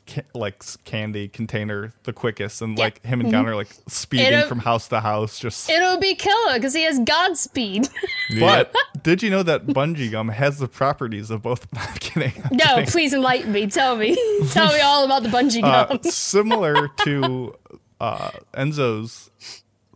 [0.07, 2.85] ca- like candy container the quickest, and Yeah.
[2.85, 5.39] like him and Gunner like speeding It'll- from house to house.
[5.39, 7.89] Just It'll be Killua because he has Godspeed.
[8.41, 11.67] but did you know that bungee gum has the properties of both?
[11.77, 12.33] I'm kidding.
[12.51, 12.87] I'm no, kidding.
[12.87, 13.67] please enlighten me.
[13.67, 14.15] Tell me.
[14.51, 16.03] Tell me all about the bungee Uh, gum.
[16.05, 17.55] similar to
[18.01, 19.31] uh, Enzo's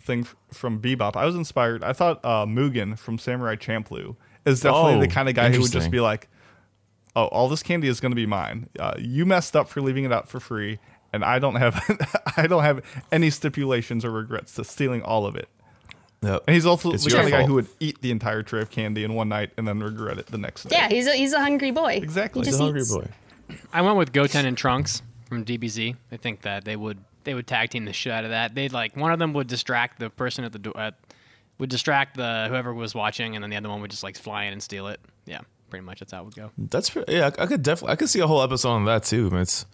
[0.02, 1.84] thing from Bebop, I was inspired.
[1.84, 5.60] I thought uh, Mugen from Samurai Champloo is definitely Oh, the kind of guy who
[5.60, 6.28] would just be like,
[7.16, 8.68] "Oh, all this candy is going to be mine.
[8.78, 10.78] Uh, you messed up for leaving it out for free,
[11.12, 11.80] and I don't have
[12.36, 15.48] I don't have any stipulations or regrets to stealing all of it."
[16.22, 16.44] Yep.
[16.48, 18.60] And he's also It's the your kind of guy who would eat the entire tray
[18.60, 20.76] of candy in one night and then regret it the next day.
[20.76, 21.92] yeah, he's a he's a hungry boy.
[21.92, 22.42] Exactly.
[22.42, 22.92] He He's a hungry eats.
[22.94, 23.06] boy.
[23.72, 25.94] I went with Goten and Trunks from DBZ.
[26.10, 28.54] I think that they would they would tag team the shit out of that.
[28.54, 30.94] They'd like one of them would distract the person at the door, at,
[31.58, 34.44] would distract the whoever was watching, and then the other one would just like fly
[34.44, 34.98] in and steal it.
[35.24, 36.50] Yeah, pretty much that's how it would go.
[36.58, 37.30] That's pre- yeah.
[37.38, 39.30] I I could definitely I could see a whole episode on that too.
[39.34, 39.66] It's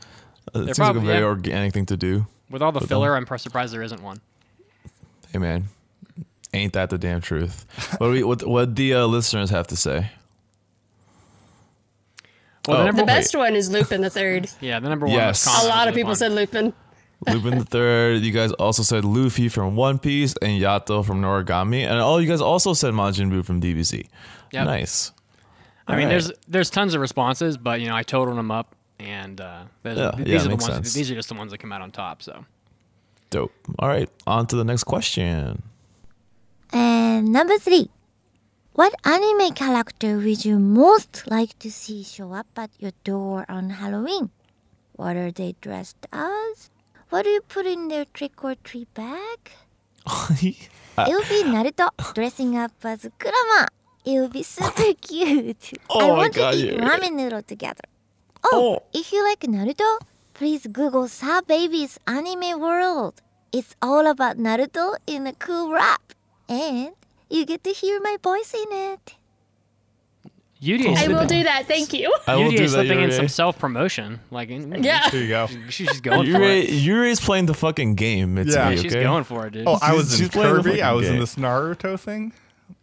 [0.54, 1.24] it seems like a very yeah.
[1.24, 2.26] organic thing to do.
[2.50, 4.20] With all the But, um, filler, I'm surprised there isn't one.
[5.32, 5.64] Hey man,
[6.52, 7.66] ain't that the damn truth?
[7.98, 10.10] what do we what what the uh, listeners have to say?
[12.66, 12.78] Well, Oh.
[12.80, 14.48] the number The best one is Lupin the Third.
[14.60, 15.14] yeah, the number one.
[15.14, 15.46] Yes.
[15.46, 16.16] Was A lot of really people fun.
[16.16, 16.72] said Lupin.
[17.28, 18.22] Lupin the Third.
[18.22, 22.28] You guys also said Luffy from One Piece and Yato from Noragami, and all you
[22.28, 24.06] guys also said Majin Buu from DBZ.
[24.52, 24.66] Yep.
[24.66, 25.12] Nice.
[25.86, 26.08] I mean, Alright.
[26.10, 30.12] there's there's tons of responses, but you know, I totaled them up, and uh, Yeah,
[30.16, 30.64] these yeah, are the ones.
[30.66, 30.92] sense.
[30.94, 32.22] These are just the ones that come out on top.
[32.22, 32.44] So
[33.30, 33.52] Dope.
[33.78, 35.62] All right, on to the next question.
[36.72, 37.90] And number three.
[38.72, 43.70] What anime character would you most like to see show up at your door on
[43.70, 44.30] Halloween?
[44.96, 46.70] What are they dressed as?
[47.10, 49.38] What do you put in their trick or treat bag?
[50.96, 53.68] It would be Naruto dressing up as Kurama.
[54.04, 55.72] It would be super cute.
[55.74, 57.84] I Oh my want God, to eat you're- ramen noodle together.
[58.44, 59.98] Oh, oh, if you like Naruto,
[60.34, 63.22] please Google Sa Baby's Anime World.
[63.52, 66.12] It's all about Naruto in a cool rap.
[66.48, 66.90] And
[67.30, 69.14] you get to hear my voice in it.
[70.62, 71.66] Yurie I will slipping, do that.
[71.66, 72.12] Thank you.
[72.26, 72.86] I will Yudi do is that.
[72.86, 73.16] slipping in Yurie.
[73.16, 74.20] some self promotion.
[74.30, 75.08] Like, Yeah.
[75.10, 75.46] There you go.
[75.68, 76.70] she's just going for Yurie, it.
[76.70, 78.38] Yurie's playing the fucking game.
[78.38, 78.70] It's Yeah.
[78.70, 79.64] me, She's going for it, dude.
[79.66, 80.82] Oh, I She's- was in she's playing the Kirby.
[80.82, 81.20] I fucking was in game.
[81.20, 82.32] this Naruto thing.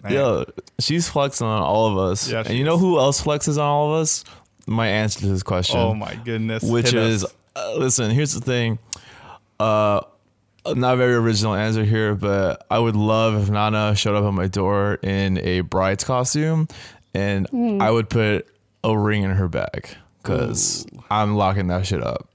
[0.04, 0.14] Man.
[0.14, 0.44] Yeah,
[0.80, 2.30] she's flexing on all of us.
[2.30, 4.24] Yeah, and she you know who else flexes on all of us?
[4.68, 5.80] My answer to this question.
[5.80, 6.64] Oh my goodness.
[6.64, 7.26] which Hit is
[7.56, 8.80] uh, listen here's the thing
[9.60, 10.02] uh
[10.76, 14.34] not a very original answer here but i would love if nana showed up at
[14.34, 16.68] my door in a bride's costume
[17.14, 17.48] and
[17.82, 18.48] i would put
[18.86, 19.90] a ring in her bag
[20.24, 22.30] because i'm locking that shit up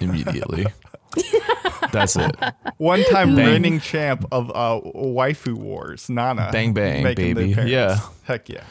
[0.00, 0.64] immediately
[1.92, 2.34] that's it
[2.78, 3.46] one time Bang.
[3.46, 6.50] reigning champ of uh, waifu wars, Nana.
[6.52, 7.70] Bang, bang, making the baby.
[7.70, 7.98] Yeah.
[8.24, 8.64] Heck yeah.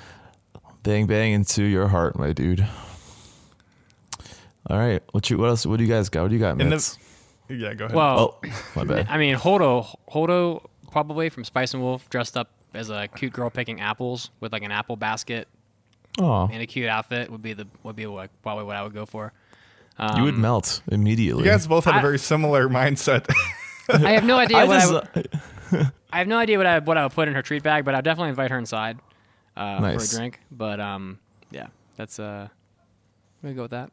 [0.84, 2.68] bang bang into your heart my dude
[4.70, 6.60] all right what you what else what do you guys got what do you got
[6.60, 6.98] In the-
[7.50, 7.96] Yeah, go ahead.
[7.96, 12.50] well, oh my bad I mean, Holo, Holo probably from Spice and Wolf, dressed up
[12.74, 15.48] as a cute girl picking apples with like an apple basket
[16.20, 18.94] oh and a cute outfit would be the would be what, probably what I would
[18.94, 19.32] go for.
[20.18, 23.26] You would melt immediately you guys both had a I- very similar mindset.
[23.90, 25.16] I have no idea I what I, just,
[25.72, 27.96] would, have no idea what I what I would put in her treat bag, but
[27.96, 29.00] I'd definitely invite her inside
[29.56, 30.12] uh, Nice.
[30.12, 30.40] for a drink.
[30.52, 31.20] But um,
[31.52, 32.48] yeah, that's uh,
[33.42, 33.92] we go with that.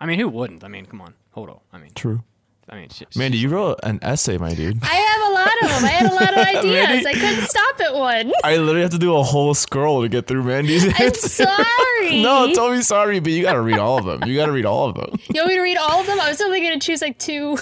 [0.00, 0.62] I mean, who wouldn't?
[0.64, 1.60] I mean, come on, hold on.
[1.72, 2.22] I mean, true
[2.68, 4.78] I mean, she, Mandi, you wrote an essay, my dude.
[4.82, 5.84] I have a lot of them.
[5.84, 7.04] I had a lot of ideas.
[7.04, 7.06] Really?
[7.06, 8.32] I couldn't stop at one.
[8.42, 11.32] I literally have to do a whole scroll to get through Mandi's I'm answers.
[11.32, 12.22] sorry.
[12.22, 14.28] no, don't be sorry, but you gotta read all of them.
[14.28, 15.16] You gotta read all of them.
[15.32, 16.18] You want me to read all of them?
[16.20, 17.56] I was only going to choose like two.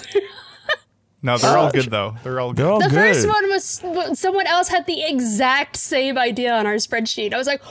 [1.21, 1.71] no, they're all oh.
[1.71, 2.15] good though.
[2.23, 2.71] They're all They're good.
[2.71, 2.93] all The good.
[2.95, 7.31] first one was was- someone else had the exact same idea on our spreadsheet.
[7.33, 7.61] I was like,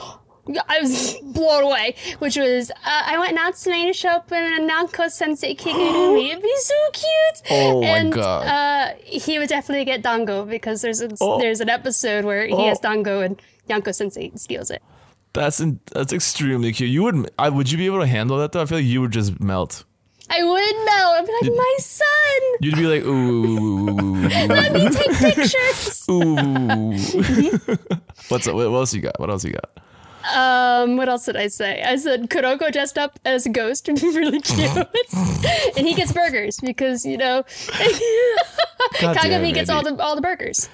[0.69, 1.95] I was blown away.
[2.19, 6.29] Which was, uh, I went Natsume to show up in a Nyanko Sensei Kigurumi.
[6.31, 7.43] It'd be so cute.
[7.51, 8.47] Oh my and, God.
[8.47, 11.39] Uh, he would definitely get Dango because there's a, Oh.
[11.39, 12.69] there's an episode where he Oh.
[12.69, 14.83] has Dango and Nyanko Sensei steals it.
[15.33, 16.91] That's in, that's extremely cute.
[16.91, 18.63] You would I, would you be able to handle that though?
[18.63, 19.85] I feel like you would just melt.
[20.31, 21.17] I would melt.
[21.17, 22.43] I'd be like, my son.
[22.61, 26.07] You'd be like, ooh, Let me take pictures.
[26.11, 26.93] ooh.
[28.29, 28.47] What's?
[28.47, 29.19] What else you got?
[29.19, 29.71] What else you got?
[30.33, 31.83] Um, what else did I say?
[31.83, 34.71] I said Kuroko dressed up as a ghost really cute.
[35.77, 37.45] and he gets burgers because, you know,
[38.95, 40.69] Kagami gets all the all the burgers.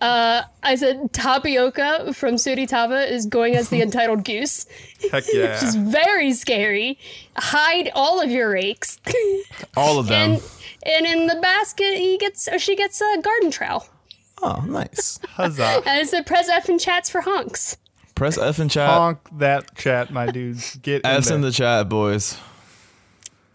[0.00, 4.66] Uh, I said Tapioca from Suritaba is going as the entitled goose.
[5.10, 5.54] Heck yeah.
[5.54, 6.98] Which is very scary.
[7.36, 8.98] Hide all of your rakes.
[9.76, 10.32] all of them.
[10.32, 10.42] and
[10.84, 13.86] and in the basket he gets or she gets a garden trowel.
[14.42, 15.18] oh, nice.
[15.30, 15.78] Huzzah.
[15.86, 17.76] And I said press F and chats for honks.
[18.14, 18.88] Press F in chat.
[18.88, 20.76] Honk that chat, my dudes.
[20.76, 21.50] Get F's in in there.
[21.50, 22.38] the chat, boys.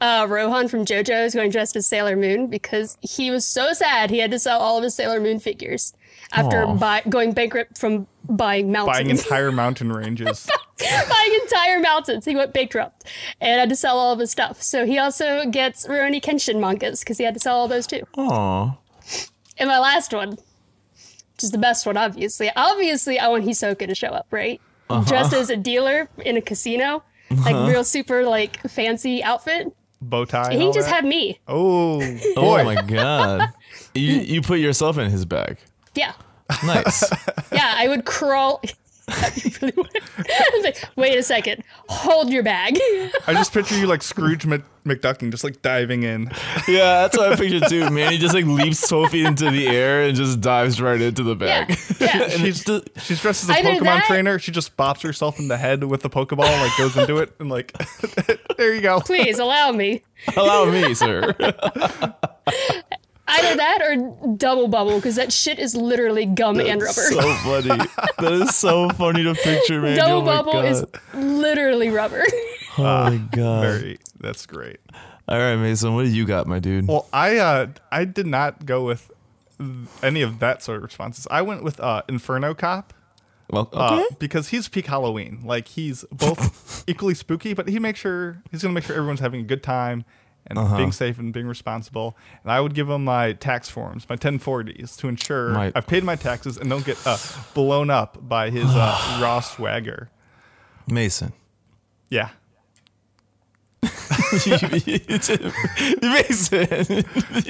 [0.01, 4.09] uh, Rohan from JoJo is going dressed as Sailor Moon because he was so sad
[4.09, 5.93] he had to sell all of his Sailor Moon figures
[6.31, 8.97] after buy- going bankrupt from buying mountains.
[8.97, 10.47] buying entire mountain ranges.
[11.09, 12.25] buying entire mountains.
[12.25, 13.05] He went bankrupt
[13.39, 14.61] and had to sell all of his stuff.
[14.61, 18.01] So he also gets Rurouni Kenshin mangas because he had to sell all those too.
[18.17, 18.77] Aw.
[19.57, 20.39] And my last one, which
[21.43, 22.49] is the best one, obviously.
[22.55, 24.59] Obviously, I want Hisoka to show up, right?
[24.89, 25.03] Uh-huh.
[25.07, 27.67] Dressed as a dealer in a casino, like uh-huh.
[27.69, 29.67] real super like fancy outfit.
[30.01, 30.43] Bow tie.
[30.45, 30.95] and And he just that.
[30.95, 31.39] had me.
[31.47, 32.01] Oh,
[32.37, 33.49] Oh my god.
[33.93, 35.57] You you put yourself in his bag.
[35.95, 36.13] Yeah.
[36.63, 37.03] Nice.
[37.51, 38.61] Yeah, I would crawl.
[39.07, 40.03] That'd be really weird.
[40.29, 41.63] I was like, Wait a second.
[41.89, 42.77] Hold your bag.
[43.25, 46.29] I just picture you like Scrooge Mc- McDuck just like diving in.
[46.67, 47.89] yeah, that's what I pictured too.
[47.89, 51.23] Man, he just like leaps twelve feet into the air and just dives right into
[51.23, 51.77] the bag.
[51.99, 52.21] Yeah.
[52.23, 54.39] and She's just, she's dressed as a Either Pokemon that- trainer.
[54.39, 57.49] She just bops herself in the head with the Pokeball, like goes into it, and
[57.49, 57.73] like,
[58.57, 58.99] there you go.
[59.01, 60.03] Please allow me.
[60.35, 61.33] allow me, sir.
[63.29, 66.93] Either that or double bubble, because that shit is literally gum and rubber.
[66.93, 67.85] so funny.
[68.19, 69.97] That is so funny to picture, man.
[69.97, 70.65] double oh bubble god.
[70.65, 72.23] is literally rubber.
[72.77, 73.61] oh my god.
[73.61, 73.97] Very.
[74.19, 74.79] That's great.
[75.27, 76.87] All right, Mason, what do you got, my dude?
[76.87, 79.11] Well, I uh, I did not go with
[80.01, 81.27] any of that sort of responses.
[81.29, 82.93] I went with uh, Inferno Cop.
[83.49, 84.15] Well, Uh, okay.
[84.19, 85.41] because he's peak Halloween.
[85.43, 89.41] Like he's both equally spooky, but he makes sure he's gonna make sure everyone's having
[89.41, 90.05] a good time
[90.49, 90.77] and Uh-huh.
[90.77, 92.17] being safe and being responsible.
[92.43, 96.03] And I would give him my tax forms, my 1040s, to ensure My- I've paid
[96.03, 97.17] my taxes and don't get uh,
[97.53, 100.09] blown up by his uh, raw swagger.
[100.87, 101.33] Mason.
[102.09, 102.29] Yeah.
[103.85, 103.89] You,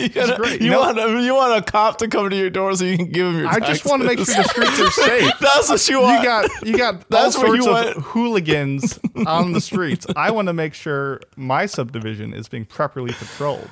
[0.10, 2.76] gotta, you You know- want a, you want a cop to come to your door
[2.76, 3.48] so you can give him your.
[3.48, 5.32] I just want to make sure the streets are safe.
[5.40, 6.20] That's what you want.
[6.20, 8.06] You got you got all That's what sorts you of want.
[8.08, 10.06] hooligans on the streets.
[10.16, 13.70] I want to make sure my subdivision is being properly patrolled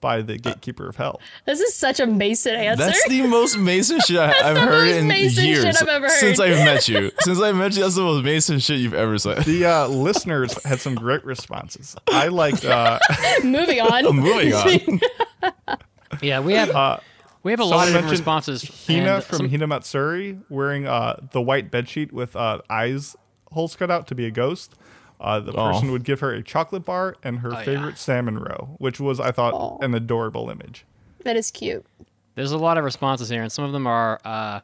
[0.00, 1.20] by the gatekeeper of hell.
[1.46, 2.84] This is such a Mason answer.
[2.84, 5.88] That's the most Mason shit I, I've the heard most in Mason shit years I've
[5.88, 6.38] ever since.
[6.38, 7.10] I've met you.
[7.20, 9.44] Since I've met you, that's the most Mason shit you've ever said.
[9.44, 11.96] The uh, listeners had some great responses.
[12.08, 12.98] I like uh,
[13.44, 14.14] Moving on.
[14.16, 15.00] Moving on.
[16.22, 16.98] Yeah, we have uh,
[17.42, 18.86] we have a lot of different mentioned responses.
[18.86, 23.16] Hina from some- Hina Matsuri wearing uh, the white bedsheet with uh, eyes
[23.52, 24.74] holes cut out to be a ghost.
[25.20, 25.72] Uh, the Oh.
[25.72, 27.64] person would give her a chocolate bar and her Oh, yeah.
[27.64, 30.84] favorite salmon roe, which was I thought an adorable image.
[31.24, 31.84] That is cute.
[32.34, 34.20] There's a lot of responses here, and some of them are.
[34.24, 34.60] Uh,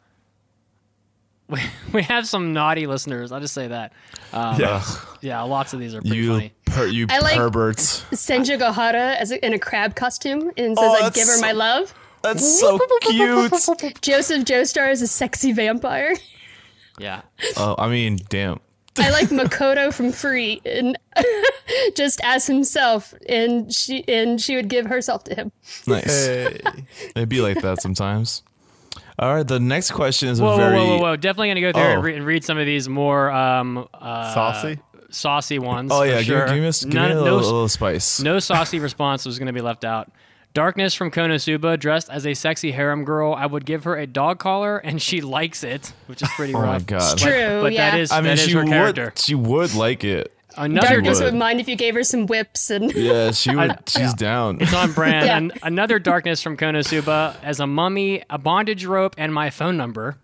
[1.49, 1.61] we,
[1.93, 3.33] we have some naughty listeners.
[3.33, 3.93] I'll just say that.
[4.33, 4.99] Um, Yes.
[5.23, 6.53] Yeah, lots of these are pretty You funny.
[6.67, 8.03] per, you I like- perverts.
[8.13, 11.95] Senjougahara as a, in a crab costume and says, Oh, "I give her my love."
[12.23, 13.51] That's so cute.
[14.03, 16.15] Joseph Joestar is a sexy vampire.
[16.99, 17.23] Yeah.
[17.57, 18.61] Oh, I mean, damn.
[18.99, 20.99] I like Makoto from Free, and
[21.97, 25.53] just as himself, and she and she would give herself to him.
[25.87, 26.27] Nice.
[26.27, 26.61] Hey.
[27.17, 28.43] It'd be like that sometimes.
[29.19, 31.17] All right, the next question is Whoa, a very whoa, whoa, whoa!
[31.17, 31.93] Definitely gonna go through Oh.
[31.95, 34.79] and, re- and read some of these more um, uh, Saucy?
[35.11, 35.91] saucy ones.
[35.93, 36.47] Oh yeah, sure.
[36.47, 38.21] give, give me, a, give None- me a, no, little, a little spice.
[38.21, 40.11] no saucy response was gonna be left out.
[40.55, 43.33] Darkness from Konosuba, dressed as a sexy harem girl.
[43.33, 46.59] I would give her a dog collar, and she likes it, which is pretty Oh
[46.61, 46.87] my rough.
[46.87, 47.13] God.
[47.15, 47.91] It's true, But yeah.
[47.93, 49.13] that is I mean, that is she her would character.
[49.17, 50.31] she would like it.
[50.55, 51.33] Another Darkness would.
[51.33, 53.79] would mind if you gave her some whips and Yeah, she would.
[53.89, 54.13] she's yeah.
[54.17, 54.59] down.
[54.61, 55.25] It's on brand.
[55.27, 55.37] Yeah.
[55.39, 60.19] And another darkness from Konosuba as a mummy, a bondage rope, and my phone number.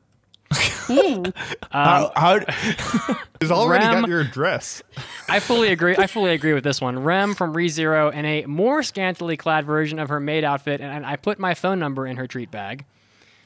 [1.71, 2.41] how, how,
[3.41, 4.83] He's already Ram- got your address.
[5.29, 5.95] I fully agree.
[5.97, 6.99] I fully agree with this one.
[7.03, 11.17] Rem from ReZero in a more scantily clad version of her maid outfit, and I
[11.17, 12.85] put my phone number in her treat bag.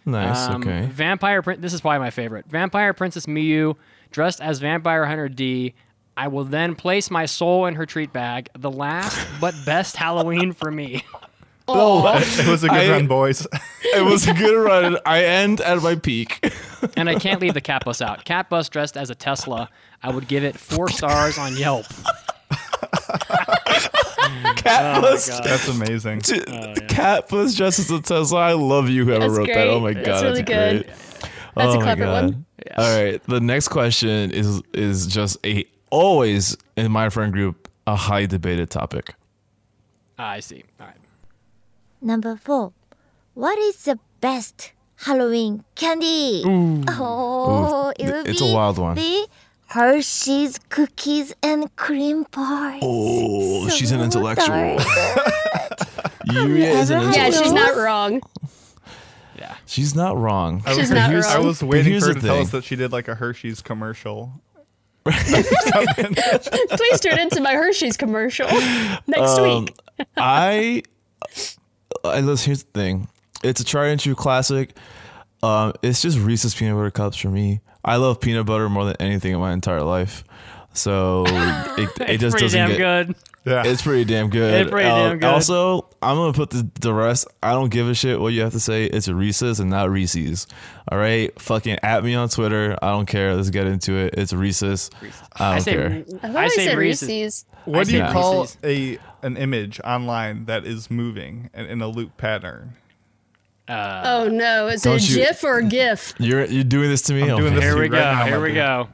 [0.07, 0.49] nice.
[0.49, 0.87] Um, okay.
[0.87, 1.43] Vampire.
[1.43, 2.47] Prin- This is probably my favorite.
[2.47, 3.77] Vampire Princess Miyu,
[4.11, 5.75] dressed as Vampire Hunter D.
[6.17, 8.51] I will then place my soul in her treat bag.
[8.57, 11.05] The last but best Halloween for me.
[11.69, 13.47] It was a good I- run, boys.
[13.95, 14.97] It was a good run.
[15.05, 16.51] I end at my peak.
[16.97, 18.25] And I can't leave the cat bus out.
[18.25, 19.69] Cat bus dressed as a Tesla.
[20.03, 21.85] I would give it four stars on Yelp.
[24.57, 25.27] Cat Oh bus.
[25.41, 26.21] That's amazing.
[26.89, 28.39] Cat bus dressed as a Tesla.
[28.41, 29.05] I love you.
[29.05, 29.69] Whoever That's wrote that.
[29.69, 30.85] Oh my That's god, really that's good.
[30.87, 30.97] great.
[31.55, 32.25] That's oh a my clever god.
[32.25, 32.47] one.
[32.77, 33.23] All right.
[33.25, 38.71] The next question is is just a always in my friend group a high debated
[38.71, 39.15] topic.
[40.19, 40.65] Ah, I see.
[40.81, 40.97] All right.
[42.03, 42.73] Number four.
[43.35, 46.43] What is the best Halloween candy?
[46.45, 48.97] Oh, Ooh, it would it's a be wild one.
[48.97, 49.27] The
[49.69, 52.81] Hershey's cookies and cream pies.
[52.85, 54.47] Oh, she's an intellectual.
[54.77, 54.79] dark.
[56.27, 57.13] Yurie is an intellectual.
[57.15, 58.21] Yeah, she's not wrong.
[59.39, 59.55] Yeah.
[59.67, 60.63] She's not wrong.
[60.67, 62.65] I was, She's not here's- I was waiting for her the to tell us that
[62.65, 64.33] she did like a Hershey's commercial.
[65.05, 68.47] Please turn into my Hershey's commercial
[69.07, 69.75] next Um, week.
[70.17, 70.83] I,
[72.05, 72.47] I listen.
[72.51, 73.09] Here's the thing.
[73.43, 74.77] It's a tried and true classic.
[75.43, 77.61] Um, it's just Reese's peanut butter cups for me.
[77.85, 80.23] I love peanut butter more than anything in my entire life.
[80.73, 83.07] So it, it It's just pretty doesn't damn get.
[83.07, 83.17] good.
[83.45, 83.65] Yeah.
[83.67, 84.55] It's pretty damn good.
[84.63, 85.27] It's pretty Uh, damn good.
[85.27, 87.27] Also, I'm gonna put the, the rest.
[87.43, 88.85] I don't give a shit what you have to say.
[88.85, 90.47] It's a Reese's and not Reese's.
[90.89, 92.79] All right, fucking at me on Twitter.
[92.81, 93.35] I don't care.
[93.35, 94.15] Let's get into it.
[94.17, 94.91] It's Reese's.
[95.35, 96.05] I I don't say, care.
[96.23, 97.09] I I say Reese's.
[97.09, 97.45] Reese's.
[97.65, 98.59] what I do you call Reese's.
[98.63, 102.75] a an image online that is moving and in a loop pattern?
[103.69, 106.15] Uh, oh no, is it a you- GIF or a GIF?
[106.19, 107.23] You're you're doing this to me.
[107.31, 107.97] I'm doing this Here we Right go.
[108.01, 108.55] now, Here we dude.
[108.57, 108.89] go.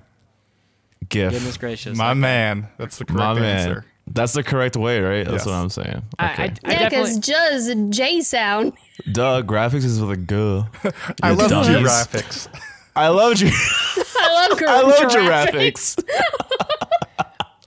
[1.09, 1.33] GIF.
[1.33, 1.97] Goodness gracious.
[1.97, 3.45] My man, that's the correct My man.
[3.69, 3.85] answer.
[4.11, 5.25] That's the correct way, right?
[5.25, 5.47] That's Yes.
[5.47, 6.03] what I'm saying.
[6.19, 8.73] I, I, I Yeah, because J is a J sound.
[9.13, 10.35] Duh, graphics is with a G.
[11.23, 11.87] I love dummies.
[11.87, 12.49] graphics.
[12.97, 13.49] I love you.
[13.53, 15.97] I love, I love graphics.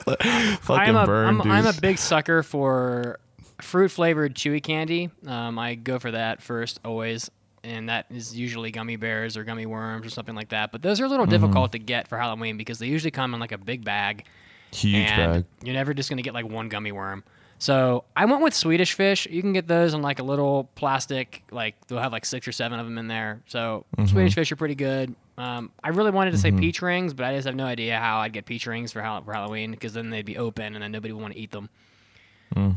[0.62, 1.52] Fucking I'm a, burn, I'm, dude.
[1.52, 3.20] I'm a big sucker for
[3.62, 5.10] fruit flavored chewy candy.
[5.26, 7.30] Um, I go for that first always,
[7.64, 10.72] and that is usually gummy bears or gummy worms or something like that.
[10.72, 11.12] But those are a Mm-hmm.
[11.12, 14.26] little difficult to get for Halloween because they usually come in like a big bag,
[14.74, 15.46] Huge and bag.
[15.64, 17.24] you're never just gonna get like one gummy worm.
[17.60, 19.28] So I went with Swedish fish.
[19.30, 22.52] You can get those in like a little plastic, like they'll have like six or
[22.52, 23.42] seven of them in there.
[23.48, 24.08] So Mm-hmm.
[24.08, 25.14] Swedish fish are pretty good.
[25.42, 28.20] Um, I really wanted to say peach rings, but I just have no idea how
[28.20, 30.92] I'd get peach rings for, Hall- for Halloween because then they'd be open and then
[30.92, 31.70] nobody would want to eat them.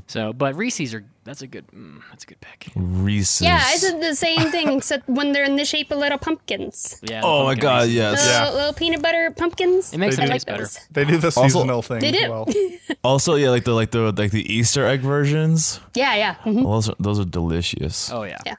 [0.06, 2.68] So, but Reese's are that's a good mm, that's a good pick.
[2.76, 3.40] Reese's.
[3.42, 7.00] Yeah, I said the same thing, except when they're in the shape of little pumpkins.
[7.02, 7.22] Yeah.
[7.22, 7.94] the Oh my god, Reese's.
[7.96, 8.24] yes.
[8.24, 8.50] Little, Yeah.
[8.54, 9.92] little peanut butter pumpkins.
[9.92, 10.32] It makes They them do.
[10.34, 10.62] taste better.
[10.62, 10.78] Those.
[10.92, 12.30] They do the Also- seasonal thing They as do.
[12.30, 12.46] well.
[13.02, 15.80] Also, yeah, like the like the like the Easter egg versions.
[15.94, 16.34] Yeah, yeah.
[16.44, 16.62] mhm.
[16.62, 18.10] Those are, those are delicious.
[18.12, 18.38] Oh yeah.
[18.46, 18.54] Yeah.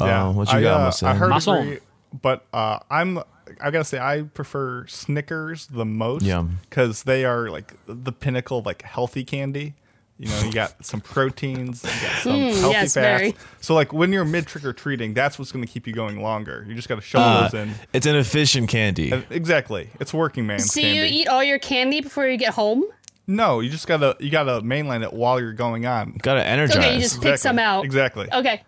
[0.00, 1.10] Uh, what you I, got, uh, Muslim?
[1.10, 1.58] I heard Muslim.
[1.66, 1.78] agree,
[2.12, 3.18] but uh, I'm
[3.60, 6.24] I gotta say I prefer Snickers the most
[6.68, 9.74] because they are like the pinnacle of like healthy candy.
[10.18, 13.20] You know, you got some proteins, you got some Mm, healthy yes, fats.
[13.20, 13.34] very.
[13.62, 16.20] So like when you're mid trick or treating, that's what's going to keep you going
[16.20, 16.62] longer.
[16.68, 17.74] You just got to shove Uh, those in.
[17.94, 19.12] it's an efficient candy.
[19.12, 20.98] And- exactly, it's working man's So candy.
[20.98, 22.84] you eat all your candy before you get home?
[23.26, 26.18] no, you just gotta you gotta mainline it while you're going on.
[26.20, 26.76] Gotta energize.
[26.76, 27.84] Okay, you just pick some out.
[27.86, 28.28] Exactly.
[28.30, 28.62] Okay,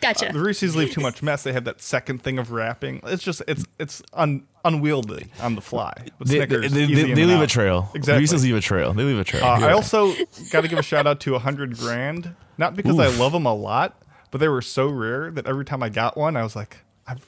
[0.00, 0.30] gotcha.
[0.32, 1.42] The Reese's leave too much mess.
[1.42, 3.00] They have that second thing of wrapping.
[3.04, 5.92] It's just it's it's un, unwieldy on the fly.
[6.18, 7.90] But they, Snickers, they, they, they and leave a trail.
[7.94, 8.20] Exactly.
[8.20, 8.92] Reese's leave a trail.
[8.92, 9.44] They leave a trail.
[9.44, 9.74] Uh, You're I right.
[9.76, 10.12] also
[10.52, 13.54] got to give a shout out to 100 Grand, not because I love them a
[13.54, 16.78] lot, but they were so rare that every time I got one, I was like,
[17.06, 17.26] I've,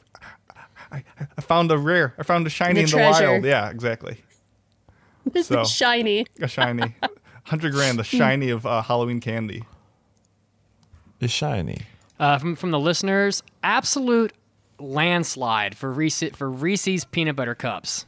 [0.92, 1.04] I,
[1.36, 2.14] I found a rare.
[2.18, 3.44] I found a shiny The in the wild.
[3.44, 4.18] Yeah, exactly.
[5.42, 6.26] so- Shiny.
[6.40, 6.94] A shiny.
[7.00, 9.64] 100 Grand, the shiny of uh, Halloween candy.
[11.20, 11.82] it's shiny.
[12.20, 14.32] Uh, from from the listeners, absolute
[14.78, 18.06] landslide for Reese for Reese's peanut butter cups.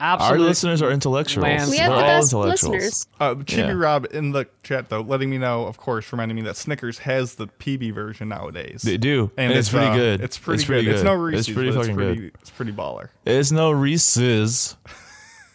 [0.00, 1.42] Our listeners are intellectuals.
[1.42, 2.72] Lance- We have We're the best intellectuals.
[2.72, 3.06] listeners.
[3.18, 3.72] Uh, Chibi Yeah.
[3.72, 7.34] Rob in the chat though, letting me know, of course, reminding me that Snickers has
[7.34, 8.82] the PB version nowadays.
[8.82, 10.20] They do, and, it's, pretty uh, good.
[10.20, 10.86] It's pretty, good.
[10.86, 12.32] It's no Reese's, It's pretty but fucking it's pretty, good.
[12.40, 13.08] It's pretty baller.
[13.26, 14.76] It's no Reese's,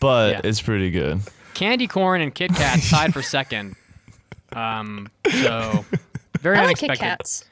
[0.01, 0.41] but Yeah.
[0.43, 1.21] it's pretty good.
[1.53, 3.75] Candy corn and Kit Kat tied for second.
[4.51, 5.83] Um, so
[6.41, 6.99] very I like Kit unexpected.
[6.99, 7.45] Kats.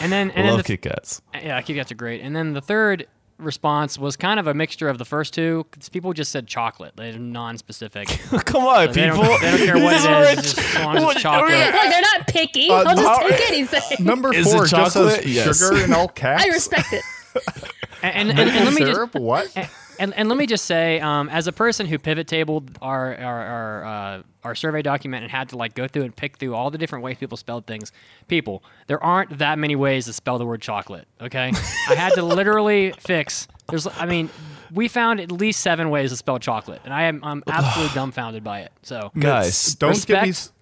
[0.00, 1.22] And then I and then love the, Kit Kats.
[1.34, 2.20] yeah, Kit Kats are great.
[2.20, 3.06] And then the third
[3.38, 5.66] response was kind of a mixture of the first two.
[5.72, 6.92] 'cause people just said chocolate.
[6.96, 8.06] They're non-specific.
[8.44, 9.24] Come on, They people.
[9.24, 9.94] don't, they don't care what
[10.32, 11.50] it is, just as long as it's chocolate.
[11.52, 12.70] Look, they're not picky.
[12.70, 13.28] Uh, I'll just no.
[13.28, 14.04] take anything.
[14.06, 15.26] Number Is it four just says chocolate?
[15.26, 15.58] Yes.
[15.58, 16.44] sugar in all caps.
[16.44, 17.02] I respect it.
[18.02, 19.14] And, and, and, and let me just syrup.
[19.14, 19.50] what?
[19.98, 23.14] And, and, and let me just say, um, as a person who pivot tabled our
[23.16, 26.54] our our, uh, our survey document and had to like go through and pick through
[26.54, 27.92] all the different ways people spelled things,
[28.28, 31.06] people, there aren't that many ways to spell the word chocolate.
[31.20, 31.52] Okay,
[31.88, 33.48] I had to literally fix.
[33.68, 34.28] There's, I mean,
[34.72, 38.44] we found at least seven ways to spell chocolate, and I am I'm absolutely dumbfounded
[38.44, 38.72] by it.
[38.82, 40.52] So Guys, don't get me respect.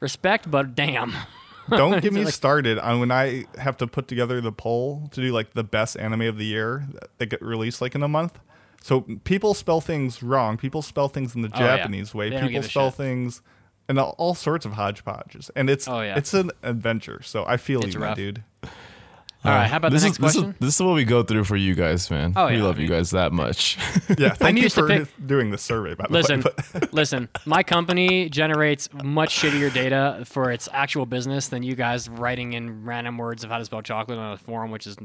[0.00, 1.14] respect, but damn.
[1.70, 5.32] don't get me started on when I have to put together the poll to do
[5.32, 6.86] like the best anime of the year
[7.18, 8.38] that get released like in a month.
[8.84, 10.58] So people spell things wrong.
[10.58, 11.76] People spell things in the Oh, yeah.
[11.78, 12.28] Japanese way.
[12.28, 12.96] They People spell shit.
[12.98, 13.40] things
[13.88, 15.50] and all, all sorts of hodgepodges.
[15.56, 16.18] And it's Oh, yeah.
[16.18, 17.22] it's an adventure.
[17.22, 18.16] So I feel It's you, rough.
[18.16, 18.42] dude.
[18.62, 20.50] All right, how about this the is next this question?
[20.52, 22.34] is this is what we go through for you guys, man.
[22.36, 22.56] Oh, yeah.
[22.56, 23.78] we love you guys that much.
[24.18, 25.94] Yeah, thank you for pick- doing this survey.
[25.94, 27.30] By the Listen, way, but- listen.
[27.46, 32.84] My company generates much shittier data for its actual business than you guys writing in
[32.84, 34.96] random words of how to spell chocolate on a forum, which is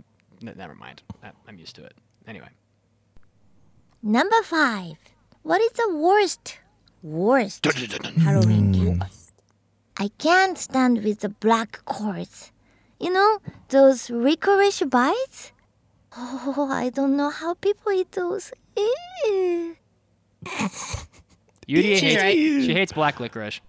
[0.41, 1.01] never mind.
[1.47, 1.93] I'm used to it.
[2.27, 2.47] Anyway,
[4.01, 4.97] Number five.
[5.43, 6.57] What is the worst,
[7.01, 9.05] worst Halloween candy?
[9.97, 12.51] I can't stand with the black cords.
[12.99, 13.39] You know,
[13.69, 15.51] those licorice bites?
[16.17, 18.51] Oh, I don't know how people eat those.
[18.75, 19.75] Yudi
[21.67, 22.35] She's hates right.
[22.35, 23.61] she hates black licorice.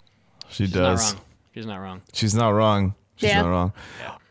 [0.49, 0.69] she does.
[0.69, 1.15] She's not does.
[1.15, 1.23] wrong.
[1.53, 2.03] She's not wrong.
[2.13, 2.95] She's not wrong.
[3.17, 3.43] She's Yeah.
[3.43, 3.73] not wrong.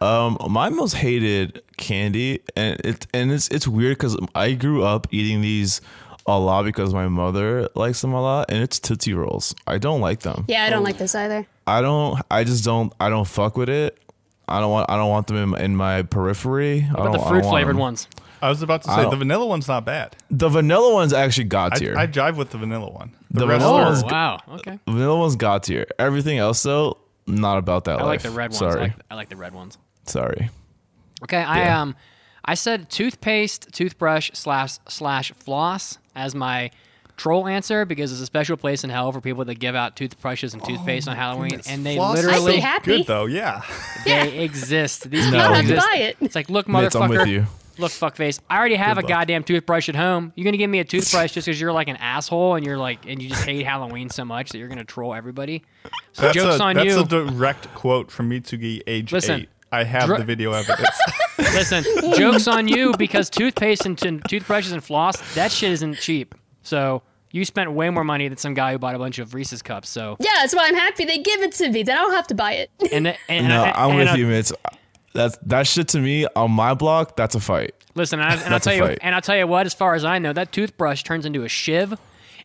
[0.02, 5.08] Um, my most hated candy, and it and it's it's weird because I grew up
[5.12, 5.82] eating these
[6.28, 9.56] a lot because my mother likes them a lot, and it's Tootsie Rolls.
[9.66, 10.46] I don't like them.
[10.48, 10.84] Yeah, I don't oh.
[10.84, 11.48] like this either.
[11.66, 12.22] I don't.
[12.30, 12.94] I just don't.
[13.00, 13.98] I don't fuck with it.
[14.48, 14.90] I don't want.
[14.92, 16.88] I don't want them in, in my periphery.
[16.90, 18.08] I But don't, the I don't fruit flavored ones.
[18.42, 20.16] I was about to say the vanilla one's not bad.
[20.32, 21.98] The vanilla ones actually got I, tier.
[21.98, 23.14] I jive with the vanilla one.
[23.32, 24.40] The, The rest vanilla oh, are- one's Oh wow.
[24.50, 24.80] Okay.
[24.88, 25.86] Vanilla ones got tier.
[26.00, 28.06] Everything else though, not about that I life.
[28.06, 28.58] like the red ones.
[28.58, 28.80] Sorry.
[28.80, 29.78] I like, I like the red ones.
[30.06, 30.50] Sorry.
[31.24, 31.82] Okay, I Yeah.
[31.82, 31.96] um,
[32.46, 36.72] I said toothpaste, toothbrush slash slash floss as my
[37.18, 40.54] troll answer because it's a special place in hell for people that give out toothbrushes
[40.54, 42.98] and toothpaste on Halloween, and they Floss literally I'd happy.
[43.00, 43.26] good though.
[43.26, 43.62] Yeah.
[44.06, 45.10] they exist.
[45.10, 45.32] These No.
[45.32, 45.88] people I don't to exist.
[45.92, 46.18] buy it.
[46.22, 47.28] It's like, look, Mitz, I'm with motherfucker.
[47.28, 47.48] you.
[47.78, 48.40] Look, fuckface.
[48.50, 49.08] I already have a luck.
[49.10, 50.34] goddamn toothbrush at home.
[50.36, 53.06] You're gonna give me a toothbrush just because you're like an asshole and you're like
[53.06, 55.64] and you just hate Halloween so much that you're gonna troll everybody.
[56.14, 57.00] So That's, jokes a, on that's you.
[57.02, 59.50] a direct quote from Mitsugi, age Listen, eight.
[59.72, 60.90] I have dr- the video evidence.
[61.38, 61.84] Listen,
[62.16, 66.36] jokes on you because toothpaste and t- toothbrushes and floss, that shit isn't cheap.
[66.64, 67.02] So
[67.32, 69.90] you spent way more money than some guy who bought a bunch of Reese's cups.
[69.90, 71.84] So Yeah, that's why I'm happy they give it to me.
[71.84, 72.72] Then I don't have to buy it.
[72.92, 74.52] and th- and, No, and- I'm and with I- you, Mitz.
[75.14, 77.16] That's that shit to me on my block.
[77.16, 77.74] That's a fight.
[77.96, 79.00] Listen, and, I, and I'll tell you, fight.
[79.02, 79.66] and I'll tell you what.
[79.66, 81.98] As far as I know, that toothbrush turns into a shiv,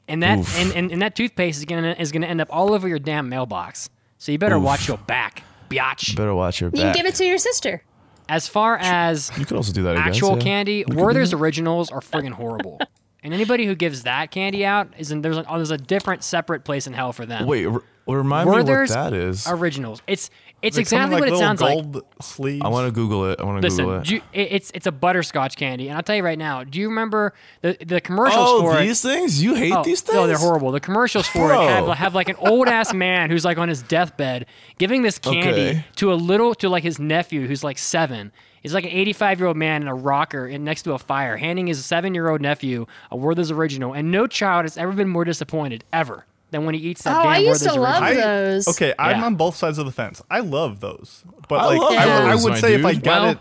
[0.08, 2.88] and that and, and, and that toothpaste is gonna is gonna end up all over
[2.88, 3.90] your damn mailbox.
[4.16, 4.62] So you better Oof.
[4.62, 5.42] watch your back,
[5.74, 6.16] biatch.
[6.16, 6.78] Better watch your back.
[6.78, 7.82] You can give it to your sister.
[8.28, 9.96] As far as you could also do that.
[9.96, 10.44] I guess, actual yeah.
[10.44, 12.80] candy, Werther's originals are friggin' horrible.
[13.22, 16.24] and anybody who gives that candy out is in there's a, oh, there's a different
[16.24, 17.46] separate place in hell for them.
[17.46, 19.46] Wait, r- remind me Werther's what that is.
[19.46, 20.00] originals.
[20.06, 20.30] It's
[20.64, 21.74] it's They come exactly what it little sounds like.
[21.92, 22.62] gold Sleeves.
[22.64, 23.40] I want to Google it.
[23.40, 24.04] I want to Google Listen, it.
[24.08, 26.64] do you, it- it's it's a butterscotch candy, and I'll tell you right now.
[26.64, 29.08] Do you remember the the commercials oh, for these it?
[29.08, 29.42] things?
[29.42, 30.14] You hate Oh, these things?
[30.16, 30.72] No, they're horrible.
[30.72, 31.62] The commercials for Bro.
[31.62, 34.46] it have, have like an old ass man who's like on his deathbed
[34.78, 35.84] giving this candy Okay.
[35.96, 38.32] to a little to like his nephew who's like seven.
[38.62, 41.36] He's like an 85 year old man in a rocker in next to a fire,
[41.36, 45.08] handing his seven year old nephew a Werther's original, and no child has ever been
[45.10, 46.24] more disappointed ever
[46.54, 48.68] than when he eats that Oh, damn I used to love I, those.
[48.68, 49.26] Okay, I'm Yeah.
[49.26, 50.22] on both sides of the fence.
[50.30, 52.92] I love those, but I like love I, I those, would my say if I
[52.94, 53.02] dude.
[53.02, 53.38] got Well- it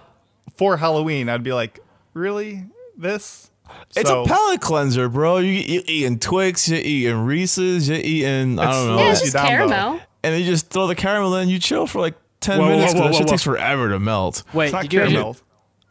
[0.58, 1.80] for Halloween, I'd be like,
[2.14, 2.64] really
[2.98, 3.52] this?
[3.96, 5.38] It's So- a palate cleanser, bro.
[5.38, 8.98] You, you're eating Twix, you're eating Reese's, you're eating, I It's don't know.
[9.04, 9.50] Yeah, it's you just down, though.
[9.50, 9.92] caramel.
[10.24, 12.72] and then you just throw the caramel in, you chill for like 10 Whoa, whoa,
[12.72, 12.94] minutes.
[12.94, 13.32] 'cause whoa, that whoa, shit whoa.
[13.32, 14.44] takes forever to melt.
[14.54, 15.38] Wait, It's not did you caramel.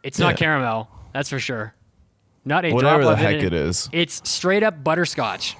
[0.03, 0.35] It's not Yeah.
[0.37, 0.89] caramel.
[1.13, 1.73] That's for sure.
[2.45, 3.43] Not a Whatever drop the of heck it.
[3.45, 3.89] it is.
[3.93, 5.55] It's straight up butterscotch.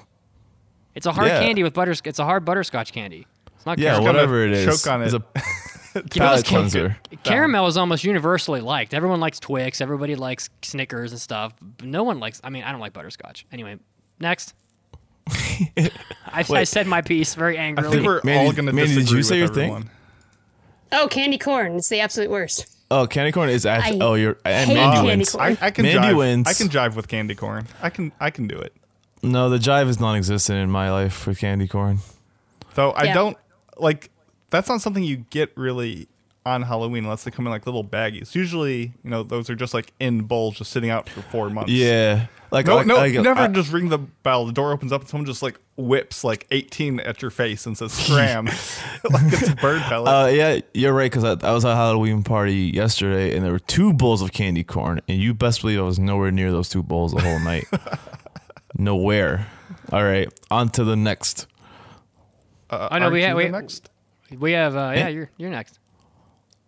[0.94, 1.40] It's a hard Yeah.
[1.40, 2.00] candy with butters.
[2.04, 3.26] It's a hard butterscotch candy.
[3.56, 4.06] It's not Yeah, caramel.
[4.06, 4.82] gonna whatever it is.
[4.82, 5.22] choke on It's it.
[5.22, 5.40] a
[5.94, 6.96] You palate it's cleanser.
[7.22, 8.94] Caramel is almost universally liked.
[8.94, 9.80] Everyone likes Twix.
[9.80, 11.52] Everybody likes Snickers and stuff.
[11.82, 12.40] No one likes.
[12.42, 13.46] I mean, I don't like butterscotch.
[13.52, 13.78] Anyway,
[14.18, 14.54] next.
[15.28, 17.86] I, I said my piece very angrily.
[17.88, 17.96] I angrily.
[17.96, 19.70] think we're Mandy- all going to Mandy, disagree did you with say your thing?
[19.70, 19.90] everyone.
[20.92, 21.76] Oh, candy corn.
[21.76, 22.66] It's the absolute worst.
[22.90, 24.00] Oh, candy corn is actually.
[24.00, 24.36] I Oh, you're.
[24.44, 25.30] And hate Mandy candy wins.
[25.32, 25.56] corn.
[25.60, 26.16] I, I can Mandy jive.
[26.16, 26.46] wins.
[26.48, 27.66] I can jive with candy corn.
[27.82, 28.12] I can.
[28.20, 28.74] I can do it.
[29.24, 31.98] No, the jive is non-existent in my life with candy corn.
[32.74, 33.14] Though I Yeah.
[33.14, 33.36] don't
[33.78, 34.10] like.
[34.50, 36.06] That's not something you get really
[36.46, 38.34] on Halloween unless they come in like little baggies.
[38.34, 41.72] Usually, you know, those are just like in bowls, just sitting out for four months.
[41.72, 44.44] Yeah, like No, like, no, like, you never I- just ring the bell.
[44.44, 47.76] The door opens up and someone just like whips like 18 at your face and
[47.78, 48.44] says "scram,"
[49.10, 50.08] like it's a bird pellet.
[50.08, 51.10] Uh, yeah, you're right.
[51.10, 54.32] Because I, I was at a Halloween party yesterday, and there were two bowls of
[54.32, 57.40] candy corn, and you best believe I was nowhere near those two bowls the whole
[57.40, 57.64] night.
[58.76, 59.46] Nowhere.
[59.92, 61.46] All right, on to the next.
[62.70, 63.90] Uh, Oh, no, we aren't ha- you the we- next.
[64.38, 64.76] we have.
[64.76, 65.78] Uh, yeah, you're you're next.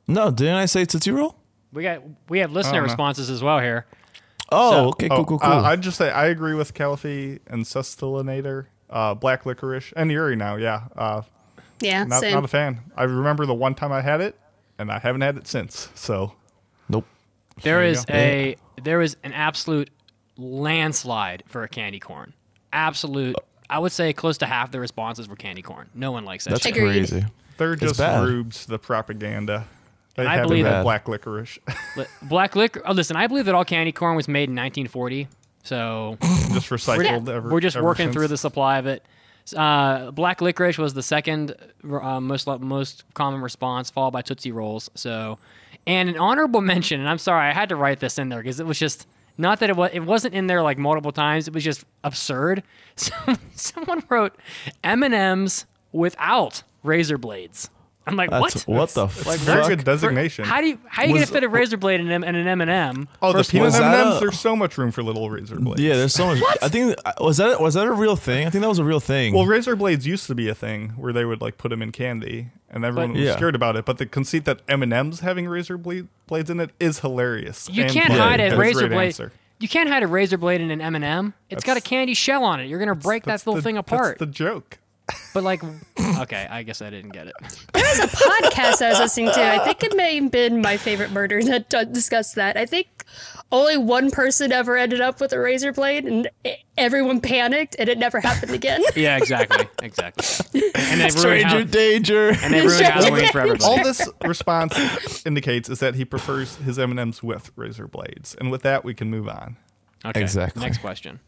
[0.06, 1.36] No, didn't I say Tootsie Roll?
[1.72, 3.86] We got we have listener responses as well here.
[4.52, 5.50] Oh, So- okay, Oh, cool, cool, cool.
[5.50, 10.36] uh, I'd just say I agree with Califee and Cestilinator, uh, Black Licorice, and Yuri
[10.36, 10.54] now.
[10.56, 11.22] Yeah, uh,
[11.80, 12.34] Yeah, not, same.
[12.34, 12.80] not a fan.
[12.96, 14.38] I remember the one time I had it,
[14.78, 15.88] and I haven't had it since.
[15.96, 16.34] So
[16.88, 17.06] nope.
[17.62, 18.14] There you is go.
[18.14, 19.90] a there is an absolute
[20.36, 22.32] landslide for a candy corn.
[22.72, 23.36] Absolute.
[23.68, 25.88] I would say close to half the responses were candy corn.
[25.94, 26.50] No one likes that.
[26.50, 26.74] That's shit.
[26.74, 27.24] Crazy.
[27.58, 28.24] they're just bad.
[28.24, 29.66] rubes, the propaganda.
[30.14, 31.58] They I haven't believe that- Black Licorice.
[32.22, 32.82] Black liquor.
[32.84, 35.28] Oh, listen, I believe that all candy corn was made in 1940.
[35.62, 37.28] So just recycled.
[37.28, 38.14] ever, we're just ever working since.
[38.14, 39.04] through the supply of it.
[39.56, 41.54] Uh, black licorice was the second
[41.84, 44.90] uh, most most common response, followed by Tootsie Rolls.
[44.94, 45.38] So,
[45.86, 47.00] and an honorable mention.
[47.00, 49.06] And I'm sorry, I had to write this in there because it was just
[49.38, 51.48] not that it was it wasn't in there like multiple times.
[51.48, 52.62] It was just absurd.
[52.98, 53.12] So,
[53.54, 54.34] someone wrote
[54.82, 57.68] M and M's without razor blades.
[58.08, 58.78] I'm like, That's what?
[58.78, 59.36] what the Like fuck?
[59.38, 60.44] very good designation.
[60.44, 62.34] How do you how are you gonna Was- fit a razor blade in, an- in
[62.36, 63.08] an M and M?
[63.20, 64.16] oh, the peanut was M&Ms.
[64.16, 65.80] a- There's so much room for little razor blades.
[65.82, 66.40] Yeah, there's so much.
[66.62, 68.46] I think uh, was that was that a real thing?
[68.46, 69.34] I think that was a real thing.
[69.34, 71.90] Well, razor blades used to be a thing where they would like put them in
[71.90, 73.36] candy, and everyone But- was Yeah.
[73.36, 73.84] scared about it.
[73.84, 77.68] But the conceit that M and M's having razor blade, blades in it is hilarious.
[77.72, 78.20] You and can't funny.
[78.20, 79.06] hide That's a razor great blade.
[79.06, 79.32] answer.
[79.58, 81.88] You can't hide a razor blade in an M and m It's got a That's-
[81.88, 82.66] candy shell on it.
[82.66, 84.00] You're gonna break that That's little the- thing apart.
[84.00, 84.18] that's apart.
[84.18, 84.78] the joke.
[85.32, 85.62] But like,
[86.18, 87.34] okay, I guess I didn't get it.
[87.72, 89.40] There was a podcast I was listening to.
[89.40, 92.56] I think it may have been my favorite murder that discussed that.
[92.56, 92.88] I think
[93.52, 96.28] only one person ever ended up with a razor blade, and
[96.76, 98.82] everyone panicked, and it never happened again.
[98.96, 100.62] Yeah, exactly, exactly.
[100.74, 102.30] And they stranger Hall- danger.
[102.30, 103.64] and they ruined Stranger Halloween for everybody.
[103.64, 108.34] All this response indicates is that he prefers his M and M's with razor blades,
[108.40, 109.56] and with that we can move on.
[110.04, 110.62] Okay, Exactly.
[110.62, 111.20] Next question.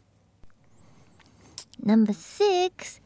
[1.81, 2.99] Number six.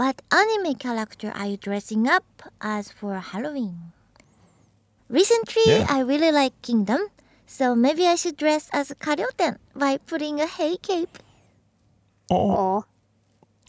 [0.00, 2.24] What anime character are you dressing up
[2.58, 3.92] as for Halloween?
[5.10, 5.84] Recently, Yeah.
[5.90, 7.00] I really like Kingdom,
[7.46, 11.18] so maybe I should dress as Karyoten by putting a hay cape.
[12.30, 12.48] Oh.
[12.48, 12.82] Aw.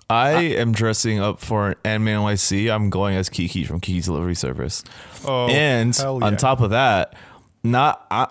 [0.10, 2.72] I am dressing up for Anime NYC.
[2.72, 4.86] I'm going as Kiki from Kiki's Delivery Service.
[5.28, 7.14] Oh, and hell on top of that,
[7.62, 8.28] not I,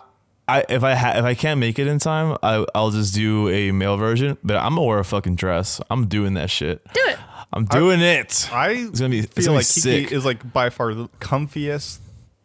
[0.48, 3.51] I if I ha- if I can't make it in time, I I'll just do
[3.51, 4.39] a male version.
[4.43, 5.82] But I'm gonna wear a fucking dress.
[5.90, 6.82] I'm doing that shit.
[6.94, 7.18] Do it.
[7.52, 8.48] I'm doing it.
[8.52, 11.09] I It's gonna be- it's feel gonna be like Kiki is like by far the
[11.20, 11.98] comfiest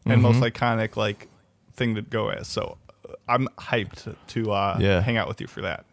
[0.05, 1.27] and most iconic like
[1.75, 2.47] thing to go as.
[2.47, 2.77] So
[3.07, 5.01] uh, I'm hyped to uh, Yeah.
[5.01, 5.85] hang out with you for that.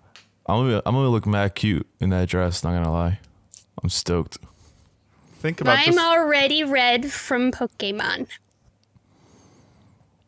[0.46, 2.64] I'm gonna I'm gonna look mad cute in that dress.
[2.64, 3.18] Not gonna lie,
[3.82, 4.38] I'm stoked.
[5.36, 8.28] Think about I'm just, already red from Pokemon.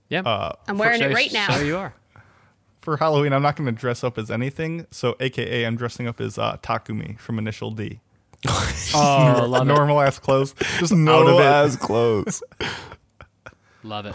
[0.08, 0.20] Yeah.
[0.20, 1.48] uh, I'm wearing it right now.
[1.56, 1.94] So you are.
[2.80, 3.32] for Halloween.
[3.32, 4.86] I'm not going to dress up as anything.
[4.90, 8.00] So, AKA, I'm dressing up as uh, Takumi from Initial D.
[8.96, 9.64] Oh, love it.
[9.64, 12.42] Normal ass clothes, just normal ass clothes.
[13.82, 14.14] Love it.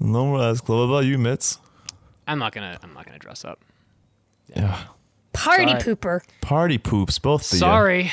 [0.00, 0.88] Normal ass clothes.
[0.88, 1.58] What about you, Mitz?
[2.26, 2.78] I'm not gonna.
[2.82, 3.60] I'm not gonna dress up.
[4.56, 4.78] Yeah.
[5.32, 5.82] Party Sorry.
[5.82, 6.20] pooper.
[6.40, 7.58] Party poops, both of you.
[7.58, 8.10] Sorry.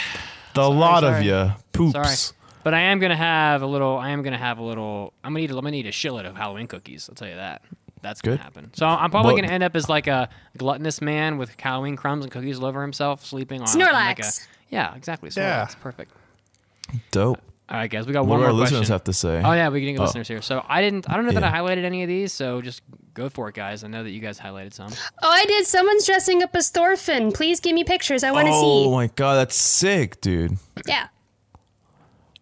[0.54, 1.26] The lot of sorry.
[1.26, 1.52] you.
[1.74, 1.94] Poops.
[1.94, 2.38] Sorry.
[2.64, 3.98] But I am gonna have a little.
[3.98, 5.14] I am gonna have a little.
[5.24, 5.52] I'm gonna eat.
[5.52, 7.08] I'm gonna eat a shitload of Halloween cookies.
[7.10, 7.62] I'll tell you that.
[8.06, 8.72] That's gonna happen.
[8.76, 12.24] So I'm probably But- gonna end up as like a gluttonous man with Halloween crumbs
[12.24, 14.22] and cookies all over himself, sleeping on on like a.
[14.22, 14.48] Snorlax.
[14.70, 15.30] Yeah, exactly.
[15.30, 15.36] Snorlax.
[15.38, 15.68] Yeah.
[15.82, 16.12] Perfect.
[17.12, 17.38] Dope.
[17.38, 18.06] Uh, all right, guys.
[18.06, 19.42] We got What one do our more listeners have to say?
[19.44, 20.04] Oh yeah, we can get Oh.
[20.04, 20.42] listeners here.
[20.44, 21.10] So I didn't.
[21.10, 21.52] I don't know that Yeah.
[21.52, 22.32] I highlighted any of these.
[22.32, 22.84] So just
[23.16, 23.84] go for it, guys.
[23.84, 24.92] I know that you guys highlighted some.
[25.24, 25.66] Oh, I did.
[25.66, 27.32] Someone's dressing up as Thorfinn.
[27.32, 28.24] Please give me pictures.
[28.24, 28.88] I want to Oh see.
[28.88, 30.58] Oh my god, that's sick, dude.
[30.88, 31.08] Yeah.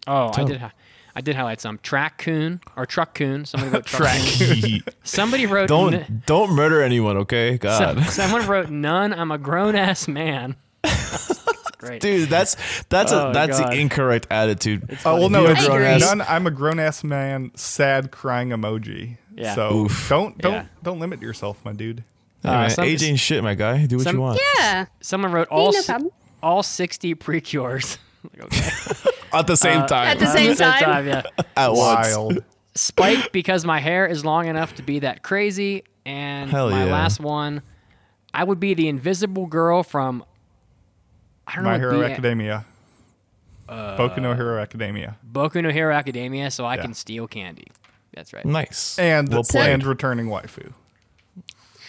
[0.08, 0.60] Oh, I did.
[0.60, 0.72] Hi-
[1.16, 1.78] I did highlight some.
[1.84, 3.46] Track coon or truck coon.
[3.46, 4.20] Somebody wrote Track.
[4.40, 4.82] coon.
[5.04, 5.70] Somebody wrote.
[5.70, 7.54] don't n- don't murder anyone, okay?
[7.54, 8.04] so- God.
[8.10, 9.14] someone wrote none.
[9.14, 10.56] I'm a grown ass man.
[11.78, 12.02] Great.
[12.02, 12.56] Dude, that's
[12.90, 13.74] that's Oh, a that's God.
[13.74, 14.98] the incorrect attitude.
[15.06, 16.22] Oh well, no, You're a it's grown none.
[16.22, 19.18] ass- I'm a grown ass man, sad crying emoji.
[19.36, 19.54] Yeah.
[19.54, 20.08] So Oof.
[20.10, 20.66] don't don't Yeah.
[20.82, 22.06] don't limit yourself, my dude.
[22.42, 23.86] Hey, Uh, man, some- age ain't shit, my guy.
[23.86, 24.40] Do what some- you want.
[24.60, 24.86] Yeah.
[25.02, 26.12] Someone wrote all no si- problem.
[26.42, 27.98] all 60 precures.
[28.32, 28.70] Like, okay.
[29.34, 30.08] Uh, at the same time.
[30.10, 31.08] At the same time.
[31.08, 31.24] yeah.
[31.58, 32.16] At once.
[32.16, 32.44] Wild.
[32.76, 35.84] Spike because my hair is long enough to be that crazy.
[36.06, 36.92] And Hell my yeah.
[36.92, 37.64] last one,
[38.32, 40.24] I would be the invisible girl from.
[41.48, 41.70] I don't know.
[41.72, 42.66] My what Hero B- Academia.
[43.68, 45.18] Uh, Boku no Hero Academia.
[45.32, 46.82] Boku no Hero Academia, so I Yeah.
[46.84, 47.68] can steal candy.
[48.14, 48.46] That's right.
[48.46, 49.00] Nice.
[49.00, 49.70] And well played.
[49.72, 50.74] and returning waifu.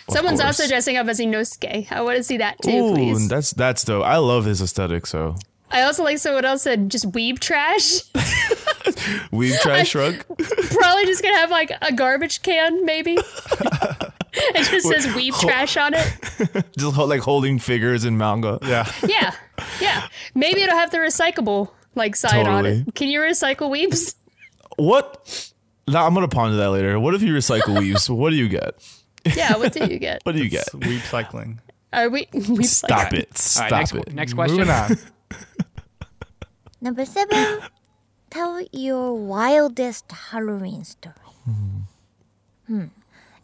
[0.09, 0.61] Someone's course.
[0.61, 1.91] also dressing up as Inosuke.
[1.93, 3.29] I want to see that too, Ooh, please.
[3.29, 4.05] that's that's dope.
[4.05, 5.07] I love his aesthetic.
[5.07, 5.37] So
[5.75, 8.03] I also like someone else said just weeb trash.
[9.33, 10.25] weave trash shrug.
[10.29, 13.15] Probably just gonna have like a garbage can, maybe.
[14.33, 16.65] it just says weeb trash on it.
[16.79, 18.61] Just ho- like holding figures in manga.
[18.63, 18.89] Yeah.
[19.05, 19.35] Yeah,
[19.81, 20.07] yeah.
[20.37, 22.95] Maybe it'll have the recyclable like sign on it.
[22.95, 24.15] Can you recycle weebs?
[24.77, 25.53] What?
[25.89, 27.01] Nah, I'm gonna ponder that later.
[27.01, 28.09] What if you recycle weaves?
[28.09, 28.77] what do you get?
[29.35, 29.57] Yeah.
[29.57, 30.21] What do you get?
[30.23, 30.67] What do you get?
[30.67, 31.61] Weeb cycling.
[31.93, 32.27] Are we?
[32.27, 33.19] weeb Stop cycle?
[33.19, 33.37] it.
[33.39, 34.15] Stop right, next, it.
[34.15, 34.59] next question.
[34.59, 34.97] Moving on.
[36.81, 37.61] Number seven.
[38.31, 41.15] Tell your wildest Halloween story.
[42.67, 42.91] Hmm.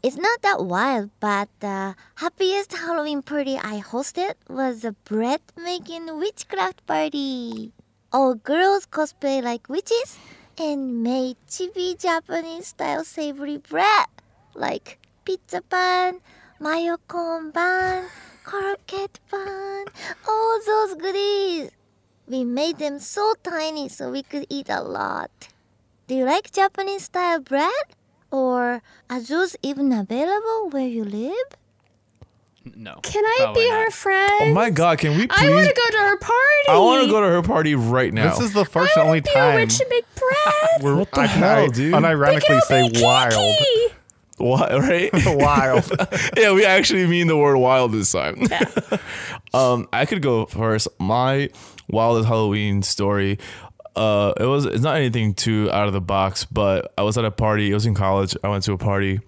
[0.02, 6.08] It's not that wild, but the happiest Halloween party I hosted was a bread making
[6.18, 7.72] witchcraft party.
[8.12, 10.18] All girls cosplay like witches
[10.58, 14.08] and made chibi Japanese style savory bread
[14.54, 16.20] like pizza pan,
[16.58, 18.04] mayo corn bun,
[18.42, 19.84] croquette bun,
[20.26, 21.70] all those goodies.
[22.30, 25.30] We made them so tiny so we could eat a lot.
[26.06, 27.86] Do you like Japanese style bread?
[28.30, 31.48] Or are those even available where you live?
[32.76, 33.00] No.
[33.02, 33.84] Can I be not.
[33.84, 34.32] her friend?
[34.42, 36.68] Oh my god, can we I want to go to her party.
[36.68, 38.30] I want to go to her party right now.
[38.30, 40.04] This is the first I and only want to be a time witch and make
[40.14, 40.82] bread.
[40.82, 41.94] where What the I hell, I dude?
[41.94, 43.32] unironically say wild.
[43.32, 43.94] Kinky.
[44.36, 45.10] what, right?
[45.26, 45.90] wild.
[46.36, 48.46] yeah, we actually mean the word wild this time.
[49.52, 50.86] um, I could go first.
[51.00, 51.50] My
[51.92, 53.38] wildest Halloween story.
[53.96, 57.24] Uh, it was it's not anything too out of the box, but I was at
[57.24, 57.70] a party.
[57.70, 58.36] It was in college.
[58.44, 59.20] I went to a party,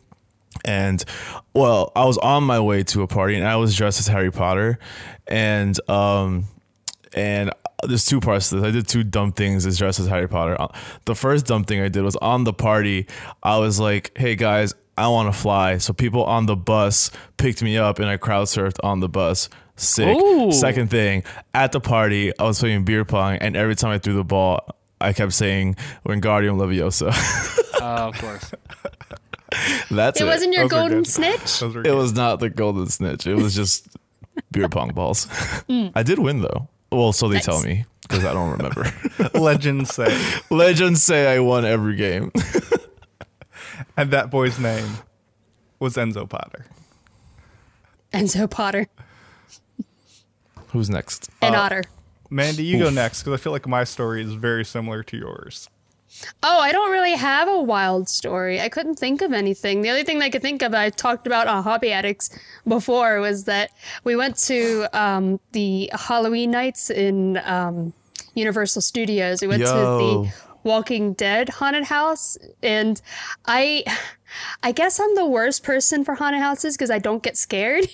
[0.65, 1.05] and
[1.53, 4.31] well, I was on my way to a party, and I was dressed as Harry
[4.31, 4.79] Potter,
[5.27, 6.45] and um,
[7.15, 7.51] and
[7.83, 8.65] there's two parts to this.
[8.65, 10.57] I did two dumb things as dressed as Harry Potter.
[10.61, 10.69] Uh,
[11.07, 13.09] The first dumb thing I did was on the party.
[13.43, 17.63] I was like, "Hey guys, I want to fly." So people on the bus picked
[17.65, 19.49] me up, and I crowd surfed on the bus.
[19.83, 20.17] Sick.
[20.17, 20.53] Ooh.
[20.53, 24.15] Second thing, at the party, I was playing beer pong, and every time I threw
[24.15, 24.61] the ball,
[25.01, 25.77] I kept saying
[26.07, 27.13] "Wingardium Leviosa."
[27.85, 28.53] Oh, of course.
[29.91, 30.23] That's it.
[30.23, 31.61] It wasn't your Those golden snitch.
[31.63, 33.27] It was not the golden snitch.
[33.27, 33.89] It was just
[34.53, 35.27] beer pong balls.
[35.69, 35.91] Mm.
[35.97, 36.69] I did win though.
[36.93, 37.47] Well, so they Nice.
[37.47, 38.87] tell me because I don't remember.
[39.35, 40.17] legends say.
[40.51, 42.31] Legends say I won every game.
[43.97, 44.87] And that boy's name
[45.81, 46.67] was Enzo Potter.
[48.13, 48.87] Enzo Potter
[50.73, 51.31] Who's next?
[51.41, 51.85] and Otter.
[52.31, 55.69] Mandy, you go next because I feel like my story is very similar to yours.
[56.43, 58.61] Oh, I don't really have a wild story.
[58.61, 59.83] I couldn't think of anything.
[59.83, 62.31] The only thing I could think of, I talked about on Hobby Addicts
[62.67, 63.71] before, was that
[64.05, 67.93] we went to um, the Halloween nights in um,
[68.35, 69.41] Universal Studios.
[69.43, 69.67] We went Yo.
[69.67, 69.73] to
[70.29, 70.35] the
[70.65, 73.01] Walking Dead haunted house, and
[73.47, 73.85] I,
[74.63, 77.87] I guess I'm the worst person for haunted houses because I don't get scared.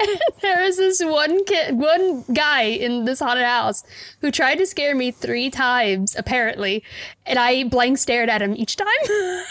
[0.00, 3.82] and there was this one kid, one guy in this haunted house
[4.20, 6.82] who tried to scare me three times apparently,
[7.26, 8.88] and I blank stared at him each time.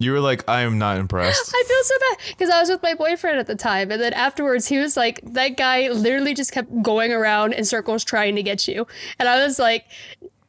[0.00, 1.52] You were like, I am not impressed.
[1.52, 4.12] I feel so bad because I was with my boyfriend at the time, and then
[4.12, 8.42] afterwards he was like, "That guy literally just kept going around in circles trying to
[8.44, 8.86] get you,"
[9.18, 9.84] and I was like.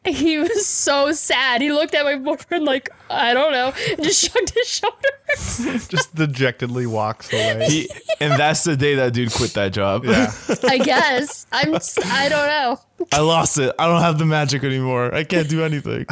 [0.05, 1.61] He was so sad.
[1.61, 5.87] He looked at my boyfriend like, I don't know, and just shrugged his shoulders.
[5.89, 7.65] Just dejectedly walks away.
[7.67, 7.89] He,
[8.19, 10.03] and that's the day that dude quit that job.
[10.05, 10.33] yeah.
[10.63, 11.45] I guess.
[11.51, 12.79] I'm, s- I don't know.
[13.13, 13.75] I lost it.
[13.77, 15.13] I don't have the magic anymore.
[15.13, 16.07] I can't do anything.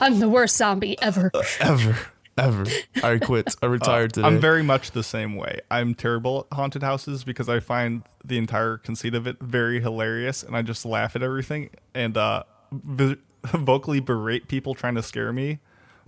[0.00, 1.30] I'm the worst zombie ever.
[1.60, 1.96] Ever.
[2.36, 2.64] Ever.
[3.02, 3.54] I quit.
[3.62, 4.26] I retired today.
[4.26, 5.60] I'm very much the same way.
[5.70, 10.42] I'm terrible at haunted houses because I find the entire conceit of it very hilarious
[10.42, 12.42] and I just laugh at everything and uh,
[13.44, 15.58] vocally berate people trying to scare me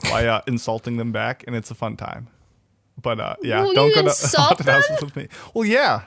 [0.02, 2.28] by uh, insulting them back, and it's a fun time.
[3.00, 5.28] But uh, yeah, Will don't go to haunted houses with me.
[5.52, 6.04] Well, yeah.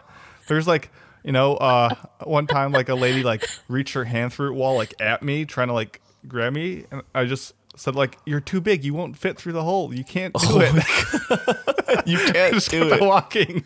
[0.48, 0.92] There's like,
[1.24, 1.94] you know, uh,
[2.24, 5.46] one time like a lady like reached her hand through a wall like at me,
[5.46, 8.84] trying to like grab me, and I just said like, "You're too big.
[8.84, 9.94] You won't fit through the hole.
[9.94, 13.02] You can't do Oh it." you can't just do it.
[13.02, 13.64] walking.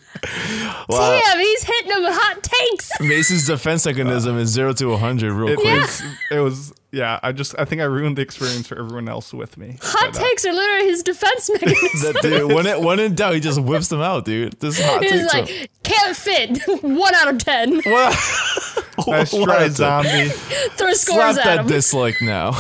[0.90, 1.20] Wow.
[1.26, 3.00] Damn, he's hitting them with hot takes.
[3.00, 5.82] Mason's defense mechanism is zero to 100 real It, quick.
[5.82, 6.02] was,
[6.32, 7.20] it was yeah.
[7.24, 9.78] I just I think I ruined the experience for everyone else with me.
[9.82, 11.80] Hot But, uh, takes are literally his defense mechanism.
[12.14, 14.60] That dude, when it when in doubt, he just whips them out, dude.
[14.60, 15.34] This is hot He's takes.
[15.34, 16.60] like, can't fit.
[16.84, 17.82] One out of ten.
[19.08, 20.30] Nice What try, a- zombie.
[20.30, 21.68] Throw scores Slap at that him.
[21.68, 22.52] dislike now.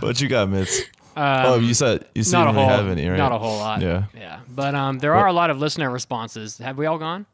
[0.00, 0.80] What you got, Mitz?
[1.16, 3.16] oh, you said you said not you a didn't whole, have any, right?
[3.18, 3.80] not a whole lot.
[3.82, 4.04] Yeah.
[4.16, 4.40] yeah.
[4.48, 6.58] But um, there are a lot of listener responses.
[6.58, 7.26] Have we all gone?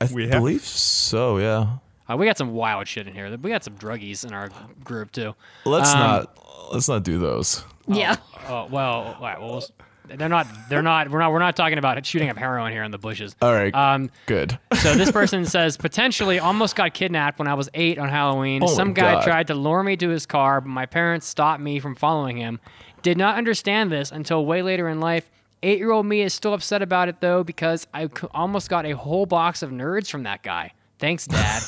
[0.00, 1.38] I We have- believe so.
[1.38, 1.78] Yeah.
[2.08, 3.36] Uh, we got some wild shit in here.
[3.36, 4.50] We got some druggies in our
[4.84, 5.34] group too.
[5.64, 6.38] Let's Um, not
[6.72, 7.64] let's not do those.
[7.88, 8.16] Yeah.
[8.48, 9.64] Oh well, all right, well,
[10.08, 10.46] they're not.
[10.68, 11.10] They're not.
[11.10, 11.32] We're not.
[11.32, 13.34] We're not talking about shooting up heroin here in the bushes.
[13.42, 13.74] All right.
[13.74, 14.58] Um, Good.
[14.80, 18.62] so this person says potentially almost got kidnapped when I was eight on Halloween.
[18.62, 19.24] Oh Some guy God.
[19.24, 22.60] tried to lure me to his car, but my parents stopped me from following him.
[23.02, 25.30] Did not understand this until way later in life.
[25.62, 29.26] Eight-year-old me is still upset about it though because I c- almost got a whole
[29.26, 30.72] box of nerds from that guy.
[30.98, 31.62] Thanks, Dad.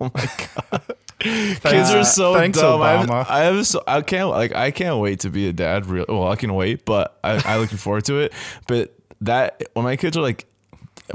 [1.20, 2.80] Kids are uh, so thanks, dumb.
[2.80, 3.28] I have, Obama.
[3.28, 5.86] I have so I can't like I can't wait to be a dad.
[5.86, 8.32] Real well, I can wait, but I, I looking forward to it.
[8.66, 10.46] But that when my kids are like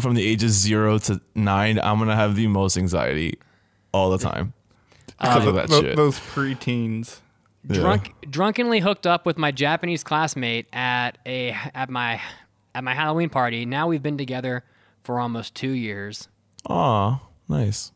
[0.02, 3.40] from the ages zero to nine, I'm gonna have the most anxiety
[3.94, 4.54] all the time
[5.08, 5.96] because um, of that Tho- shit.
[5.96, 7.20] Those preteens.
[7.70, 7.78] Yeah.
[7.78, 12.20] Drunk, drunkenly hooked up with my Japanese classmate at a at my
[12.76, 13.66] at my Halloween party.
[13.66, 14.66] Now we've been together
[15.04, 16.28] for almost two years.
[16.68, 17.94] Aw, nice.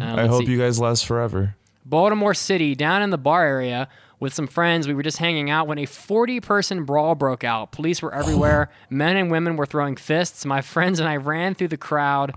[0.00, 0.52] Uh, I hope see.
[0.52, 1.56] you guys last forever.
[1.84, 3.88] Baltimore City, down in the bar area
[4.20, 4.88] with some friends.
[4.88, 7.72] We were just hanging out when a 40 person brawl broke out.
[7.72, 8.70] Police were everywhere.
[8.90, 10.44] Men and women were throwing fists.
[10.46, 12.34] My friends and I ran through the crowd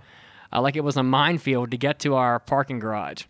[0.52, 3.24] uh, like it was a minefield to get to our parking garage.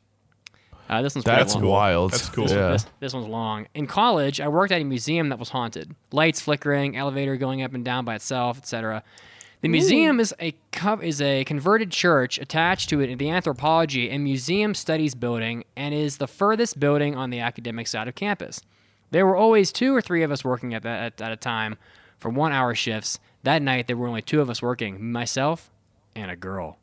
[0.90, 1.66] Uh, this one's pretty That's long.
[1.66, 2.12] wild.
[2.14, 2.48] That's cool.
[2.48, 2.70] Yeah.
[2.72, 3.68] This, this one's long.
[3.74, 5.94] In college, I worked at a museum that was haunted.
[6.12, 9.04] Lights flickering, elevator going up and down by itself, etc.
[9.62, 14.10] The museum is a co- is a converted church attached to it in the anthropology
[14.10, 18.62] and museum studies building and is the furthest building on the academic side of campus.
[19.10, 21.78] There were always two or three of us working at that at, at a time
[22.20, 23.20] for one hour shifts.
[23.44, 25.72] That night there were only two of us working, myself
[26.16, 26.78] and a girl.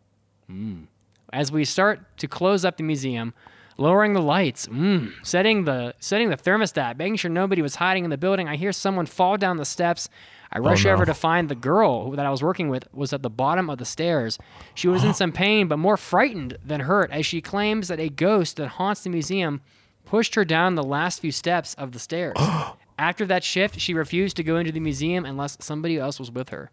[0.49, 0.85] Hmm.
[1.33, 3.35] As we start to close up the museum,
[3.77, 8.11] lowering the lights, mm, setting the setting the thermostat, making sure nobody was hiding in
[8.11, 10.09] the building, I hear someone fall down the steps.
[10.53, 10.93] I rush no.
[10.93, 13.79] over to find the girl that I was working with was at the bottom of
[13.79, 14.39] the stairs.
[14.75, 18.09] She was in some pain, but more frightened than hurt, as she claims that a
[18.09, 19.63] ghost that haunts the museum
[20.05, 22.37] pushed her down the last few steps of the stairs.
[22.99, 26.51] After that shift, she refused to go into the museum unless somebody else was with
[26.51, 26.71] her.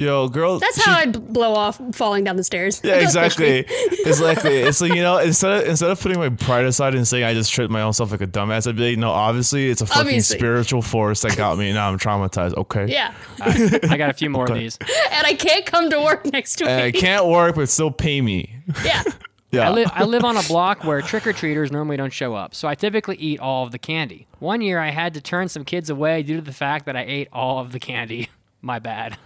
[0.00, 0.60] Yo, girl.
[0.60, 2.80] That's she- how I'd blow off falling down the stairs.
[2.84, 3.58] Yeah, exactly.
[4.06, 4.58] exactly.
[4.58, 7.34] It's like you know, instead of instead of putting my pride aside and saying I
[7.34, 9.86] just tripped my own self like a dumbass, I'd be like, no, obviously it's a
[9.86, 10.38] fucking Obviously.
[10.38, 11.72] spiritual force that got me.
[11.72, 12.54] Now I'm traumatized.
[12.56, 12.86] Okay.
[12.86, 13.12] Yeah.
[13.40, 14.78] I got a few more of these.
[15.10, 16.70] And I can't come to work next week.
[16.70, 18.54] And I can't work, but still pay me.
[18.84, 19.02] Yeah.
[19.50, 19.70] Yeah.
[19.70, 22.54] I, li- I live on a block where trick or treaters normally don't show up,
[22.54, 24.26] so I typically eat all of the candy.
[24.40, 27.04] One year I had to turn some kids away due to the fact that I
[27.04, 28.28] ate all of the candy.
[28.60, 29.16] My bad.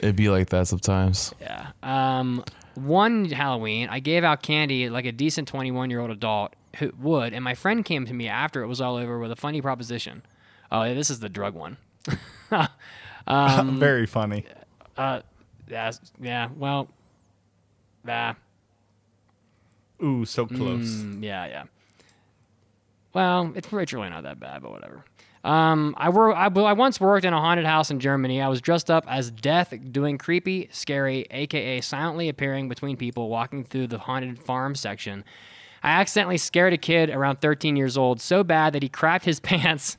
[0.00, 1.34] It'd be like that sometimes.
[1.40, 1.68] Yeah.
[1.82, 2.44] Um,
[2.74, 7.32] one Halloween, I gave out candy like a decent 21 year old adult who would,
[7.32, 10.22] and my friend came to me after it was all over with a funny proposition.
[10.72, 11.76] Oh, yeah, this is the drug one.
[13.26, 14.44] Um, Very funny.
[14.98, 16.48] Yeah, yeah.
[16.56, 16.88] Well,
[18.06, 18.34] yeah.
[20.02, 20.88] Ooh, so close.
[20.88, 21.64] Mm, yeah, yeah.
[23.12, 25.04] Well, it's, it's really not that bad, but whatever.
[25.42, 28.42] Um, I, wor- I, I once worked in a haunted house in Germany.
[28.42, 33.64] I was dressed up as death, doing creepy, scary, aka silently appearing between people walking
[33.64, 35.24] through the haunted farm section.
[35.82, 39.40] I accidentally scared a kid around 13 years old so bad that he crapped his
[39.40, 39.96] pants,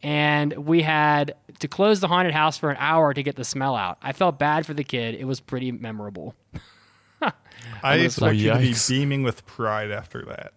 [0.00, 3.74] and we had to close the haunted house for an hour to get the smell
[3.74, 3.98] out.
[4.00, 5.16] I felt bad for the kid.
[5.16, 6.34] It was pretty memorable.
[7.82, 10.52] I expect you to be beaming with pride after that.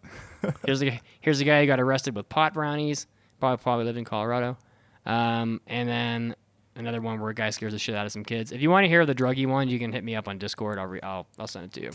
[0.66, 3.08] Here's a here's a guy who got arrested with pot brownies.
[3.40, 4.58] Probably probably lived in Colorado.
[5.06, 6.36] Um, and then
[6.76, 8.52] another one where a guy scares the shit out of some kids.
[8.52, 10.80] If you want to hear the druggy one, you can hit me up on Discord.
[10.80, 11.92] I'll re- I'll I'll send it to you.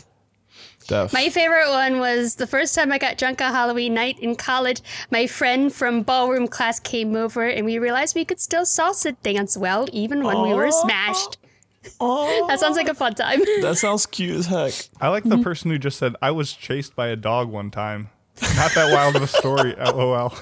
[0.87, 1.13] Def.
[1.13, 4.81] My favorite one was the first time I got drunk on Halloween night in college.
[5.09, 9.55] My friend from ballroom class came over, and we realized we could still salsa dance
[9.57, 11.37] well, even when we were smashed.
[11.99, 13.39] That sounds like a fun time.
[13.61, 14.73] that sounds cute as heck.
[14.99, 18.09] I like the person who just said, I was chased by a dog one time.
[18.55, 20.33] Not that wild of a story, lol.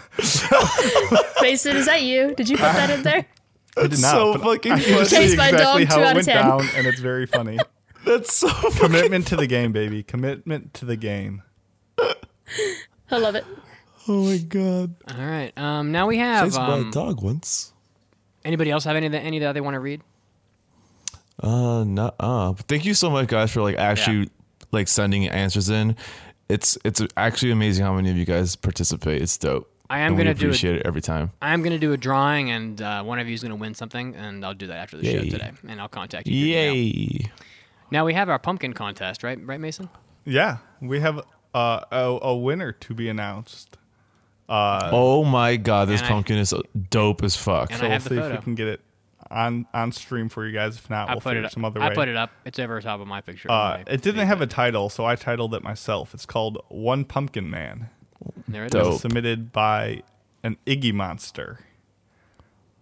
[1.42, 2.34] Mason, is that you?
[2.36, 3.26] Did you put that in there?
[3.78, 4.12] I did not.
[4.12, 4.96] so but fucking I funny.
[4.96, 6.36] can see Chased by a exactly dog, how two it out of went 10.
[6.36, 7.58] down, and it's very funny.
[8.06, 10.04] That's so fucking Commitment to the game, baby.
[10.04, 11.44] Commitment to the game.
[12.02, 13.46] I love it.
[14.08, 14.96] Oh my god.
[15.18, 15.52] All right.
[15.58, 17.74] Um, now we have Chased by a um, dog once.
[18.46, 20.02] anybody else have any that any that they want to read?
[21.42, 22.54] Uh, not uh.
[22.54, 24.30] Thank you so much, guys, for like actually
[24.72, 25.96] like sending answers in.
[26.50, 29.22] It's it's actually amazing how many of you guys participate.
[29.22, 29.72] It's dope.
[29.92, 30.50] I am And gonna do it.
[30.50, 31.32] appreciate it every time.
[31.42, 34.16] I am gonna do a drawing, and uh, one of you is gonna win something,
[34.16, 36.36] and I'll do that after the show today, and I'll contact you.
[36.48, 37.30] Yay!
[37.92, 39.40] Now we have our pumpkin contest, right?
[39.46, 39.90] Right, Mason?
[40.26, 41.20] Yeah, we have
[41.56, 43.78] uh, a, a winner to be announced.
[44.48, 46.54] oh my god, this and I- pumpkin is
[46.90, 47.72] dope as fuck.
[47.72, 48.82] And So I we'll the see if we can get it
[49.32, 50.78] on on stream for you guys.
[50.78, 51.46] If not, I we'll put figure it.
[51.46, 51.52] Up.
[51.52, 51.86] some other way.
[51.86, 51.96] I way.
[51.96, 52.32] put it up.
[52.46, 53.52] It's over top of my picture.
[53.52, 56.14] Uh, it didn't feed, have a title, so I titled it myself.
[56.14, 57.90] It's called One Pumpkin Man.
[58.48, 58.88] There it Dope.
[58.88, 58.94] is.
[58.96, 60.04] It's submitted by
[60.44, 61.60] an Iggy Monster.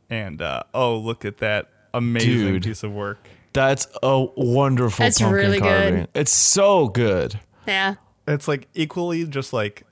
[0.09, 2.63] And uh, oh, look at that amazing Dude.
[2.63, 3.27] piece of work.
[3.53, 6.07] That's a wonderful That's pumpkin really good.
[6.13, 7.39] It's so good.
[7.67, 7.95] Yeah.
[8.27, 9.83] It's like equally just like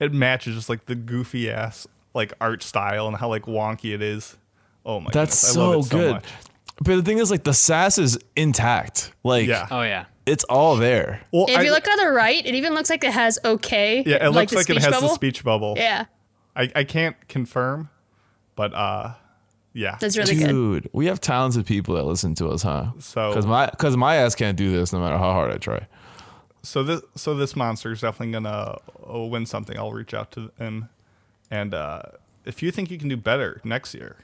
[0.00, 4.02] it matches just like the goofy ass like art style and how like wonky it
[4.02, 4.36] is.
[4.84, 5.12] Oh my god.
[5.14, 6.14] That's goodness, I love so it so good.
[6.14, 6.24] much.
[6.84, 9.12] But the thing is, like, the sass is intact.
[9.22, 9.68] Like, Yeah.
[9.70, 10.06] Oh yeah.
[10.26, 11.20] it's all there.
[11.32, 14.02] Well, If I- you look on the right, it even looks like it has okay.
[14.06, 15.08] yeah, it looks like, it has bubble.
[15.08, 15.74] the speech bubble.
[15.76, 16.06] Yeah,
[16.56, 17.88] I, I can't confirm,
[18.56, 19.12] but uh,
[19.74, 19.96] yeah.
[20.00, 20.48] that's really good.
[20.48, 22.92] Dude, we have talented people that listen to us, huh?
[22.98, 25.86] So- because my because my ass can't do this no matter how hard I try.
[26.64, 28.78] So this so this monster is definitely gonna
[29.12, 29.76] uh, win something.
[29.78, 30.88] I'll reach out to him,
[31.50, 32.02] and uh,
[32.44, 34.16] if you think you can do better next year,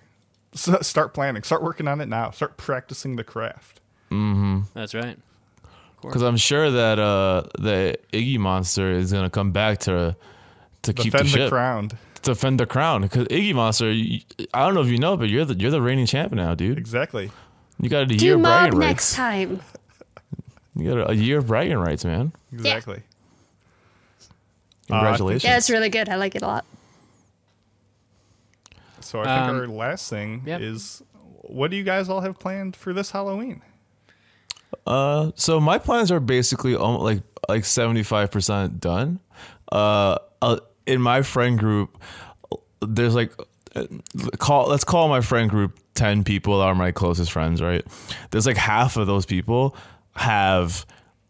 [0.54, 1.42] s start planning.
[1.42, 2.30] Start working on it now.
[2.30, 3.80] Start practicing the craft.
[4.74, 5.18] That's right.
[6.00, 10.16] Because I'm sure that uh the Iggy monster is gonna come back to
[10.82, 11.90] to keep Defend the the ship, crown.
[12.22, 13.02] defend the crown.
[13.02, 14.20] Because Iggy monster, you,
[14.54, 16.78] I don't know if you know, but you're the you're the reigning champ now, dude.
[16.78, 17.30] Exactly.
[17.80, 19.16] You got a Do year of mob bragging next rights.
[19.16, 19.60] time.
[20.76, 22.32] You got a, a year of bragging rights, man.
[22.52, 23.02] Exactly.
[24.86, 25.44] Congratulations.
[25.44, 26.08] Yeah, it's really good.
[26.08, 26.64] I like it a lot.
[29.08, 30.60] So I think Um, our last thing yep.
[30.60, 31.02] is,
[31.40, 33.62] what do you guys all have planned for this Halloween?
[34.86, 39.18] Uh, so my plans are basically almost like like seventy five percent done.
[39.72, 41.96] Uh, uh, in my friend group,
[42.80, 43.32] there's like
[43.74, 43.86] uh,
[44.38, 47.62] call let's call my friend group ten people that are my closest friends.
[47.62, 47.84] Right?
[48.30, 49.74] There's like half of those people
[50.16, 50.84] have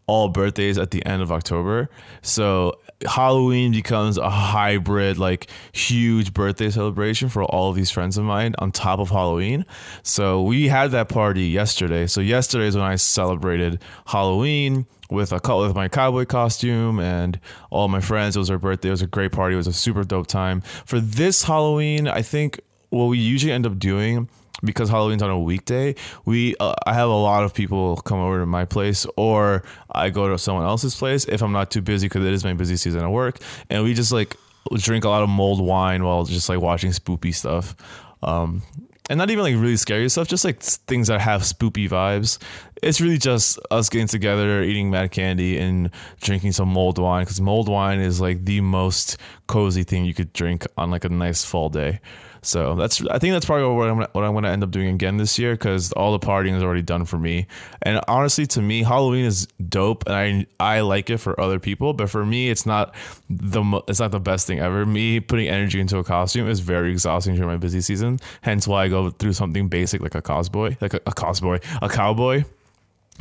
[0.09, 1.89] all birthdays at the end of October.
[2.23, 8.25] So Halloween becomes a hybrid, like huge birthday celebration for all of these friends of
[8.25, 9.65] mine on top of Halloween.
[10.03, 12.07] So we had that party yesterday.
[12.07, 17.39] So yesterday is when I celebrated Halloween with a with my cowboy costume and
[17.71, 18.37] all my friends.
[18.37, 18.89] It was our birthday.
[18.89, 19.55] It was a great party.
[19.55, 20.61] It was a super dope time.
[20.61, 22.61] For this Halloween, I think
[22.91, 24.29] what we usually end up doing
[24.63, 25.95] because Halloween's on a weekday,
[26.25, 30.11] we uh, I have a lot of people come over to my place, or I
[30.11, 32.77] go to someone else's place if I'm not too busy because it is my busy
[32.77, 33.39] season at work,
[33.71, 34.37] and we just like
[34.77, 37.77] drink a lot of mulled wine while just like watching spoopy stuff.
[38.23, 38.63] Um,
[39.11, 42.39] and not even like really scary stuff, just like things that have spoopy vibes.
[42.83, 45.91] It's really just us getting together, eating mad candy, and
[46.21, 49.17] drinking some mulled wine because mulled wine is like the most
[49.47, 52.01] cozy thing you could drink on like a nice fall day.
[52.43, 54.71] So that's I think that's probably what I'm gonna, what I'm going to end up
[54.71, 57.47] doing again this year because all the partying is already done for me.
[57.83, 61.93] And honestly, to me, Halloween is dope, and I I like it for other people,
[61.93, 62.95] but for me, it's not
[63.29, 64.87] the it's not the best thing ever.
[64.87, 68.19] Me putting energy into a costume is very exhausting during my busy season.
[68.43, 71.89] Hence why I go through something basic like a cosboy, like a, a cosboy, a
[71.89, 72.45] cowboy.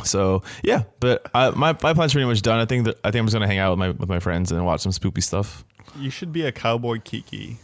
[0.04, 2.60] So yeah, but I, my my plan's pretty much done.
[2.60, 4.52] I think that I think I'm just gonna hang out with my with my friends
[4.52, 5.66] and watch some spoopy stuff.
[5.98, 7.58] You should be a cowboy Kiki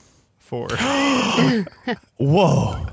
[0.53, 0.67] for,
[2.17, 2.85] Whoa!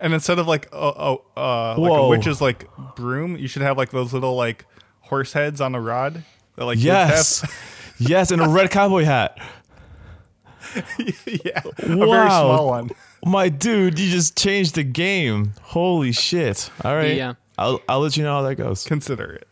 [0.00, 2.08] and instead of like a, a uh, like a Whoa.
[2.08, 2.66] witch's like
[2.96, 4.66] broom, you should have like those little like
[5.00, 6.24] horse heads on a rod
[6.56, 7.44] that like kids Yes,
[7.98, 9.38] yes, and a red cowboy hat.
[9.38, 10.94] have.
[11.44, 12.28] yeah, a very Wow.
[12.56, 12.90] small one.
[13.24, 15.54] My dude, you just changed the game.
[15.62, 16.68] Holy shit!
[16.84, 17.34] All right, Yeah.
[17.56, 18.82] I'll I'll let you know how that goes.
[18.84, 19.46] Consider it.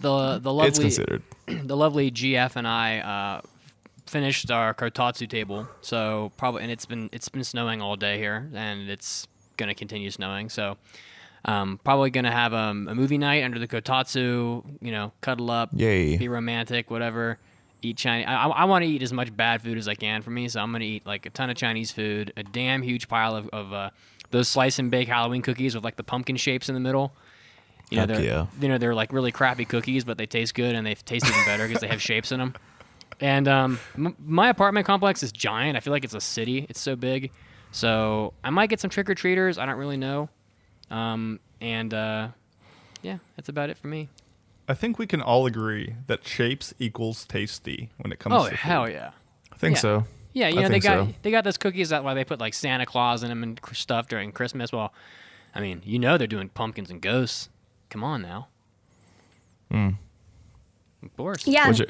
[0.00, 1.22] The the lovely It's considered.
[1.46, 3.40] the lovely GF and I uh,
[4.08, 5.68] finished our kotatsu table.
[5.80, 9.26] So probably and it's been it's been snowing all day here, and it's
[9.56, 10.48] gonna continue snowing.
[10.48, 10.76] So
[11.44, 14.64] um, probably gonna have um, a movie night under the kotatsu.
[14.80, 16.16] You know, cuddle up, Yay.
[16.16, 17.38] be romantic, whatever.
[17.80, 18.26] Eat Chinese.
[18.26, 20.60] I, I want to eat as much bad food as I can for me, so
[20.60, 23.72] I'm gonna eat like a ton of Chinese food, a damn huge pile of, of
[23.72, 23.90] uh,
[24.30, 27.12] those slice and bake Halloween cookies with like the pumpkin shapes in the middle.
[27.90, 28.46] You know, Heck they're yeah.
[28.60, 31.44] you know they're like really crappy cookies, but they taste good and they taste even
[31.44, 32.54] better because they have shapes in them.
[33.20, 35.76] And um, m- my apartment complex is giant.
[35.76, 36.66] I feel like it's a city.
[36.68, 37.32] It's so big.
[37.72, 39.58] So I might get some trick or treaters.
[39.58, 40.28] I don't really know.
[40.90, 42.28] Um, and uh,
[43.02, 44.08] yeah, that's about it for me.
[44.68, 48.54] I think we can all agree that shapes equals tasty when it comes Oh to
[48.56, 48.92] hell food.
[48.94, 49.10] yeah.
[49.52, 49.80] I think Yeah.
[49.80, 50.04] so.
[50.34, 51.14] Yeah, you I know they got so.
[51.22, 54.06] they got those cookies that why they put like Santa Claus in them and stuff
[54.08, 54.70] during Christmas.
[54.70, 54.92] Well,
[55.54, 57.48] I mean, you know they're doing pumpkins and ghosts.
[57.90, 58.48] Come on now.
[59.70, 61.46] Of course.
[61.46, 61.66] Yeah.
[61.68, 61.86] What you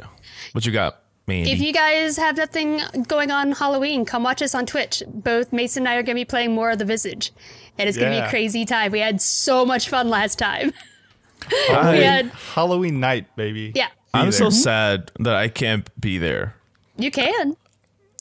[0.52, 1.52] what you got, Mandy?
[1.52, 5.02] If you guys have nothing going on Halloween, come watch us on Twitch.
[5.06, 7.32] Both Mason and I are going to be playing more of the Visage.
[7.76, 8.90] And it's going to be a crazy time.
[8.90, 10.72] We had so much fun last time.
[11.70, 13.72] I- we had, Halloween night, baby.
[13.74, 14.50] yeah, I'm Be so there.
[14.50, 16.56] sad that I can't be there.
[16.96, 17.56] you can.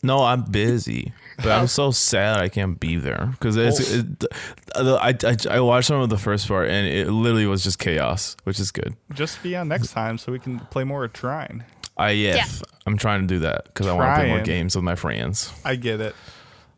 [0.03, 1.65] No, I'm busy, but I'm oh.
[1.65, 3.93] so sad I can't be there because it's.
[3.95, 3.97] Oh.
[3.97, 7.79] It, I, I I watched some of the first part and it literally was just
[7.79, 8.95] chaos, which is good.
[9.15, 11.63] Just be on next time so we can play more of Trine.
[11.97, 12.45] I yeah, Yeah.
[12.85, 14.45] I'm trying to do that because I want to play more Trying.
[14.45, 15.51] games with my friends.
[15.65, 16.15] I get it.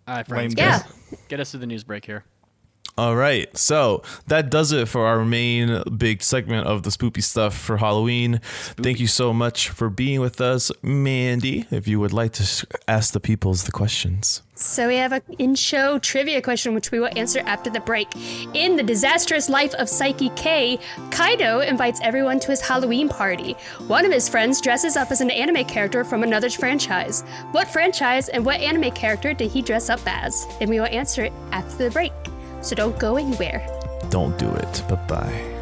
[0.08, 0.56] All right, friends.
[0.56, 0.76] Lame Get, Yeah.
[0.78, 2.24] us, get us to the news break here.
[3.00, 7.58] All right, so that does it for our main big segment of the spoopy stuff
[7.58, 8.42] for Halloween.
[8.76, 11.66] Thank you so much for being with us, Mandi.
[11.72, 14.42] If you would like to ask the peoples the questions.
[14.56, 18.10] So we have an in-show trivia question, which we will answer after the break.
[18.54, 20.78] In the disastrous life of Saiki K,
[21.10, 23.54] Kaido invites everyone to his Halloween party.
[23.88, 27.22] One of his friends dresses up as an anime character from another franchise.
[27.54, 30.46] What franchise and what anime character did he dress up as?
[30.60, 32.12] And we will answer it after the break.
[32.62, 33.66] So don't go anywhere.
[34.10, 34.84] Don't do it.
[34.88, 35.60] Bye bye.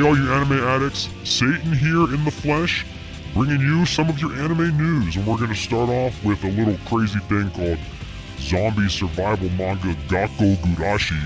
[0.00, 2.86] Hey, all you anime addicts, Satan here in the flesh,
[3.34, 5.16] bringing you some of your anime news.
[5.16, 7.78] And we're going to start off with a little crazy thing called
[8.38, 11.20] zombie survival manga Gakko Gurashi.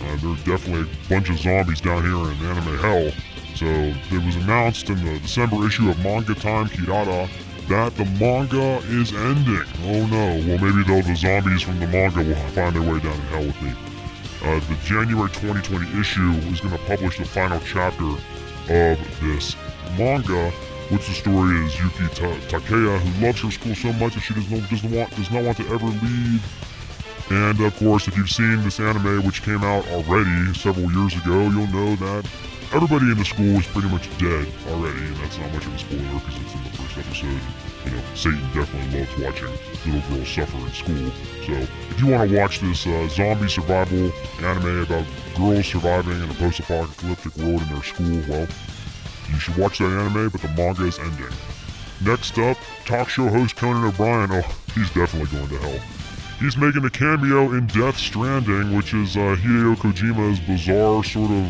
[0.00, 3.10] Uh, there are definitely a bunch of zombies down here in anime hell.
[3.54, 7.28] So it was announced in the December issue of Manga Time Kirara
[7.68, 9.64] that the manga is ending.
[9.84, 13.14] Oh no, well maybe though the zombies from the manga will find their way down
[13.14, 13.72] in hell with me.
[14.42, 19.56] Uh, the January 2020 issue is going to publish the final chapter of this
[19.96, 20.52] manga,
[20.90, 24.34] which the story is Yuki Ta- Takeya, who loves her school so much that she
[24.34, 26.42] does not, doesn't want, does not want to ever leave.
[27.30, 31.40] And of course, if you've seen this anime, which came out already several years ago,
[31.48, 32.28] you'll know that
[32.74, 35.78] everybody in the school is pretty much dead already, and that's not much of a
[35.78, 37.40] spoiler because it's in the first episode.
[37.84, 41.10] You know, Satan definitely loves watching little girls suffer in school.
[41.46, 41.52] So,
[41.92, 45.06] if you want to watch this uh, zombie survival anime about
[45.36, 48.48] girls surviving in a post-apocalyptic world in their school, well,
[49.30, 51.32] you should watch that anime, but the manga is ending.
[52.04, 54.30] Next up, talk show host Conan O'Brien.
[54.32, 54.42] Oh,
[54.74, 55.80] he's definitely going to hell.
[56.38, 61.44] He's making a cameo in Death Stranding, which is uh, Hideo Kojima's bizarre sort of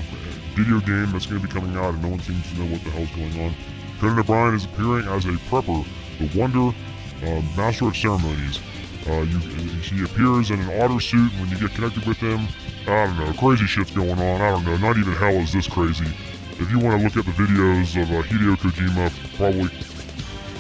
[0.55, 2.85] video game that's going to be coming out, and no one seems to know what
[2.85, 3.55] the hell's going on.
[3.99, 5.85] Conan O'Brien is appearing as a prepper,
[6.19, 6.77] the Wonder
[7.23, 8.61] uh, Master of Ceremonies.
[9.09, 12.47] Uh, you, he appears in an otter suit, and when you get connected with him,
[12.87, 14.41] I don't know, crazy shit's going on.
[14.41, 16.07] I don't know, not even hell is this crazy.
[16.61, 19.69] If you want to look at the videos of uh, Hideo Kojima probably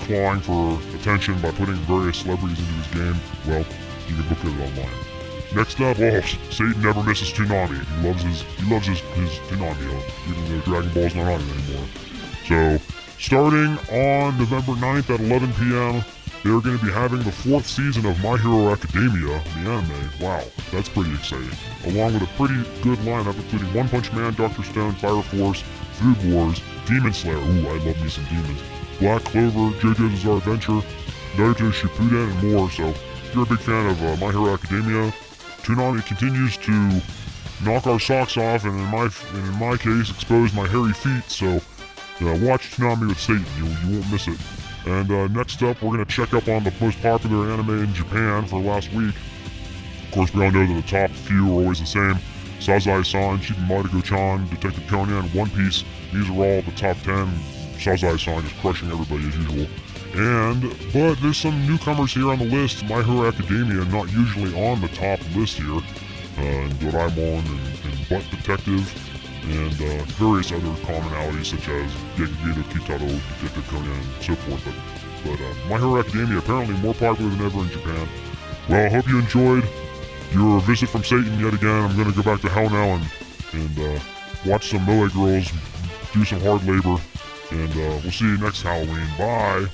[0.07, 3.65] clawing for attention by putting various celebrities into his game, well,
[4.09, 5.15] you can look at it online.
[5.55, 7.79] Next up, oh, Satan never misses Toonami.
[7.79, 11.41] He loves his he loves his, his Toonami, uh, even though Dragon Ball's not on
[11.41, 11.87] it anymore.
[12.49, 12.79] So,
[13.21, 16.05] starting on November 9th at 11 p.m.,
[16.43, 20.11] they're going to be having the fourth season of My Hero Academia, the anime.
[20.21, 20.43] Wow,
[20.73, 21.57] that's pretty exciting.
[21.87, 25.63] Along with a pretty good lineup, including One Punch Man, Doctor Stone, Fire Force,
[25.95, 27.37] Food Wars, Demon Slayer.
[27.37, 28.61] Ooh, I love me some demons.
[28.99, 30.81] Black Clover, JoJo's Bizarre Adventure,
[31.37, 32.71] Naruto Shippuden, and more.
[32.71, 35.13] So, if you're a big fan of uh, My Hero Academia,
[35.63, 37.01] Toonami continues to
[37.65, 41.25] knock our socks off, and in my and in my case, expose my hairy feet.
[41.31, 43.47] So, uh, watch Toonami with Satan.
[43.57, 44.39] You you won't miss it.
[44.87, 48.47] And uh, next up, we're gonna check up on the most popular anime in Japan
[48.47, 49.15] for last week.
[50.07, 52.19] Of course, we all know that the top few are always the same.
[52.65, 55.85] Sazae-san, Chibi Maruko-chan, Detective Conan, One Piece.
[56.15, 57.29] These are all the top 10.
[57.77, 59.67] Sazae-san is crushing everybody as usual.
[60.15, 62.83] And, but there's some newcomers here on the list.
[62.87, 65.77] My Hero Academia, not usually on the top list here.
[65.77, 68.89] Uh, and Doraemon and, and Butt Detective
[69.45, 74.65] and uh, various other commonalities such as Gegege no Kitaro, Detective Conan, and so forth.
[74.65, 78.09] But, but uh, My Hero Academia apparently more popular than ever in Japan.
[78.71, 79.69] Well, I hope you enjoyed
[80.35, 81.85] your visit from Satan yet again.
[81.85, 83.07] I'm going to go back to hell now and,
[83.53, 84.01] and uh,
[84.45, 85.51] watch some Moe girls
[86.13, 87.01] do some hard labor.
[87.53, 89.07] And uh, we'll see you next Halloween.
[89.17, 89.67] Bye.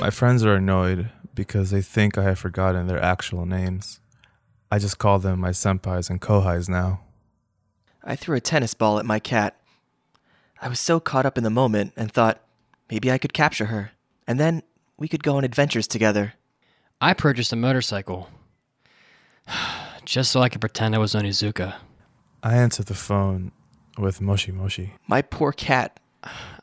[0.00, 4.00] My friends are annoyed because they think I have forgotten their actual names.
[4.70, 7.00] I just call them my senpais and kohais now.
[8.02, 9.56] I threw a tennis ball at my cat.
[10.60, 12.40] I was so caught up in the moment and thought
[12.90, 13.92] maybe I could capture her,
[14.26, 14.62] and then
[14.98, 16.34] we could go on adventures together.
[17.00, 18.28] I purchased a motorcycle
[20.04, 21.74] just so I could pretend I was Onizuka.
[22.42, 23.52] I answered the phone
[23.98, 24.94] with Moshi Moshi.
[25.06, 26.00] My poor cat.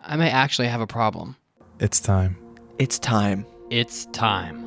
[0.01, 1.35] I may actually have a problem.
[1.79, 2.37] It's time.
[2.79, 3.45] It's time.
[3.69, 4.66] It's time.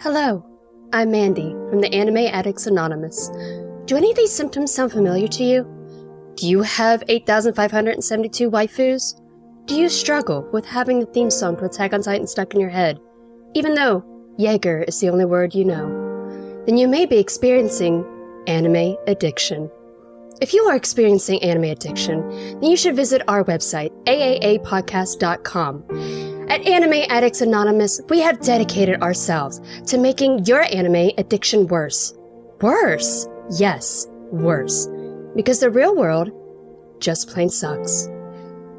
[0.00, 0.46] Hello,
[0.92, 3.30] I'm Mandi from the Anime Addicts Anonymous.
[3.86, 5.64] Do any of these symptoms sound familiar to you?
[6.36, 9.20] Do you have 8,572 waifus?
[9.64, 12.70] Do you struggle with having the theme song to Attack on Titan stuck in your
[12.70, 13.00] head,
[13.54, 14.04] even though
[14.38, 16.62] Jaeger is the only word you know?
[16.64, 18.04] Then you may be experiencing
[18.46, 19.68] anime addiction.
[20.40, 22.20] If you are experiencing anime addiction,
[22.60, 26.27] then you should visit our website, aaapodcast.com.
[26.50, 32.14] At Anime Addicts Anonymous, we have dedicated ourselves to making your anime addiction worse.
[32.62, 33.28] Worse!
[33.50, 34.88] Yes, worse.
[35.36, 36.32] Because the real world
[37.00, 38.08] just plain sucks.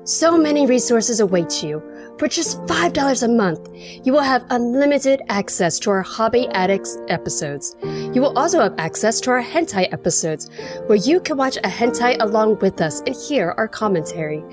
[0.04, 1.84] So many resources await you.
[2.18, 3.70] For just $5 a month,
[4.04, 7.76] you will have unlimited access to our Hobby Addicts episodes.
[7.84, 10.50] You will also have access to our hentai episodes,
[10.88, 14.44] where you can watch a hentai along with us and hear our commentary.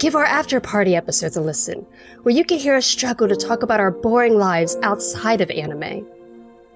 [0.00, 1.86] Give our after party episodes a listen,
[2.22, 6.06] where you can hear us struggle to talk about our boring lives outside of anime.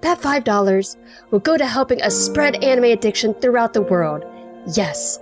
[0.03, 0.97] That $5
[1.31, 4.27] will go to helping us spread anime addiction throughout the world.
[4.77, 5.19] Yes,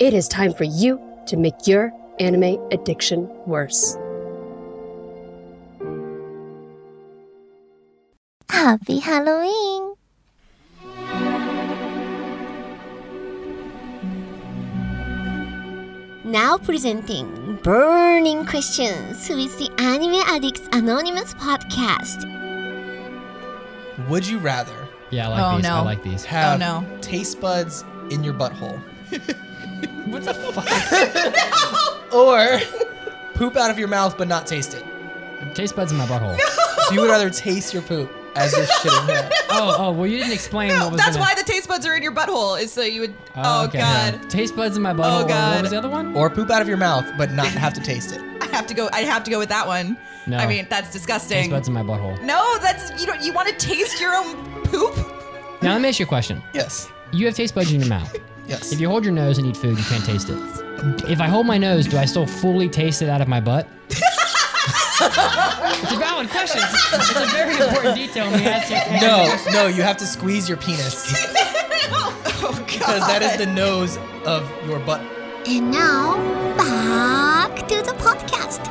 [0.00, 3.98] it is time for you to make your anime addiction worse.
[8.48, 9.92] Happy Halloween!
[16.32, 22.24] Now presenting Burning Questions with the Anime Addicts Anonymous podcast.
[24.08, 24.72] Would you rather
[25.10, 25.66] Yeah, I like Oh, these.
[25.66, 25.84] I no.
[25.84, 26.24] like these.
[26.24, 26.98] have oh, no.
[27.02, 28.78] taste buds in your butthole?
[30.06, 32.12] what the fuck?
[32.14, 32.60] or
[33.34, 34.84] poop out of your mouth but not taste it?
[35.54, 36.38] Taste buds in my butthole.
[36.88, 39.32] So you would rather taste your poop as you're shitting it.
[39.50, 41.86] oh, oh, well, you didn't explain No, what was that's gonna- why the taste buds
[41.86, 42.60] are in your butthole.
[42.60, 43.14] Is so you would.
[43.36, 44.18] Oh, oh okay, God.
[44.22, 44.28] yeah.
[44.28, 45.04] Taste buds in my butthole.
[45.04, 45.62] Oh, or What God.
[45.62, 46.14] was the other one?
[46.16, 48.20] Or poop out of your mouth but not have to taste it.
[48.42, 48.88] I have to go.
[48.92, 49.96] I have to go with that one.
[50.26, 50.36] No.
[50.38, 51.38] I mean, that's disgusting.
[51.38, 52.20] Taste buds in my butthole.
[52.22, 53.20] No, that's you don't.
[53.22, 54.34] You want to taste your own
[54.64, 54.96] poop?
[55.62, 56.42] Now, let me ask you a question.
[56.54, 56.88] Yes.
[57.12, 58.14] You have taste buds in your mouth.
[58.48, 58.72] Yes.
[58.72, 60.36] If you hold your nose and eat food, you can't taste it.
[61.08, 63.68] If I hold my nose, do I still fully taste it out of my butt?
[65.04, 66.60] It's a valid question.
[66.62, 68.78] It's, it's a very important detail in the answer.
[69.02, 71.12] No, no, you have to squeeze your penis
[72.44, 72.66] Oh God.
[72.66, 75.00] because that is the nose of your butt.
[75.46, 76.16] And now,
[76.56, 78.68] back to the podcast.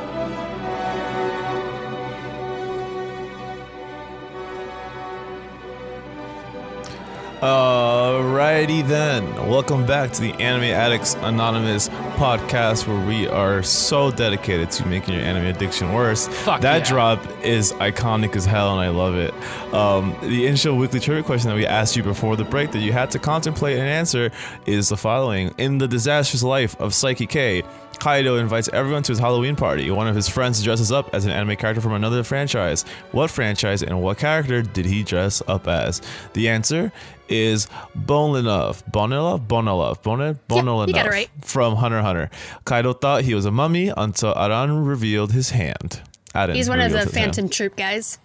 [7.42, 9.34] Alrighty then.
[9.48, 15.14] Welcome back to the Anime Addicts Anonymous podcast where we are so dedicated to making
[15.14, 16.28] your anime addiction worse.
[16.28, 16.88] Fuck that yeah.
[16.88, 19.34] drop is iconic as hell and I love it.
[19.74, 22.92] Um, the initial weekly trivia question that we asked you before the break that you
[22.92, 24.30] had to contemplate and answer
[24.64, 25.52] is the following.
[25.58, 27.64] In the disastrous life of Saiki K,
[28.02, 29.88] Kaido invites everyone to his Halloween party.
[29.88, 32.82] One of his friends dresses up as an anime character from another franchise.
[33.12, 36.02] What franchise and what character did he dress up as?
[36.32, 36.90] The answer
[37.28, 38.82] is Bonilov.
[38.90, 39.46] Bonilov?
[39.46, 40.02] Bonilov.
[40.02, 40.40] Bonilov?
[40.48, 40.88] Bonilov.
[40.88, 41.30] you got it right.
[41.42, 42.28] From Hunter Hunter.
[42.64, 46.02] Kaido thought he was a mummy until Aran revealed his hand.
[46.34, 47.36] Aran He's one of the revealed his hand.
[47.36, 48.18] Phantom Troupe guys.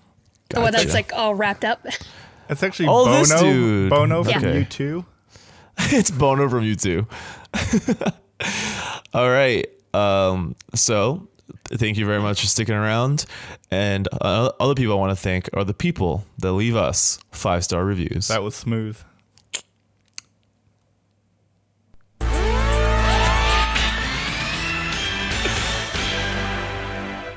[0.49, 1.85] The one that's like all wrapped up.
[2.47, 3.19] That's actually Oh, Bono.
[3.19, 3.89] this dude.
[3.91, 4.63] Bono from Okay.
[4.63, 5.05] U2.
[5.93, 7.05] it's Bono from U2.
[9.17, 9.65] All right.
[9.95, 11.27] Um, so
[11.69, 13.25] thank you very much for sticking around.
[13.71, 17.63] And uh, other people I want to thank are the people that leave us five
[17.63, 18.27] star reviews.
[18.27, 18.95] That was smooth.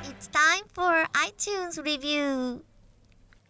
[0.04, 2.62] It's time for iTunes review.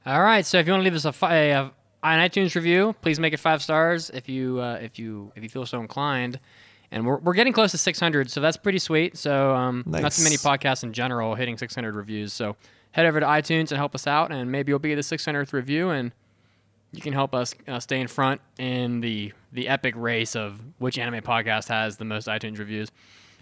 [0.06, 1.72] All right, so if you want to leave us a, fi- a, a
[2.04, 5.48] an iTunes review, please make it five stars if you uh, if you if you
[5.48, 6.38] feel so inclined.
[6.92, 9.16] And we're, we're getting close to 600, so that's pretty sweet.
[9.16, 12.32] So um, not too many podcasts in general hitting 600 reviews.
[12.32, 12.56] So
[12.92, 15.90] head over to iTunes and help us out, and maybe you'll be the 600th review,
[15.90, 16.12] and
[16.92, 20.98] you can help us uh, stay in front in the the epic race of which
[20.98, 22.90] anime podcast has the most iTunes reviews.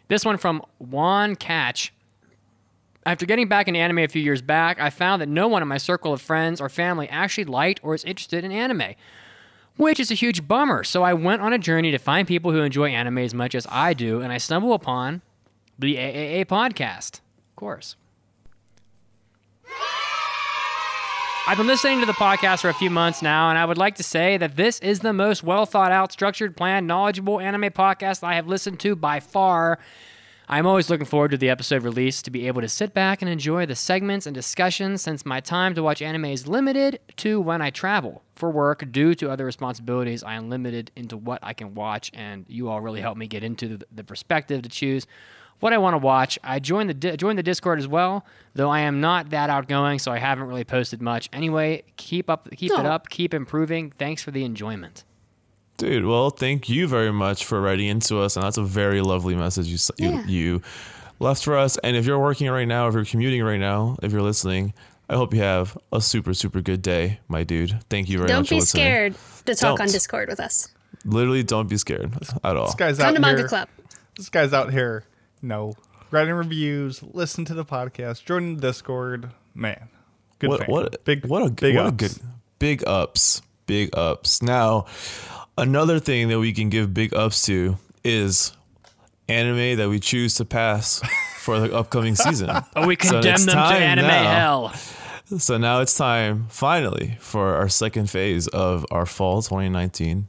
[0.08, 1.92] This one from Juan Catch.
[3.06, 5.68] After getting back into anime a few years back, I found that no one in
[5.68, 8.94] my circle of friends or family actually liked or is interested in anime,
[9.78, 10.84] which is a huge bummer.
[10.84, 13.66] So I went on a journey to find people who enjoy anime as much as
[13.70, 15.22] I do, and I stumbled upon
[15.78, 17.20] the AAA podcast.
[17.50, 17.96] Of course.
[21.46, 23.94] I've been listening to the podcast for a few months now, and I would like
[23.94, 28.22] to say that this is the most well thought out, structured, planned, knowledgeable anime podcast
[28.22, 29.78] I have listened to by far.
[30.50, 33.30] I'm always looking forward to the episode release to be able to sit back and
[33.30, 37.60] enjoy the segments and discussions since my time to watch anime is limited to when
[37.60, 38.22] I travel.
[38.34, 42.46] For work, due to other responsibilities, I am limited into what I can watch, and
[42.48, 45.06] you all really help me get into the, the perspective to choose
[45.60, 46.38] what I want to watch.
[46.42, 49.98] I joined the di- joined the Discord as well, though I am not that outgoing,
[49.98, 51.28] so I haven't really posted much.
[51.30, 53.92] Anyway, keep up, keep it up, keep improving.
[53.98, 55.04] Thanks for the enjoyment.
[55.78, 59.34] Dude, well, thank you very much for writing into us, and that's a very lovely
[59.36, 60.62] message you s- you, you
[61.20, 61.78] left for us.
[61.78, 64.74] And if you're working right now, if you're commuting right now, if you're listening,
[65.09, 67.80] I hope you have a super super good day, my dude.
[67.88, 68.28] Thank you very much.
[68.28, 68.82] Don't much for be listening.
[68.82, 69.14] scared
[69.46, 69.92] to talk on Don't.
[69.92, 70.68] Discord with us.
[71.05, 72.66] Literally, don't be scared at all.
[72.66, 73.48] This guy's Come out to Manga here.
[73.48, 73.68] Club.
[74.16, 75.05] This guy's out here.
[75.42, 75.74] No,
[76.10, 79.30] writing reviews, listen to the podcast, join the Discord.
[79.55, 79.88] Man,
[80.40, 80.70] good what fan.
[80.70, 82.14] what big what a big what a good
[82.59, 84.86] big ups big ups now
[85.59, 88.52] another thing that we can give big ups to is
[89.28, 91.01] anime that we choose to pass
[91.40, 94.68] for the upcoming season Oh, we So condemn it's them to anime now.
[94.68, 95.39] hell.
[95.39, 100.26] so now it's time finally for our second phase of our fall 2019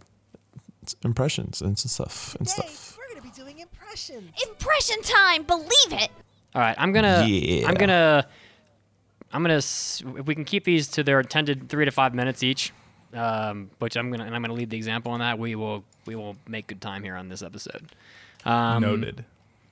[1.03, 4.31] impressions and stuff and stuff We're gonna be doing impressions.
[4.47, 6.09] Impression time, believe it.
[6.55, 7.25] All right, I'm gonna.
[7.27, 7.67] Yeah.
[7.67, 8.27] I'm gonna.
[9.31, 9.57] I'm gonna.
[9.57, 12.73] If we can keep these to their intended three to five minutes each,
[13.13, 15.39] um, which I'm gonna and I'm gonna lead the example on that.
[15.39, 15.83] We will.
[16.05, 17.85] We will make good time here on this episode.
[18.45, 19.25] Um, Noted.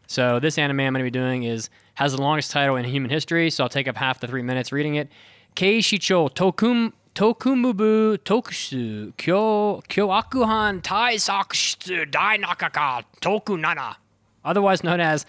[0.07, 3.09] So this anime I'm going to be doing is has the longest title in human
[3.11, 3.49] history.
[3.49, 5.09] So I'll take up half the three minutes reading it.
[5.55, 13.95] Keishichou Tokum Tokumubu Tokushu Kyo Kyoakuhan Taisakshitsu Dai Nakaka Tokunana,
[14.47, 15.25] otherwise known as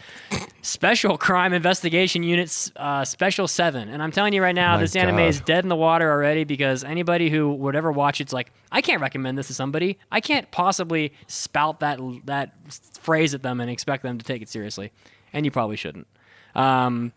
[0.62, 3.88] Special Crime Investigation Units uh, Special Seven.
[3.88, 6.44] And I'm telling you right now, My this anime is dead in the water already
[6.44, 9.98] because anybody who would ever watch it's like I can't recommend this to somebody.
[10.10, 12.54] I can't possibly spout that that
[13.00, 14.92] phrase at them and expect them to take it seriously,
[15.32, 16.06] and you probably shouldn't.
[16.54, 17.12] Um,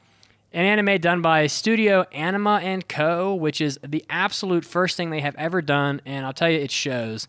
[0.53, 5.21] an anime done by Studio Anima and Co., which is the absolute first thing they
[5.21, 7.27] have ever done, and I'll tell you, it shows.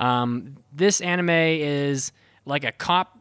[0.00, 2.10] Um, this anime is
[2.44, 3.16] like a cop,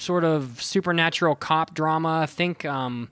[0.00, 2.20] sort of supernatural cop drama.
[2.22, 3.10] I think um,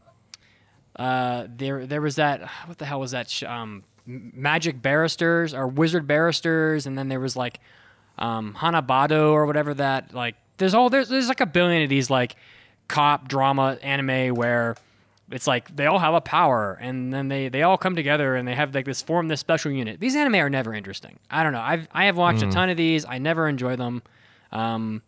[0.96, 3.30] uh, there there was that what the hell was that?
[3.30, 7.60] Sh- um, Magic Barristers or Wizard Barristers, and then there was like
[8.18, 10.34] um, Hanabado or whatever that like.
[10.56, 12.34] There's all there's there's like a billion of these like
[12.88, 14.76] cop drama anime where
[15.30, 18.48] it's like they all have a power and then they they all come together and
[18.48, 20.00] they have like this form this special unit.
[20.00, 21.18] These anime are never interesting.
[21.30, 21.60] I don't know.
[21.60, 23.04] I've I have watched a ton of these.
[23.04, 24.02] I never enjoy them.
[24.50, 25.02] Um,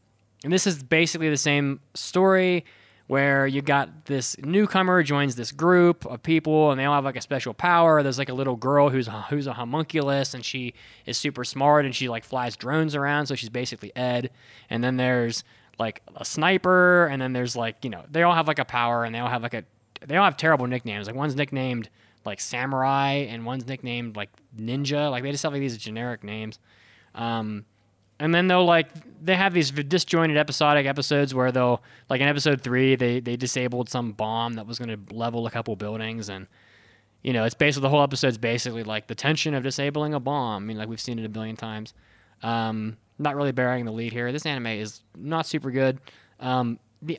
[0.45, 2.65] and this is basically the same story
[3.11, 7.17] where you got this newcomer joins this group of people and they all have like
[7.17, 8.05] a special power.
[8.05, 10.75] There's like a little girl who's a, who's a homunculus and she
[11.07, 14.31] is super smart and she like flies drones around, so she's basically Ed.
[14.71, 15.43] And then there's
[15.77, 19.03] like a sniper and then there's like, you know, they all have like a power
[19.03, 19.65] and they all have like a
[20.07, 21.09] they all have terrible nicknames.
[21.09, 21.91] Like one's nicknamed
[22.25, 25.11] like samurai and one's nicknamed like ninja.
[25.11, 26.61] Like they just have like these generic names.
[27.17, 27.65] Um,
[28.21, 28.89] and then they'll like
[29.23, 33.89] they have these disjointed episodic episodes where they'll like in episode three they they disabled
[33.89, 36.47] some bomb that was going to level a couple buildings and
[37.23, 40.63] you know it's basically the whole episode's basically like the tension of disabling a bomb.
[40.63, 41.95] I mean like we've seen it a billion times.
[42.43, 44.33] Um, not really bearing the lead here.
[44.33, 45.99] This anime is not super good.
[46.39, 47.19] Um, the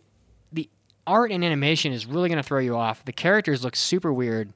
[0.51, 0.69] the
[1.05, 3.03] art and animation is really going to throw you off.
[3.05, 4.53] The characters look super weird.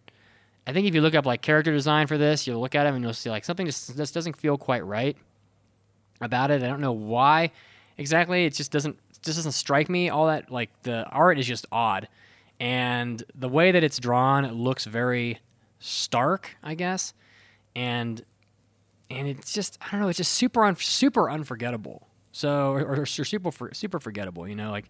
[0.67, 2.95] I think if you look up like character design for this, you'll look at them
[2.95, 5.15] and you'll see like something just, just doesn't feel quite right
[6.21, 6.63] about it.
[6.63, 7.51] I don't know why
[7.97, 8.45] exactly.
[8.45, 12.07] It just doesn't just doesn't strike me all that like the art is just odd,
[12.59, 15.39] and the way that it's drawn it looks very
[15.79, 17.13] stark, I guess,
[17.75, 18.23] and
[19.09, 20.07] and it's just I don't know.
[20.07, 22.07] It's just super un, super unforgettable.
[22.31, 24.47] So or, or super super forgettable.
[24.47, 24.89] You know, like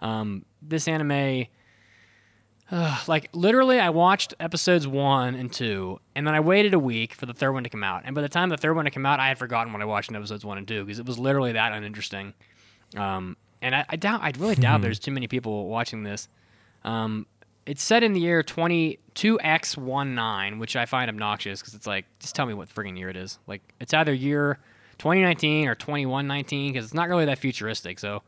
[0.00, 1.46] um, this anime.
[2.70, 7.14] Uh, like literally, I watched episodes one and two, and then I waited a week
[7.14, 8.02] for the third one to come out.
[8.04, 9.86] And by the time the third one to come out, I had forgotten what I
[9.86, 12.34] watched in episodes one and two because it was literally that uninteresting.
[12.96, 16.28] Um, and I, I doubt, I really doubt there's too many people watching this.
[16.84, 17.26] Um,
[17.66, 22.46] it's set in the year 22X19, which I find obnoxious because it's like, just tell
[22.46, 23.38] me what friggin' year it is.
[23.46, 24.58] Like, it's either year
[24.98, 27.98] 2019 or 2119 because it's not really that futuristic.
[27.98, 28.22] So,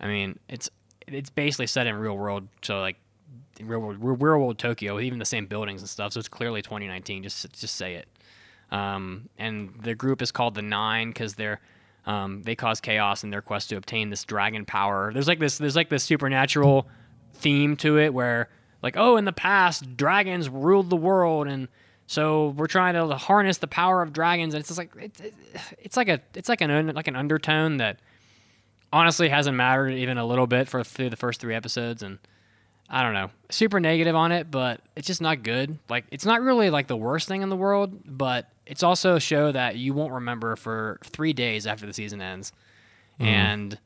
[0.00, 0.70] I mean, it's
[1.06, 2.48] it's basically set in real world.
[2.62, 2.96] So, like,
[3.66, 6.12] real world, real world Tokyo, even the same buildings and stuff.
[6.12, 7.22] So it's clearly 2019.
[7.22, 8.08] Just just say it.
[8.70, 11.60] Um, and the group is called the Nine because they're
[12.06, 15.12] um, they cause chaos in their quest to obtain this dragon power.
[15.12, 16.88] There's like this there's like this supernatural
[17.34, 18.48] theme to it where
[18.82, 21.68] like oh in the past dragons ruled the world and
[22.06, 25.22] so we're trying to harness the power of dragons and it's just like it's,
[25.78, 28.00] it's like a it's like an like an undertone that
[28.92, 32.18] honestly hasn't mattered even a little bit for through the first three episodes and
[32.94, 35.78] I don't know, super negative on it, but it's just not good.
[35.88, 39.20] Like it's not really like the worst thing in the world, but it's also a
[39.20, 42.52] show that you won't remember for three days after the season ends.
[43.18, 43.24] Mm.
[43.24, 43.78] And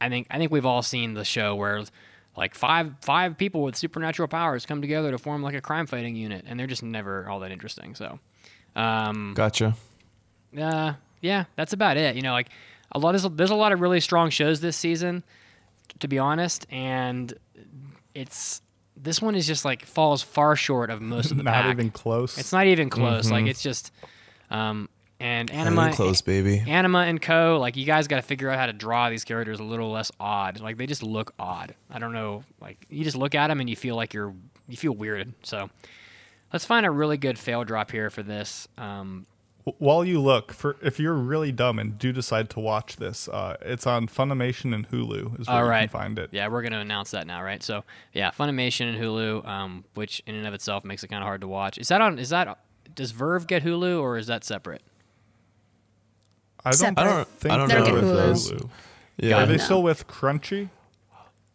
[0.00, 1.84] I think I think we've all seen the show where
[2.34, 6.16] like five five people with supernatural powers come together to form like a crime fighting
[6.16, 7.94] unit, and they're just never all that interesting.
[7.94, 8.18] So,
[8.74, 9.76] um, Gotcha.
[10.58, 12.16] uh, yeah, that's about it.
[12.16, 12.48] You know, like
[12.92, 15.24] a lot there's there's a lot of really strong shows this season,
[15.98, 17.34] to be honest, and
[18.14, 18.60] it's
[18.96, 21.72] this one is just like falls far short of most of the Not pack.
[21.72, 22.36] even close.
[22.38, 23.30] It's not even close.
[23.30, 23.50] Like Mhm.
[23.50, 23.92] it's just,
[24.50, 24.88] um,
[25.20, 26.62] and Anima, even close, baby.
[26.66, 27.58] Anima and Co.
[27.60, 30.10] Like you guys got to figure out how to draw these characters a little less
[30.18, 30.60] odd.
[30.60, 31.74] Like they just look odd.
[31.90, 32.44] I don't know.
[32.60, 34.34] Like you just look at them and you feel like you're
[34.68, 35.32] you feel weirded.
[35.42, 35.68] So
[36.52, 38.66] let's find a really good fail drop here for this.
[38.78, 39.26] Um, W-
[39.78, 43.56] While you look for, if you're really dumb and do decide to watch this, uh,
[43.60, 45.38] it's on Funimation and Hulu.
[45.40, 46.30] Is where All you can find it.
[46.32, 47.62] Yeah, we're going to announce that now, right?
[47.62, 47.84] So,
[48.14, 51.42] yeah, Funimation and Hulu, um, which in and of itself makes it kind of hard
[51.42, 51.76] to watch.
[51.78, 52.18] Is that on?
[52.18, 52.58] Is that
[52.94, 54.82] does VRV get Hulu or is that separate?
[56.64, 57.02] I don't, Separate.
[57.02, 58.12] I don't- think I don't they know have if Hulu.
[58.14, 58.52] those-
[59.18, 59.62] Yeah, Are they No.
[59.64, 60.70] still with Crunchy?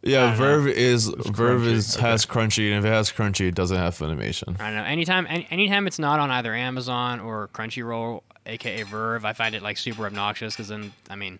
[0.06, 0.34] Yeah.
[0.34, 0.38] know.
[0.38, 3.94] VRV is VRV Crunchy, is has Crunchy, and if it has Crunchy, it doesn't have
[3.96, 4.60] Funimation.
[4.60, 4.84] I don't know.
[4.84, 9.62] Anytime, any, anytime it's not on either Amazon or Crunchyroll, aka VRV, I find it
[9.62, 11.38] like super obnoxious because then, I mean,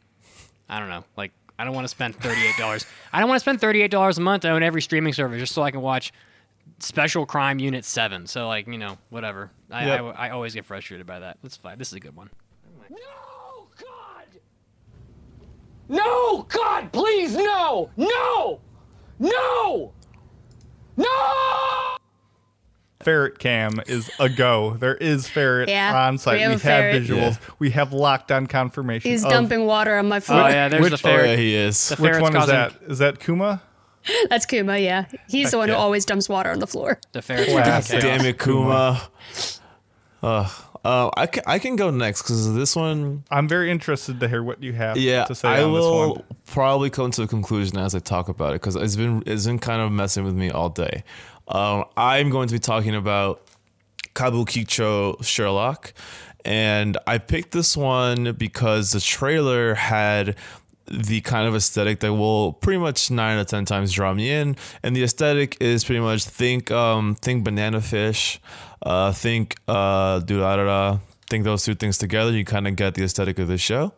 [0.69, 1.05] I don't know.
[1.17, 2.85] Like, I don't want to spend thirty eight dollars.
[3.13, 5.39] I don't want to spend thirty eight dollars a month to own every streaming service
[5.41, 6.13] just so I can watch
[6.81, 8.27] Special Crime Unit Seven.
[8.27, 9.51] So, like, you know, whatever.
[9.71, 10.01] I, Yep.
[10.17, 11.39] I, I always get frustrated by that.
[11.43, 11.79] That's fine.
[11.79, 12.29] This is a good one.
[12.67, 13.26] Oh no, God!
[15.89, 17.91] No, God, please, no!
[17.97, 18.61] No!
[19.19, 19.93] No!
[20.97, 21.97] No!
[23.01, 24.77] Ferret Cam is a go.
[24.81, 26.37] There is Ferret Yeah, on site.
[26.37, 27.03] we have We have, ferret.
[27.05, 27.39] visuals.
[27.61, 29.11] We have lockdown confirmation.
[29.11, 30.35] He's of- dumping water on my foot.
[30.37, 31.31] Oh yeah, there's Which- the Oh ferret.
[31.31, 31.89] yeah, he is.
[31.91, 32.73] The Which ferret's one is that?
[32.89, 33.63] Is that Kuma?
[34.29, 35.05] That's Kuma, yeah.
[35.29, 35.75] He's the one yeah.
[35.75, 36.99] who always dumps water on the floor.
[37.13, 38.01] The ferret's Classic.
[38.01, 38.19] causing chaos.
[38.23, 39.03] Damn it, Kuma.
[40.23, 40.49] Uh,
[40.87, 43.25] uh, I can, I can go next because this one.
[43.31, 46.17] I'm very interested to hear what you have Yeah, to say I on will this
[46.19, 46.39] one.
[46.47, 49.59] probably come to a conclusion as I talk about it because it's been it's been
[49.59, 51.03] kind of messing with me all day.
[51.49, 53.43] Um, I'm going to be talking about
[54.15, 55.93] Kabukicho Sherlock,
[56.45, 60.37] and I picked this one because the trailer had
[60.89, 64.31] the kind of aesthetic that will pretty much nine out of ten times draw me
[64.31, 68.41] in, and the aesthetic is pretty much think um think banana fish,
[68.83, 73.39] uh think uh Durarara, think those two things together, you kind of get the aesthetic
[73.39, 73.93] of the show.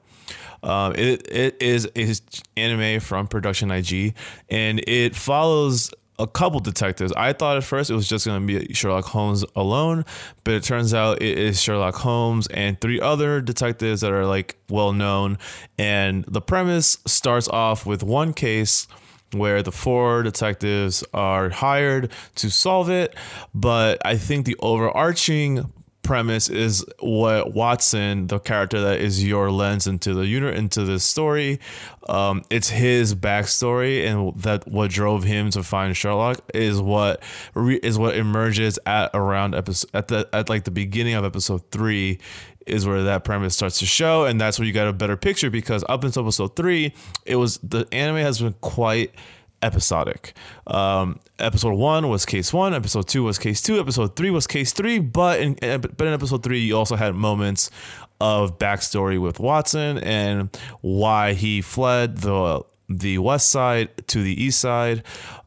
[0.62, 2.22] Um, it it is is
[2.56, 4.14] anime from Production IG,
[4.48, 7.12] and it follows a couple detectives.
[7.16, 10.04] I thought at first it was just going to be Sherlock Holmes alone,
[10.42, 14.56] but it turns out it is Sherlock Holmes and three other detectives that are like
[14.68, 15.38] well known.
[15.78, 18.88] And the premise starts off with one case
[19.32, 23.14] where the four detectives are hired to solve it,
[23.54, 25.72] but I think the overarching
[26.08, 30.98] premise is what Watson, the character that is your lens into the unit into the
[30.98, 31.60] story.
[32.08, 37.22] Um, it's his backstory and that what drove him to find Sherlock is what
[37.52, 41.70] re, is what emerges at around episode at the at like the beginning of episode
[41.70, 42.18] three
[42.66, 45.50] is where that premise starts to show and that's where you got a better picture
[45.50, 46.94] because up until episode three
[47.26, 49.14] it was the anime has been quite
[49.62, 50.34] episodic.
[50.66, 52.74] Um, episode one was case one.
[52.74, 53.78] Episode two was case two.
[53.80, 54.98] Episode three was case three.
[54.98, 57.70] But in but in episode three, you also had moments
[58.20, 64.60] of backstory with Watson and why he fled the the west side to the east
[64.60, 65.02] side.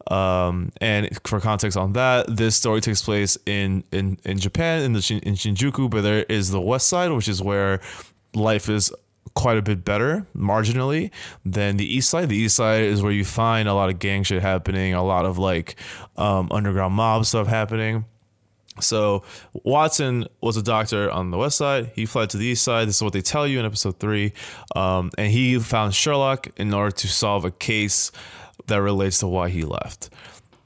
[0.07, 4.93] Um, and for context on that, this story takes place in in, in Japan in
[4.93, 7.81] the in Shinjuku, but there is the west side, which is where
[8.33, 8.91] life is
[9.34, 11.12] quite a bit better marginally
[11.45, 12.30] than the east side.
[12.30, 15.26] The east side is where you find a lot of gang shit happening, a lot
[15.26, 15.76] of like
[16.18, 18.06] um, underground mob stuff happening.
[18.80, 21.91] So Watson was a doctor on the west side.
[21.94, 22.88] He fled to the east side.
[22.88, 24.34] This is what they tell you in episode three,
[24.76, 28.12] um, and he found Sherlock in order to solve a case
[28.68, 30.10] that relates to why he left.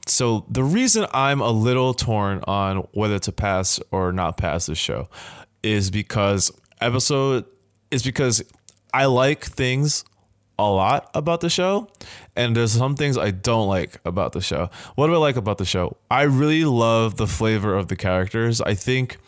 [0.06, 4.78] So the reason I'm a little torn on whether to pass or not pass this
[4.78, 5.08] show
[5.64, 7.44] is because episode
[7.90, 8.42] is because
[8.92, 10.04] I like things
[10.58, 11.88] a lot about the show
[12.34, 14.70] and there's some things I don't like about the show.
[14.94, 15.96] What do I like about the show?
[16.10, 18.60] I really love the flavor of the characters.
[18.60, 19.18] I think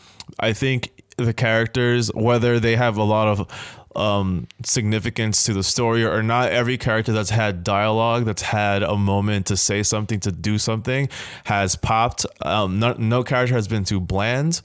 [0.40, 6.04] I think the characters whether they have a lot of um, significance to the story
[6.04, 10.30] or not every character that's had dialogue that's had a moment to say something to
[10.30, 11.08] do something
[11.44, 14.62] has popped um, no, no character has been too bland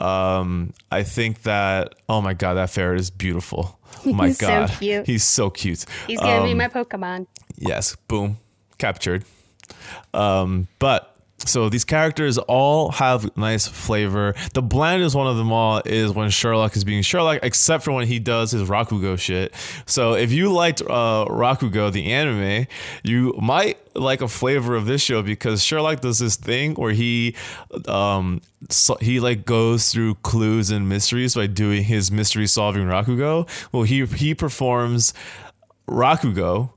[0.00, 3.74] um, i think that oh my god that ferret is beautiful
[4.06, 5.06] Oh my He's so god cute.
[5.06, 7.26] he's so cute He's gonna be Um, my Pokemon.
[7.56, 8.36] Yes, boom,
[8.78, 9.24] captured.
[10.14, 14.34] Um, but so these characters all have nice flavor.
[14.54, 18.06] The blandest one of them all is when Sherlock is being Sherlock, except for when
[18.06, 19.54] he does his Rakugo shit.
[19.86, 22.66] So if you liked uh, Rakugo, the anime,
[23.04, 27.34] you might like a flavor of this show because Sherlock does this thing where he
[27.88, 28.40] um
[28.70, 33.48] so he like goes through clues and mysteries by doing his mystery solving Rakugo.
[33.72, 35.14] Well, he he performs
[35.88, 36.70] Rakugo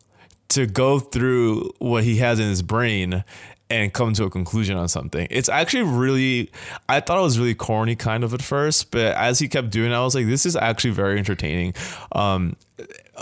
[0.49, 3.23] to go through what he has in his brain
[3.71, 5.27] and come to a conclusion on something.
[5.31, 6.51] It's actually really
[6.89, 9.91] I thought it was really corny kind of at first, but as he kept doing
[9.91, 11.73] it, I was like this is actually very entertaining.
[12.11, 12.55] Um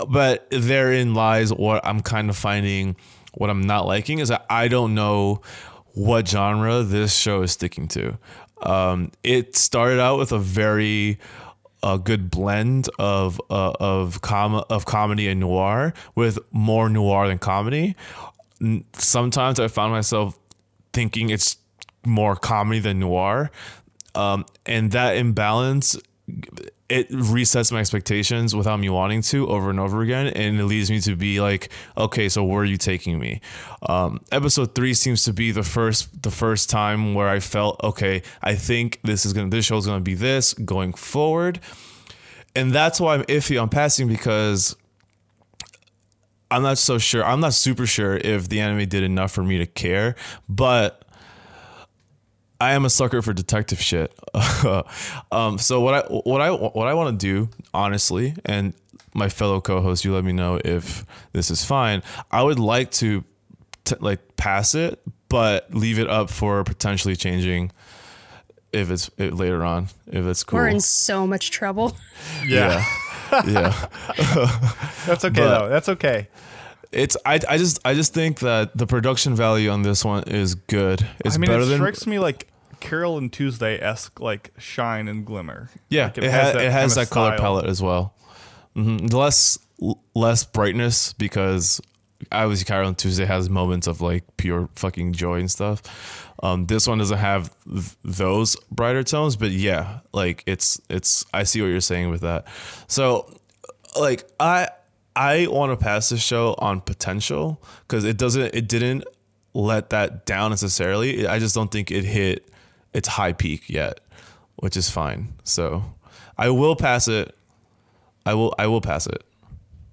[0.08, 2.96] but therein lies what I'm kind of finding
[3.34, 5.42] what I'm not liking is that I don't know
[5.94, 8.18] what genre this show is sticking to.
[8.62, 11.18] Um, it started out with a very
[11.82, 17.38] a good blend of uh, of com- of comedy and noir with more noir than
[17.38, 17.96] comedy.
[18.92, 20.38] Sometimes I found myself
[20.92, 21.56] thinking it's
[22.04, 23.50] more comedy than noir,
[24.14, 25.96] um, and that imbalance
[26.90, 30.90] it resets my expectations without me wanting to over and over again, and it leads
[30.90, 33.40] me to be like, okay, so where are you taking me?
[33.82, 38.22] Um, episode three seems to be the first the first time where I felt okay.
[38.42, 41.60] I think this is gonna this show is gonna be this going forward,
[42.56, 44.74] and that's why I'm iffy on passing because
[46.50, 47.24] I'm not so sure.
[47.24, 50.16] I'm not super sure if the anime did enough for me to care,
[50.48, 51.04] but
[52.60, 54.12] I am a sucker for detective shit.
[55.32, 58.74] um, so what I what I what I want to do, honestly, and
[59.14, 62.02] my fellow co-host, you let me know if this is fine.
[62.30, 63.24] I would like to
[63.84, 67.72] t- like pass it, but leave it up for potentially changing
[68.72, 70.58] if it's it, later on if it's cool.
[70.58, 71.96] We're in so much trouble.
[72.46, 72.84] yeah, yeah.
[75.06, 75.68] That's okay But- though.
[75.68, 76.28] That's okay.
[76.92, 80.56] It's I, I just I just think that the production value on this one is
[80.56, 81.06] good.
[81.24, 82.48] It's I mean, better it than strikes me like
[82.80, 85.70] Carol and Tuesday esque, like shine and glimmer.
[85.88, 88.14] Yeah, Like, it, has it has that color palette as well.
[88.74, 89.56] hmm Less
[90.16, 91.80] less brightness because
[92.32, 96.26] obviously on Tuesday has moments of like pure fucking joy and stuff.
[96.42, 101.24] Um, this one doesn't have th- those brighter tones, but yeah, like it's it's.
[101.34, 102.46] I see what you're saying with that.
[102.86, 103.32] So,
[103.98, 104.68] like I
[105.14, 109.04] I want to pass this show on potential because it doesn't it didn't
[109.54, 111.26] let that down necessarily.
[111.26, 112.48] I just don't think it hit
[112.92, 114.00] its high peak yet,
[114.56, 115.34] which is fine.
[115.44, 115.84] So
[116.38, 117.34] I will pass it.
[118.24, 119.22] I will I will pass it.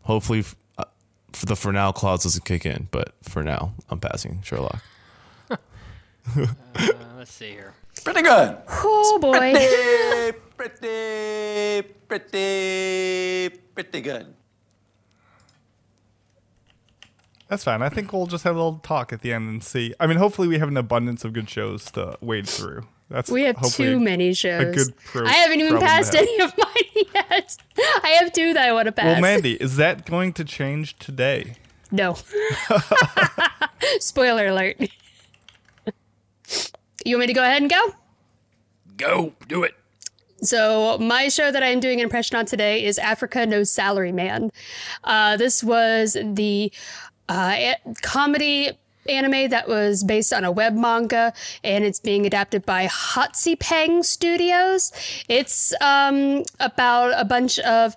[0.03, 0.45] Hopefully,
[1.37, 2.87] for the for now clause doesn't kick in.
[2.91, 4.81] But for now, I'm passing Sherlock.
[5.49, 5.55] Uh,
[7.17, 7.73] let's see here.
[8.03, 8.57] Pretty good.
[8.67, 9.37] Oh boy.
[9.39, 14.33] pretty, Pretty, pretty, pretty good.
[17.47, 17.81] That's fine.
[17.81, 19.93] I think we'll just have a little talk at the end and see.
[19.99, 22.81] I mean, hopefully, we have an abundance of good shows to wade through.
[23.09, 24.61] That's we have too many shows.
[24.61, 26.23] A good pro- I haven't even passed have.
[26.23, 27.57] any of mine yet.
[28.03, 29.05] I have two that I want to pass.
[29.05, 31.55] Well, Mandi, is that going to change today?
[31.89, 32.17] No.
[33.99, 34.77] Spoiler alert.
[37.05, 37.93] You want me to go ahead and go?
[38.97, 39.73] Go, do it.
[40.41, 44.51] So my show that I'm doing an impression on today is Africa No Salary Man.
[45.03, 46.71] Uh, this was the
[47.29, 48.71] uh, comedy
[49.09, 54.03] anime that was based on a web manga, and it's being adapted by Hatsi Peng
[54.03, 54.91] Studios.
[55.27, 57.95] It's um, about a bunch of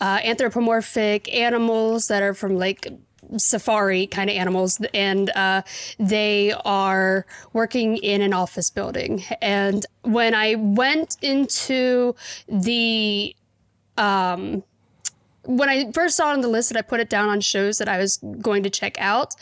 [0.00, 2.86] uh, anthropomorphic animals that are from like
[3.36, 5.62] safari kind of animals and uh,
[5.98, 12.14] they are working in an office building and when i went into
[12.48, 13.34] the
[13.96, 14.62] um
[15.46, 17.78] when I first saw it on the list and I put it down on shows
[17.78, 19.34] that I was going to check out,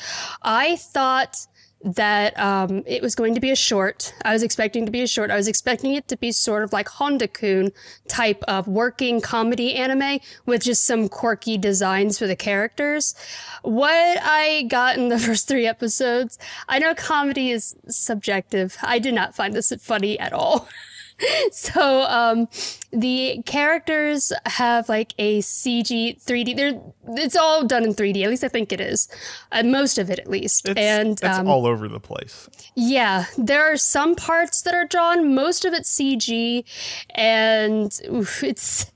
[0.42, 1.46] I thought
[1.84, 4.14] that um, it was going to be a short.
[4.24, 5.30] I was expecting to be a short.
[5.30, 7.72] I was expecting it to be sort of like Honda Kun
[8.08, 13.14] type of working comedy anime with just some quirky designs for the characters.
[13.62, 16.38] What I got in the first three episodes,
[16.68, 18.76] I know comedy is subjective.
[18.82, 20.68] I did not find this funny at all.
[21.52, 22.48] so um
[22.92, 26.80] the characters have like a cg 3d they're
[27.16, 29.08] it's all done in 3d at least i think it is.
[29.50, 30.68] Uh, most of it at least.
[30.68, 32.48] It's, and it's um, all over the place.
[32.74, 35.34] yeah, there are some parts that are drawn.
[35.34, 36.64] Most of it's CG,
[37.10, 38.90] and oof, it's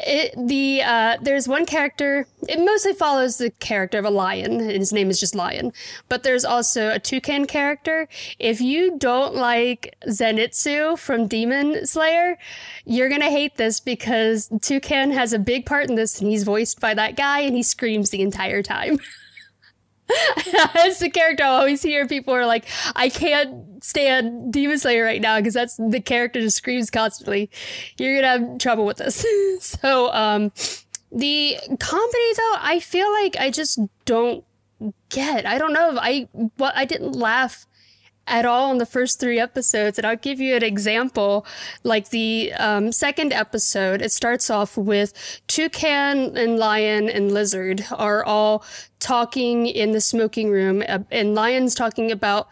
[0.00, 2.26] it, the uh, there's one character.
[2.48, 5.72] It mostly follows the character of a lion, and his name is just Lion.
[6.08, 8.08] But there's also a toucan character.
[8.38, 12.38] If you don't like Zenitsu from Demon Slayer,
[12.84, 16.80] you're gonna hate this because Toucan has a big part in this, and he's voiced
[16.80, 18.98] by that guy, and he screams the entire time.
[20.74, 22.06] That's the character I always hear.
[22.06, 22.66] People are like,
[22.96, 27.50] I can't stand Demon Slayer right now because that's the character just screams constantly.
[27.98, 29.24] You're gonna have trouble with this.
[29.60, 30.52] so, um,
[31.10, 34.44] the comedy though, I feel like I just don't
[35.08, 35.46] get.
[35.46, 37.66] I don't know I what I didn't laugh
[38.26, 39.98] at all in the first three episodes.
[39.98, 41.46] And I'll give you an example.
[41.82, 48.24] Like the um, second episode, it starts off with Toucan and Lion and Lizard are
[48.24, 48.64] all
[49.00, 52.48] talking in the smoking room, uh, and Lion's talking about.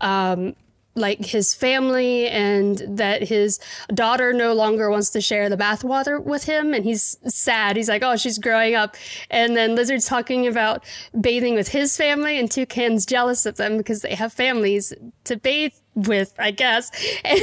[0.00, 0.56] Um,
[0.96, 3.60] like his family and that his
[3.94, 7.76] daughter no longer wants to share the bathwater with him and he's sad.
[7.76, 8.96] He's like oh she's growing up.
[9.30, 10.84] And then lizard's talking about
[11.18, 14.92] bathing with his family and toucan's jealous of them because they have families
[15.24, 16.90] to bathe with i guess.
[17.24, 17.40] And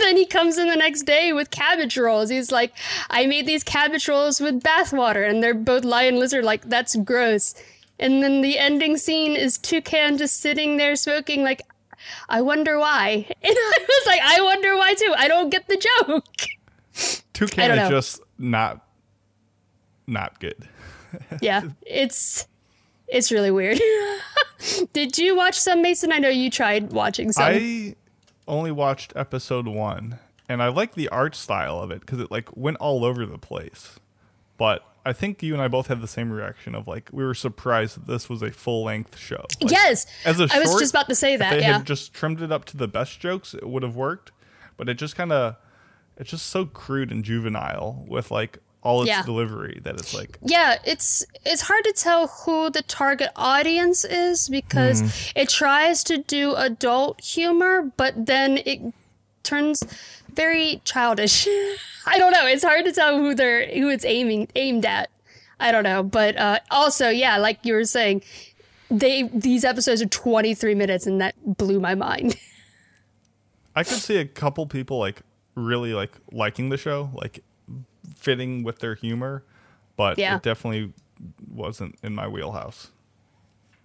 [0.00, 2.30] then he comes in the next day with cabbage rolls.
[2.30, 2.72] He's like
[3.10, 7.54] i made these cabbage rolls with bathwater and they're both lion lizard like that's gross.
[7.98, 11.62] And then the ending scene is toucan just sitting there smoking like
[12.28, 13.26] I wonder why.
[13.42, 15.14] And I was like, I wonder why too.
[15.16, 16.24] I don't get the joke.
[17.32, 18.84] Toucan is just not
[20.06, 20.68] not good.
[21.40, 22.46] yeah, it's
[23.08, 23.80] it's really weird.
[24.92, 26.12] Did you watch some Mason?
[26.12, 27.44] I know you tried watching some.
[27.44, 27.94] I
[28.48, 30.18] only watched episode one,
[30.48, 33.38] and I like the art style of it because it like went all over the
[33.38, 33.98] place.
[34.56, 37.34] But I think you and I both had the same reaction of like we were
[37.34, 39.44] surprised that this was a full length show.
[39.62, 41.52] Like, yes, as a I was just about to say that.
[41.54, 43.96] if they Yeah, had just trimmed it up to the best jokes, it would have
[43.96, 44.32] worked.
[44.76, 45.56] But it just kind of,
[46.18, 49.22] it's just so crude and juvenile with like all its Yeah.
[49.22, 50.76] delivery that it's like yeah.
[50.84, 55.06] It's it's hard to tell who the target audience is because Hmm.
[55.40, 58.80] it tries to do adult humor, but then it
[59.42, 59.82] turns
[60.36, 61.46] very childish.
[62.06, 62.46] I don't know.
[62.46, 65.10] It's hard to tell who they're who it's aiming aimed at.
[65.58, 68.22] I don't know, but uh, also, yeah, like you were saying,
[68.90, 72.36] they these episodes are 23 minutes, and that blew my mind.
[73.74, 75.22] I could see a couple people like
[75.54, 77.42] really like liking the show, like
[78.14, 79.42] fitting with their humor,
[79.96, 80.36] but Yeah.
[80.36, 80.92] it definitely
[81.50, 82.90] wasn't in my wheelhouse.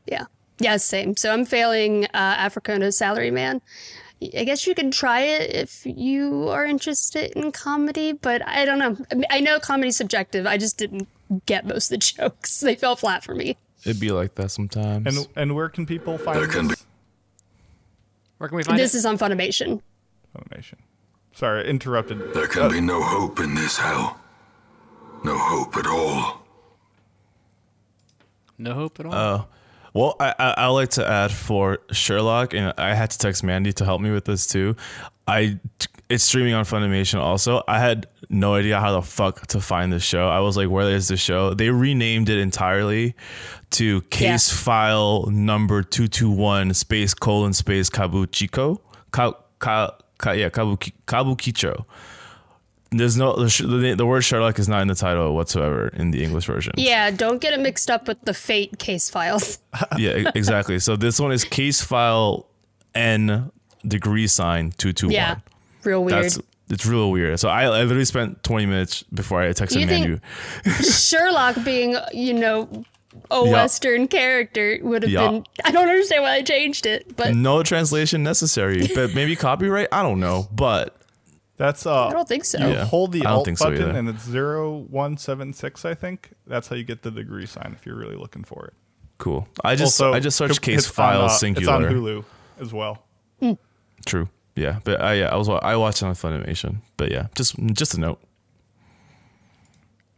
[0.06, 0.26] yeah,
[0.60, 1.16] yeah, same.
[1.16, 3.62] So I'm failing uh, Africa No Salary Man.
[4.38, 8.78] I guess you could try it if you are interested in comedy, but I don't
[8.78, 8.96] know.
[9.12, 10.46] I, mean, I know comedy's subjective.
[10.46, 11.08] I just didn't
[11.48, 12.60] get most of the jokes.
[12.60, 13.58] They fell flat for me.
[13.84, 15.08] It'd be like that sometimes.
[15.08, 16.86] And and where can people find this?
[18.38, 19.00] Where can we find This it?
[19.00, 19.82] is on Funimation.
[20.36, 20.76] Funimation.
[21.34, 22.34] Sorry, interrupted.
[22.34, 24.20] There can be no hope in this hell.
[25.24, 26.44] No hope at all.
[28.58, 29.14] No hope at all.
[29.16, 29.48] Oh,
[29.94, 33.74] well, I, I I like to add for Sherlock, and I had to text Mandi
[33.74, 34.76] to help me with this too.
[35.28, 35.60] I
[36.10, 37.20] it's streaming on Funimation.
[37.20, 40.28] Also, I had no idea how the fuck to find this show.
[40.28, 43.16] I was like, "Where is this show?" They renamed it entirely
[43.72, 48.80] to Case File Number Two Two One Space Colon Space Kabuchiko.
[49.12, 51.86] Ka, ka, ka, yeah, Kabuki, Kabukicho.
[52.94, 56.24] There's no the, the, the word Sherlock is not in the title whatsoever in the
[56.24, 56.74] English version.
[56.76, 59.60] Yeah, don't get it mixed up with the Fate case files.
[59.98, 60.78] yeah, exactly.
[60.80, 62.48] So this one is case file
[62.94, 63.50] N
[63.88, 65.14] degree sign two two one.
[65.14, 65.36] Yeah,
[65.84, 66.26] real weird.
[66.26, 66.40] That's
[66.70, 67.40] it's real weird.
[67.40, 70.20] So I, I literally spent twenty minutes before I texted You Manu.
[70.84, 72.84] Sherlock being, you know,
[73.30, 73.52] a Yeah.
[73.52, 75.30] Western character would have Yeah.
[75.32, 75.46] been.
[75.64, 79.88] I don't understand why they changed it, but no translation necessary, but maybe copyright.
[79.92, 80.98] I don't know, but
[81.62, 82.08] That's uh.
[82.08, 82.58] I don't think so.
[82.60, 84.00] You Yeah, hold the I don't alt think so button either.
[84.00, 85.86] and it's zero one seven six.
[85.86, 88.74] I think that's how you get the degree sign if you're really looking for it.
[89.20, 89.48] cool.
[89.64, 91.62] I just Also, I just searched it's case on, file uh, singular.
[91.86, 92.26] It's on Hulu
[92.60, 93.04] as well.
[94.08, 94.28] True.
[94.56, 96.78] Yeah, but I yeah I was I watched it on Funimation.
[96.98, 98.20] But yeah, just just a note.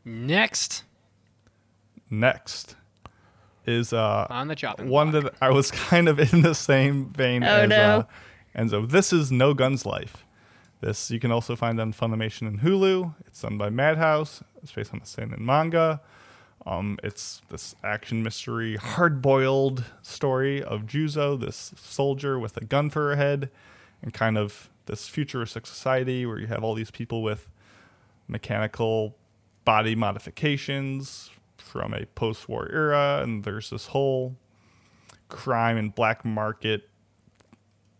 [0.05, 0.83] Next
[2.09, 2.75] Next
[3.65, 7.43] is uh on the chopping one that I was kind of in the same vein
[7.43, 7.75] Oh, as no.
[7.75, 8.03] uh,
[8.57, 8.89] Enzo.
[8.89, 10.23] This is No Guns Life.
[10.83, 13.15] This you can also find on Funimation and Hulu.
[13.25, 14.43] It's done by Madhouse.
[14.61, 16.01] It's based on the seinen manga.
[16.65, 23.13] Um, it's this action mystery, hard-boiled story of Juzo, this soldier with a gun for
[23.13, 23.49] a head,
[24.01, 27.49] and kind of this futuristic society where you have all these people with
[28.27, 29.15] mechanical
[29.63, 34.35] body modifications from a post-war era, and there's this whole
[35.29, 36.89] crime and black market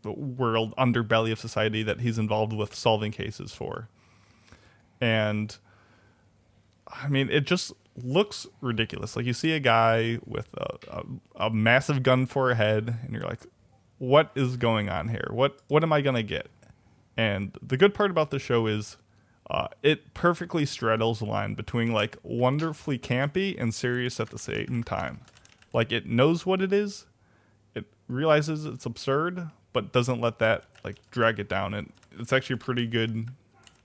[0.03, 3.88] world underbelly of society that he's involved with solving cases for.
[4.99, 5.57] And
[6.88, 9.15] I mean, it just looks ridiculous.
[9.15, 11.03] Like you see a guy with a, a,
[11.47, 13.41] a massive gun for a head, and you're like,
[13.97, 15.30] "What is going on here?
[15.31, 16.47] What what am I gonna get?"
[17.15, 18.97] And the good part about the show is,
[19.49, 24.84] uh, it perfectly straddles the line between like wonderfully campy and serious at the same
[24.84, 25.21] time.
[25.73, 27.05] Like it knows what it is,
[27.75, 31.74] it realizes it's absurd, but doesn't let that like drag it down.
[31.74, 33.30] And it's actually a pretty good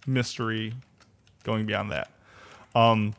[0.07, 0.75] mystery
[1.45, 2.11] going beyond that.
[2.75, 3.15] Um,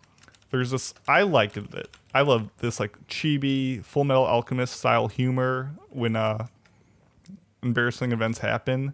[0.52, 1.98] there's this I liked it.
[2.14, 6.48] I love this like chibi Full Metal Alchemist style humor when uh
[7.62, 8.94] embarrassing events happen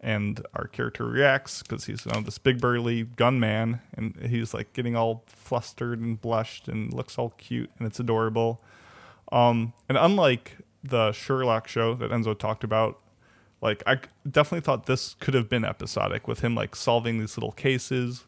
[0.00, 4.72] and our character reacts because he's you know, this big burly gunman and he's like
[4.72, 8.60] getting all flustered and blushed and looks all cute and it's adorable.
[9.30, 12.98] Um, and unlike the Sherlock show that Enzo talked about,
[13.62, 17.52] like I definitely thought this could have been episodic with him like solving these little
[17.52, 18.24] cases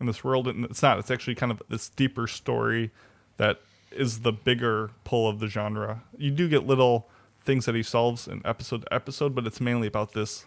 [0.00, 0.98] in this world, and it's not.
[0.98, 2.90] It's actually kind of this deeper story
[3.36, 3.60] that
[3.92, 6.02] is the bigger pull of the genre.
[6.16, 7.08] You do get little
[7.42, 10.46] things that he solves in episode to episode, but it's mainly about this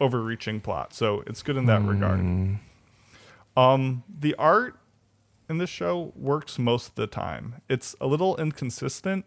[0.00, 0.92] overreaching plot.
[0.92, 2.58] So it's good in that regard.
[3.56, 4.76] Um, the art
[5.48, 7.62] in this show works most of the time.
[7.68, 9.24] It's a little inconsistent,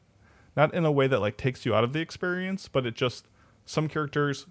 [0.57, 3.28] not in a way that like takes you out of the experience, but it just
[3.66, 4.46] some characters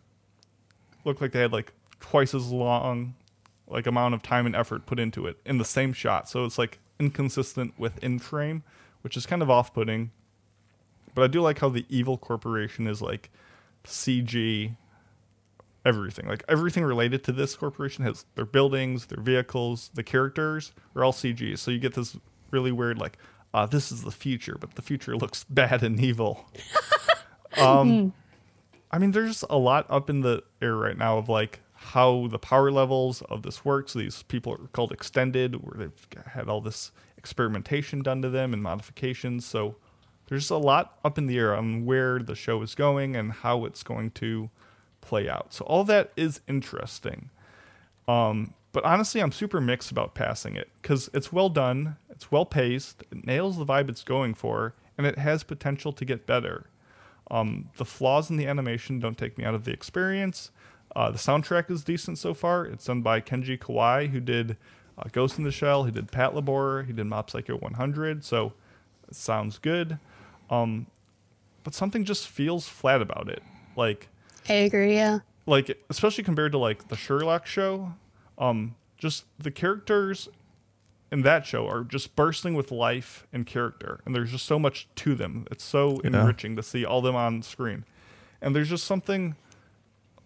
[1.05, 3.15] look like they had like twice as long
[3.67, 6.29] like amount of time and effort put into it in the same shot.
[6.29, 8.63] So it's like inconsistent with in frame,
[9.03, 10.11] which is kind of off-putting.
[11.15, 13.31] But I do like how the evil corporation is like
[13.85, 14.77] CG
[15.85, 16.27] everything.
[16.27, 21.13] Like everything related to this corporation has their buildings, their vehicles, the characters are all
[21.13, 21.59] CG.
[21.59, 22.17] So you get this
[22.51, 23.19] really weird like,
[23.53, 26.47] uh, this is the future, but the future looks bad and evil.
[27.57, 28.13] um,
[28.95, 32.39] I mean, there's a lot up in the air right now of like how the
[32.39, 33.93] power levels of this works.
[33.93, 38.63] These people are called extended, where they've had all this experimentation done to them and
[38.63, 39.45] modifications.
[39.45, 39.75] So
[40.29, 43.65] there's a lot up in the air on where the show is going and how
[43.65, 44.49] it's going to
[45.01, 45.53] play out.
[45.53, 47.31] So all that is interesting.
[48.07, 52.47] Um, but honestly, I'm super mixed about passing it because it's well done, it's well
[52.47, 56.67] paced, it nails the vibe it's going for, and it has potential to get better.
[57.31, 60.51] Um, the flaws in the animation don't take me out of the experience.
[60.95, 62.65] Uh, the soundtrack is decent so far.
[62.65, 64.57] It's done by Kenji Kawai, who did
[64.99, 68.53] uh, Ghost in the Shell, he did Patlabor, he did Mob Psycho 100, so
[69.09, 69.99] it sounds good.
[70.51, 70.87] Um,
[71.65, 73.43] but something just feels flat about it.
[73.77, 74.09] Like,
[74.49, 74.95] I agree.
[74.95, 75.21] Yeah.
[75.47, 77.95] like especially compared to like the Sherlock show,
[78.39, 80.29] um, just the characters
[81.15, 84.87] in that show are just bursting with life and character, and there's just so much
[84.97, 85.47] to them.
[85.51, 86.09] It's so Yeah.
[86.21, 87.85] enriching to see all them on screen,
[88.43, 89.37] and there's just something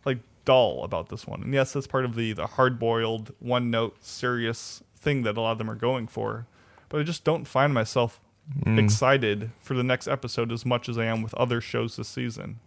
[0.04, 1.42] like dull about this one.
[1.42, 5.40] And yes, that's part of the the hard boiled, one note, serious thing that a
[5.40, 6.46] lot of them are going for,
[6.88, 8.20] but I just don't find myself
[8.64, 8.82] Mm.
[8.82, 12.60] excited for the next episode as much as I am with other shows this season.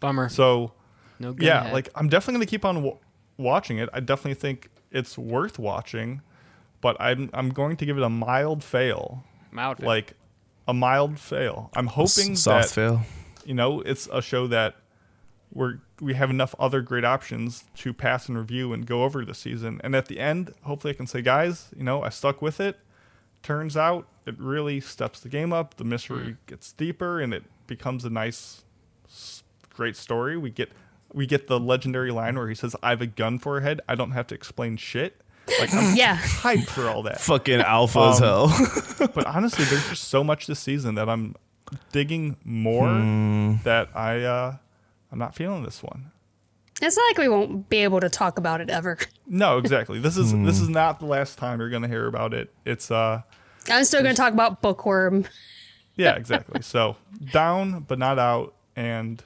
[0.00, 0.28] Bummer.
[0.28, 0.72] So,
[1.20, 1.72] No good yeah, ahead.
[1.72, 2.98] like I'm definitely gonna keep on w-
[3.36, 3.88] watching it.
[3.92, 6.22] I definitely think it's worth watching,
[6.84, 9.24] but I'm I'm going to give it a mild fail.
[9.50, 9.86] Mild fail.
[9.86, 10.12] Like
[10.68, 11.70] a mild fail.
[11.72, 13.02] I'm hoping S- soft that fail.
[13.46, 14.76] you know it's a show that
[15.50, 19.32] we're we have enough other great options to pass and review and go over the
[19.32, 19.80] season.
[19.82, 22.78] And at the end, hopefully, I can say, guys, you know, I stuck with it.
[23.42, 25.78] Turns out it really steps the game up.
[25.78, 26.32] The mystery hmm.
[26.46, 28.62] gets deeper, and it becomes a nice,
[29.70, 30.36] great story.
[30.36, 30.70] We get
[31.14, 33.80] we get the legendary line where he says, "I have a gun for a head.
[33.88, 35.22] I don't have to explain shit."
[35.60, 36.16] Like I'm Yeah.
[36.16, 37.20] hyped for all that.
[37.20, 39.08] Fucking alpha as Um, hell.
[39.14, 41.34] but honestly, there's just so much this season that I'm
[41.92, 43.54] digging more Hmm.
[43.64, 44.56] that I uh,
[45.12, 46.10] I'm not feeling this one.
[46.82, 48.98] It's not like we won't be able to talk about it ever.
[49.26, 49.98] No, exactly.
[50.00, 50.44] This is Hmm.
[50.44, 52.52] this is not the last time you're gonna hear about it.
[52.66, 53.22] It's uh
[53.70, 55.24] I'm still going to talk about Bookworm.
[55.96, 56.60] yeah, exactly.
[56.60, 56.96] so
[57.32, 59.22] down but not out and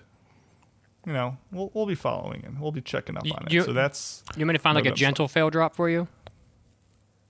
[1.08, 3.64] you know, we'll we'll be following and we'll be checking up on it.
[3.64, 4.98] so that's You want me to find like a November.
[4.98, 6.06] gentle fail drop for you?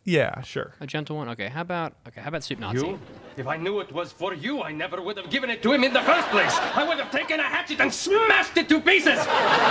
[0.05, 0.75] Yeah, sure.
[0.81, 1.29] A gentle one?
[1.29, 2.79] Okay, how about okay, how about Soup Nazi?
[2.85, 2.99] You?
[3.37, 5.85] If I knew it was for you, I never would have given it to him
[5.85, 6.53] in the first place.
[6.75, 9.19] I would have taken a hatchet and smashed it to pieces.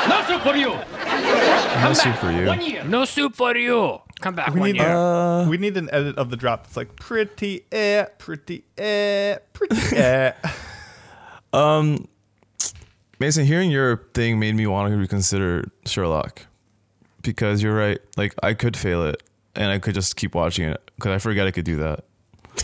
[0.08, 0.72] No soup for you.
[1.84, 2.46] No soup for you.
[2.48, 2.84] One year.
[2.86, 4.00] No soup for you.
[4.22, 4.96] Come back We one need, year.
[4.96, 9.98] Uh, we need an edit of the drop that's like pretty eh, pretty eh, pretty
[9.98, 10.32] eh.
[11.54, 12.08] Um,
[13.20, 16.46] Mason, hearing your thing made me want to reconsider Sherlock
[17.24, 18.00] because you're right.
[18.16, 19.24] Like I could fail it,
[19.56, 22.04] and I could just keep watching it because I forget I could do that.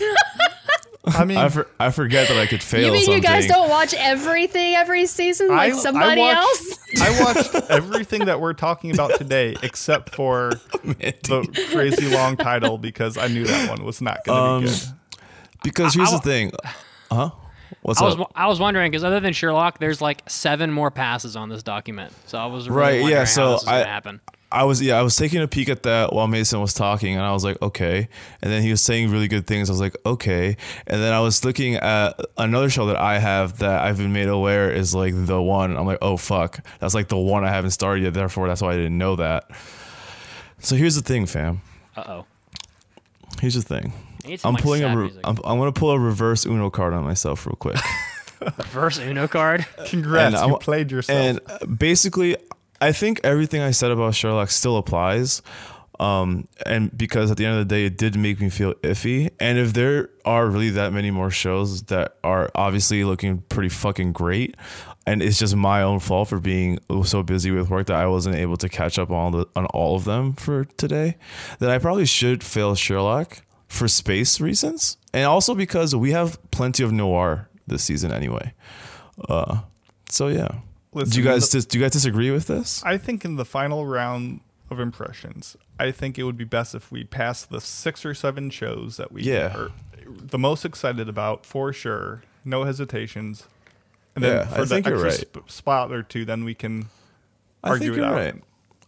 [1.06, 3.22] I mean, I, for, I forget that I could fail You mean something.
[3.22, 6.78] you guys don't watch everything every season like I- I somebody else?
[7.00, 10.52] I watched everything that we're talking about today except for
[10.82, 14.68] the crazy long title because I knew that one was not going to Um, be
[14.70, 15.18] good.
[15.62, 16.52] because here's I- the thing,
[17.12, 17.30] huh?
[17.82, 18.26] What's I was?
[18.34, 22.12] I was wondering because other than Sherlock, there's like seven more passes on this document.
[22.26, 24.20] So I was really right yeah how so I, happen.
[24.54, 27.22] I was yeah i was taking a peek at that while mason was talking and
[27.24, 28.08] i was like okay
[28.40, 31.18] and then he was saying really good things i was like okay and then i
[31.18, 35.12] was looking at another show that i have that i've been made aware is like
[35.26, 38.46] the one i'm like oh fuck that's like the one i haven't started yet therefore
[38.46, 39.50] that's why i didn't know that
[40.60, 41.60] so here's the thing fam
[41.96, 42.26] Uh oh.
[43.40, 44.03] here's the thing I need some,
[44.44, 44.96] i'm like, pulling a.
[44.96, 47.76] Re- I'm, I'm gonna pull a reverse uno card on myself real quick
[48.58, 49.66] Reverse Uno card.
[49.86, 51.18] Congrats, I you wa- played yourself.
[51.18, 52.36] And uh, basically,
[52.80, 55.42] I think everything I said about Sherlock still applies.
[56.00, 59.30] Um, and because at the end of the day, it did make me feel iffy.
[59.38, 64.12] And if there are really that many more shows that are obviously looking pretty fucking
[64.12, 64.56] great,
[65.06, 68.36] and it's just my own fault for being so busy with work that I wasn't
[68.36, 71.16] able to catch up on the on all of them for today,
[71.60, 73.42] then I probably should fail Sherlock
[73.74, 78.52] for space reasons, and also because we have plenty of noir this season anyway.
[79.28, 79.60] Uh,
[80.08, 80.48] so yeah.
[80.94, 82.82] do you guys the- dis- do you guys disagree with this?
[82.84, 84.40] I think in the final round
[84.70, 88.50] of impressions, I think it would be best if we pass the six or seven
[88.50, 89.54] shows that we Yeah.
[89.56, 89.70] are
[90.06, 93.44] the most excited about for sure, no hesitations.
[94.14, 95.10] And then Yeah, for I the think you're extra
[95.40, 95.44] right.
[95.46, 96.86] sp- spot or two, then we can
[97.64, 98.14] I argue think it you're out.
[98.14, 98.34] right.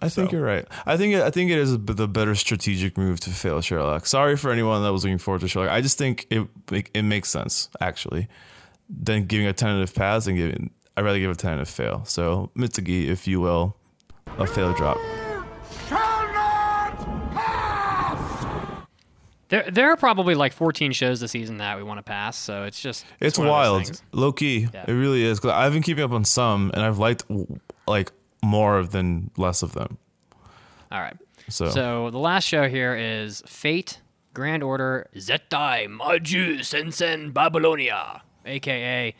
[0.03, 0.67] I think So- you're right.
[0.85, 4.07] I think I think it is a b- the better strategic move to fail Sherlock.
[4.07, 5.71] Sorry for anyone that was looking forward to Sherlock.
[5.71, 8.29] I just think it make- it makes sense actually.
[8.89, 12.05] Than giving a tentative pass and giving I'd rather give a tentative fail.
[12.05, 13.77] So Mitsugi, if you will,
[14.39, 14.99] a fail drop.
[19.49, 22.37] There, there are probably like 14 shows this season that we want to pass.
[22.37, 24.67] So it's just It's one of those wild, low key.
[24.75, 24.85] Yeah.
[24.89, 25.39] It really is.
[25.39, 27.23] 'Cause I've been keeping up on some, and I've liked
[27.87, 28.11] like
[28.47, 29.99] more of than less of them.
[30.91, 31.17] All right.
[31.49, 34.01] So- so the last show here is Fate
[34.35, 39.15] Grand Order Zettai Majuu Sensen Babylonia, aka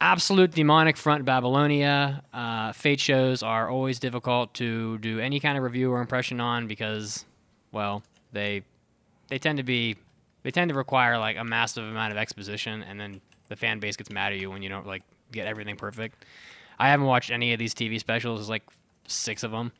[0.00, 2.22] Absolute Demonic Front Babylonia.
[2.32, 6.66] Uh, Fate shows are always difficult to do any kind of review or impression on
[6.66, 7.24] because,
[7.72, 8.02] well,
[8.32, 8.62] they
[9.28, 9.96] they tend to be
[10.42, 13.96] they tend to require like a massive amount of exposition, and then the fan base
[13.96, 15.02] gets mad at you when you don't like
[15.32, 16.24] get everything perfect.
[16.78, 18.40] I haven't watched any of these TV specials.
[18.40, 18.64] There's like
[19.06, 19.72] six of them,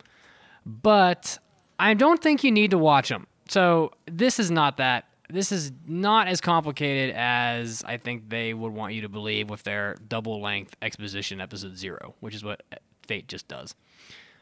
[0.65, 1.39] but
[1.79, 3.27] I don't think you need to watch them.
[3.49, 5.07] So this is not that.
[5.31, 9.63] This is not as complicated as I think they would want you to believe with
[9.63, 12.63] their double length exposition episode zero, which is what
[13.07, 13.75] Fate just does.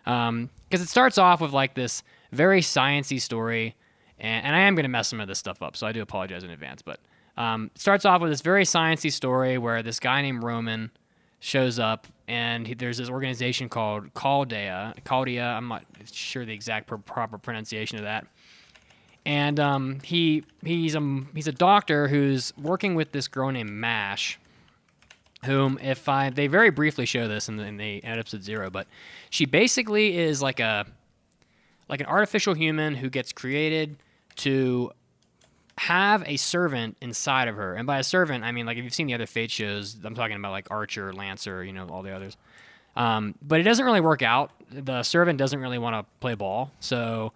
[0.05, 2.03] Because it starts off with like this
[2.33, 3.77] very sciency story,
[4.19, 6.03] and, and I am going to mess some of this stuff up, so I do
[6.03, 6.83] apologize in advance.
[6.83, 6.99] But
[7.37, 10.91] um, it starts off with this very sciencey story where this guy named Roman
[11.41, 14.95] shows up, and he, there's this organization called Chaldea.
[15.07, 18.27] Chaldea, I'm not sure the exact pro- proper pronunciation of that.
[19.25, 24.39] and um, he he's a he's a doctor who's working with this girl named Mash,
[25.45, 28.87] whom if I they very briefly show this in the, in the episode zero, but
[29.31, 30.87] she basically is like a
[31.89, 33.97] like an artificial human who gets created
[34.37, 34.91] to
[35.79, 38.95] have a servant inside of her, and by a servant I mean like if you've
[38.95, 42.13] seen the other Fate shows, I'm talking about like Archer, Lancer, you know all the
[42.13, 42.37] others.
[42.95, 44.51] Um, but it doesn't really work out.
[44.71, 47.33] The servant doesn't really want to play ball, so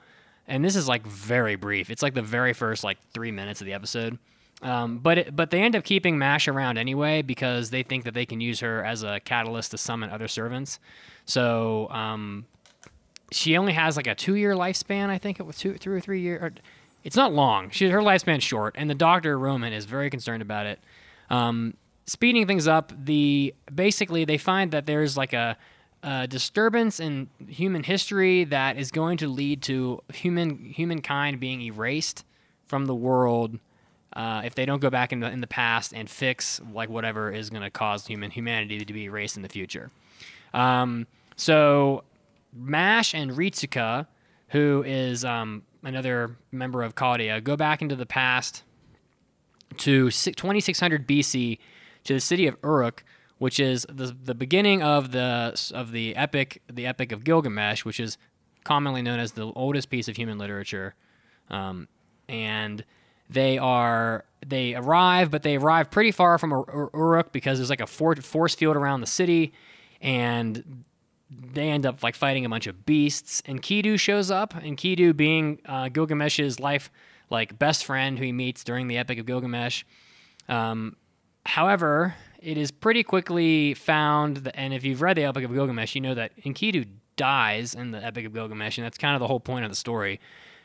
[0.48, 1.90] and this is like very brief.
[1.90, 4.18] It's like the very first like three minutes of the episode.
[4.62, 8.14] Um, but it, but they end up keeping Mash around anyway because they think that
[8.14, 10.78] they can use her as a catalyst to summon other servants.
[11.26, 12.46] So um,
[13.30, 15.10] she only has like a two year lifespan.
[15.10, 16.52] I think it was two, two or three years.
[17.06, 17.70] It's not long.
[17.70, 20.80] She her lifespan's short, and the doctor Roman is very concerned about it.
[21.30, 21.74] Um,
[22.04, 25.56] speeding things up, the basically they find that there's like a,
[26.02, 32.24] a disturbance in human history that is going to lead to human humankind being erased
[32.66, 33.60] from the world
[34.14, 37.30] uh, if they don't go back in the in the past and fix like whatever
[37.30, 39.92] is going to cause human humanity to be erased in the future.
[40.52, 41.06] Um,
[41.36, 42.02] so
[42.52, 44.08] Mash and Ritsuka,
[44.48, 48.64] who is um, another member of Chaldea, go back into the past
[49.78, 51.58] to 2600 BC
[52.04, 53.04] to the city of Uruk,
[53.38, 58.00] which is the, the beginning of the of the epic the epic of Gilgamesh, which
[58.00, 58.18] is
[58.64, 60.94] commonly known as the oldest piece of human literature.
[61.50, 61.86] Um,
[62.28, 62.84] and
[63.30, 67.70] they are they arrive, but they arrive pretty far from Ur- Ur- Uruk because there's
[67.70, 69.52] like a force field around the city,
[70.00, 70.84] and
[71.30, 73.42] they end up like fighting a bunch of beasts.
[73.46, 76.90] And Kidu shows up, and Kidu being uh, Gilgamesh's life
[77.30, 79.84] like best friend who he meets during the Epic of Gilgamesh.
[80.48, 80.96] Um,
[81.44, 85.94] however, it is pretty quickly found, that, and if you've read the Epic of Gilgamesh,
[85.94, 86.86] you know that Enkidu
[87.16, 89.76] dies in the Epic of Gilgamesh, and that's kind of the whole point of the
[89.76, 90.20] story,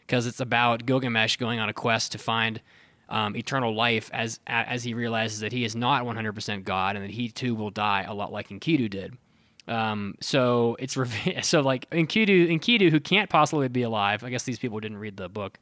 [0.05, 2.61] because it's about Gilgamesh going on a quest to find
[3.09, 7.11] um, eternal life as as he realizes that he is not 100% God, and that
[7.11, 9.17] he too will die a lot like Enkidu did.
[9.67, 10.97] Um, so it's
[11.47, 14.23] so like Enkidu, Enkidu, who can't possibly be alive.
[14.23, 15.59] I guess these people didn't read the book.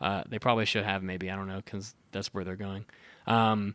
[0.00, 2.84] Uh, they probably should have, maybe I don't know, because that's where they're going.
[3.26, 3.74] Um,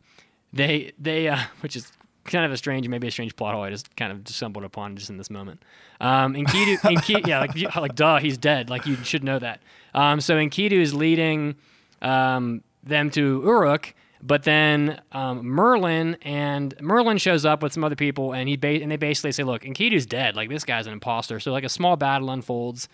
[0.53, 1.91] they they uh, which is
[2.25, 3.63] kind of a strange, maybe a strange plot hole.
[3.63, 5.63] I just kind of stumbled upon just in this moment.
[6.01, 8.69] Um, Enkidu, Enkidu yeah, like like duh, he's dead.
[8.69, 9.61] Like you should know that.
[9.93, 11.55] Um, so Enkidu is leading
[12.01, 13.93] um, them to Uruk.
[14.21, 18.81] But then um, Merlin and Merlin shows up with some other people, and he ba-
[18.81, 20.35] and they basically say, "Look, Enkidu's dead.
[20.35, 22.89] Like this guy's an imposter." So like a small battle unfolds,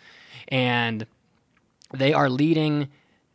[0.50, 1.06] and
[1.94, 2.90] they are leading,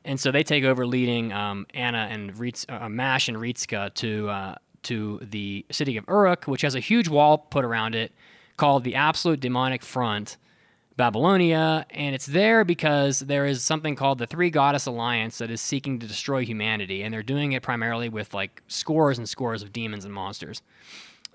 [0.05, 4.28] and so they take over leading um, Anna and Ritz, uh, Mash and Ritsuka to
[4.28, 8.12] uh, to the city of Uruk, which has a huge wall put around it
[8.56, 10.36] called the Absolute Demonic Front,
[10.99, 15.61] Babylonia, and it's there because there is something called the Three Goddess Alliance that is
[15.61, 19.73] seeking to destroy humanity, and they're doing it primarily with like scores and scores of
[19.73, 20.61] demons and monsters.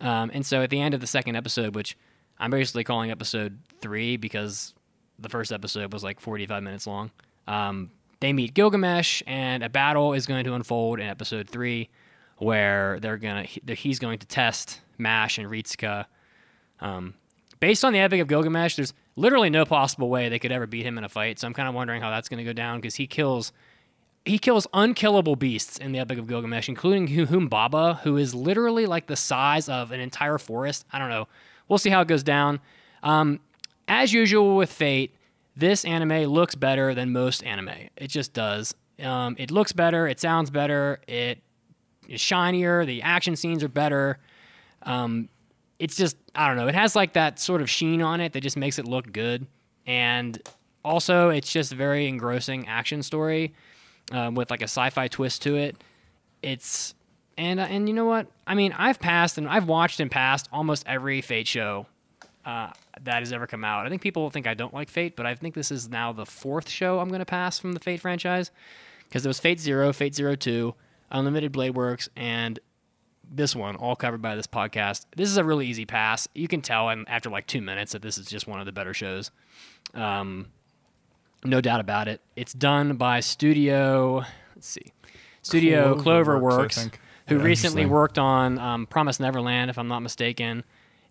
[0.01, 1.97] Um, and so at the end of the second episode, which
[2.37, 4.73] I'm basically calling episode three because
[5.17, 7.11] the first episode was like 45 minutes long,
[7.47, 11.89] um, they meet Gilgamesh, and a battle is going to unfold in episode three,
[12.37, 16.05] where they're gonna he's going to test Mash and Ritsuka.
[16.81, 17.13] Um,
[17.61, 20.85] based on the Epic of Gilgamesh, there's literally no possible way they could ever beat
[20.85, 21.39] him in a fight.
[21.39, 23.51] So I'm kind of wondering how that's going to go down because he kills
[24.25, 28.85] he kills unkillable beasts in the Epic of Gilgamesh, including Hu- Humbaba, who is literally
[28.85, 30.85] like the size of an entire forest.
[30.93, 31.27] I don't know.
[31.67, 32.61] We'll see how it goes down.
[33.01, 33.41] Um,
[33.87, 35.13] as usual with Fate,
[35.55, 37.89] this anime looks better than most anime.
[37.97, 38.73] It just does.
[39.01, 40.07] Um, it looks better.
[40.07, 41.01] It sounds better.
[41.07, 41.39] It
[42.07, 42.85] is shinier.
[42.85, 44.19] The action scenes are better.
[44.83, 45.29] Um,
[45.83, 46.69] it's just I don't know.
[46.69, 49.45] It has like that sort of sheen on it that just makes it look good,
[49.85, 50.41] and
[50.85, 53.53] also it's just a very engrossing action story
[54.13, 55.75] um, with like a sci-fi twist to it.
[56.41, 56.95] It's
[57.37, 58.27] and uh, and you know what?
[58.47, 61.85] I mean, I've passed and I've watched and passed almost every Fate show
[62.45, 63.85] uh, that has ever come out.
[63.85, 66.25] I think people think I don't like Fate, but I think this is now the
[66.25, 68.51] fourth show I'm going to pass from the Fate franchise
[69.09, 70.75] because there was Fate Zero, Fate Zero Two,
[71.11, 72.57] Unlimited Blade Works, and
[73.29, 75.05] this one, all covered by this podcast.
[75.15, 76.27] This is a really easy pass.
[76.33, 78.71] You can tell in, after like two minutes that this is just one of the
[78.71, 79.31] better shows.
[79.93, 80.47] Um,
[81.43, 82.21] no doubt about it.
[82.35, 84.23] It's done by Studio.
[84.55, 84.93] Let's see,
[85.41, 86.99] Studio Cloverworks, Cloverworks, think.
[87.27, 90.63] who Yeah, recently worked on um, Promise Neverland, if I'm not mistaken,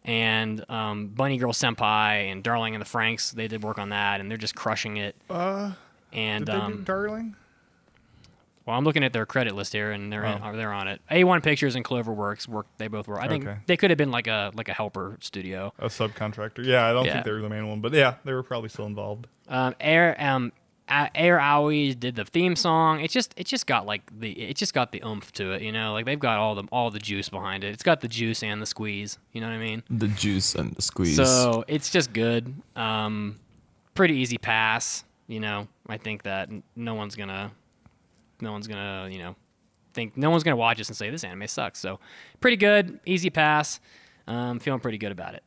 [0.05, 3.32] and um, Bunny Girl Senpai and Darling and the Franxx.
[3.32, 5.16] They did work on that, and they're just crushing it.
[5.28, 5.72] Uh,
[6.12, 7.36] and did they do um, Darling?
[8.66, 10.48] Well, I'm looking at their credit list here, and they're Oh.
[10.51, 11.01] in, they're on it.
[11.10, 12.66] A1 Pictures and Cloverworks work.
[12.78, 13.20] They both were.
[13.20, 13.59] I think Okay.
[13.66, 15.72] they could have been like a like a helper studio.
[15.78, 16.64] A subcontractor.
[16.64, 17.14] Yeah, I don't Yeah.
[17.14, 19.26] think they were the main one, but yeah, they were probably still involved.
[19.48, 20.52] Um, Eir um,
[20.89, 23.01] Eir Aoi did the theme song.
[23.01, 25.72] It just it just got like the it just got the oomph to it, you
[25.72, 25.93] know.
[25.93, 27.68] Like they've got all the all the juice behind it.
[27.72, 29.18] It's got the juice and the squeeze.
[29.32, 29.82] You know what I mean?
[29.90, 31.16] The juice and the squeeze.
[31.16, 32.55] So it's just good.
[32.76, 33.40] Um,
[33.94, 35.05] pretty easy pass.
[35.28, 37.52] You know, I think that no one's gonna,
[38.43, 39.36] no one's gonna, you know,
[39.94, 41.78] think no one's gonna watch this and say this anime sucks.
[41.78, 42.01] So
[42.40, 43.81] pretty good, easy pass.
[44.27, 45.43] Um, feeling pretty good about it.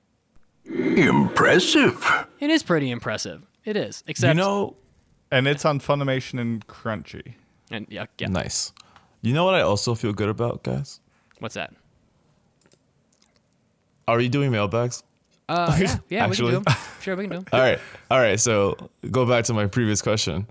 [0.65, 2.03] Impressive.
[2.39, 3.45] It is pretty impressive.
[3.63, 4.03] It is.
[4.07, 4.75] Except you know,
[5.31, 7.35] and it's on Funimation and Crunchy.
[7.71, 8.27] And yeah, yeah.
[8.27, 8.73] nice.
[9.21, 10.99] You know what I also feel good about, guys?
[11.39, 11.73] What's that?
[14.07, 15.03] Are you doing mailbags?
[15.47, 16.55] Uh, yeah, yeah, we can do Actually?
[16.55, 16.63] 'em.
[17.01, 17.45] Sure, we can do 'em.
[17.53, 18.39] All right, all right.
[18.39, 18.75] So
[19.11, 20.47] go back to my previous question.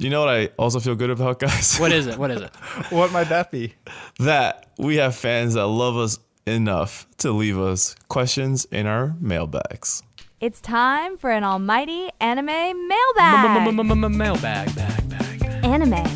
[0.00, 1.76] You know what I also feel good about, guys?
[1.78, 2.18] What is it?
[2.18, 2.54] What is it?
[2.90, 3.74] what might that be?
[4.20, 10.02] That we have fans that love us enough to leave us questions in our mailbags.
[10.40, 13.74] It's time for an almighty anime mailbag.
[14.16, 15.64] Mailbag, bag, bag.
[15.64, 16.06] Anime.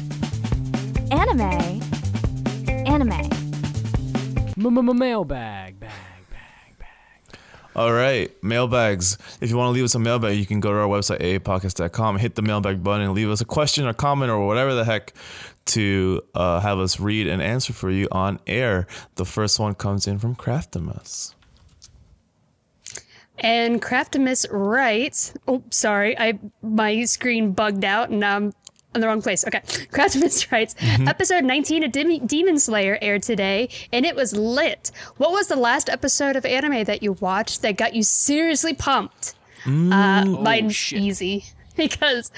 [1.11, 1.83] Anime.
[2.87, 3.29] Anime.
[4.57, 5.72] Mailbag, bag.
[7.74, 9.16] All right, mailbags.
[9.40, 12.19] If you want to leave us a mailbag, you can go to our website, aaapodcast.com,
[12.19, 15.15] hit the mailbag button, and leave us a question or comment or whatever the heck
[15.65, 18.86] to uh, have us read and answer for you on air.
[19.15, 21.35] The first one comes in from Craftimus.
[23.39, 28.55] And Craftimus writes, oh, sorry, I my screen bugged out and I'm
[28.94, 29.47] in the wrong place.
[29.47, 29.60] Okay.
[29.93, 31.09] Craftimus writes, Mm-hmm.
[31.09, 34.90] episode 19 of Dem- Demon Slayer aired today, and it was lit.
[35.16, 39.35] What was the last episode of anime that you watched that got you seriously pumped?
[39.64, 40.36] Uh, Mm.
[40.39, 41.44] Oh, mine's easy
[41.77, 42.31] because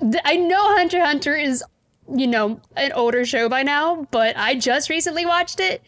[0.00, 1.62] th- I know Hunter Hunter is,
[2.12, 5.80] you know, an older show by now, but I just recently watched it.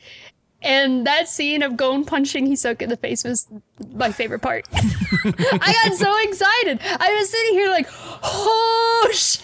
[0.61, 3.47] And that scene of Gon punching Hisoka in the face was
[3.95, 4.67] my favorite part.
[4.73, 6.81] I got so excited.
[6.83, 7.87] I was sitting here like,
[8.25, 9.43] oh shit,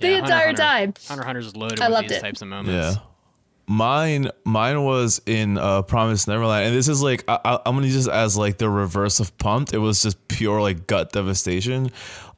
[0.00, 0.94] the Yeah, entire Hunter- time.
[1.06, 2.20] Hunter Hunter's is loaded I with loved these it.
[2.22, 2.96] types of moments.
[2.96, 3.02] Yeah.
[3.70, 7.86] Mine, mine was in uh, Promise Neverland, and this is like I, I- I'm gonna
[7.86, 9.74] use this as like the reverse of pumped.
[9.74, 11.90] It was just pure like gut devastation.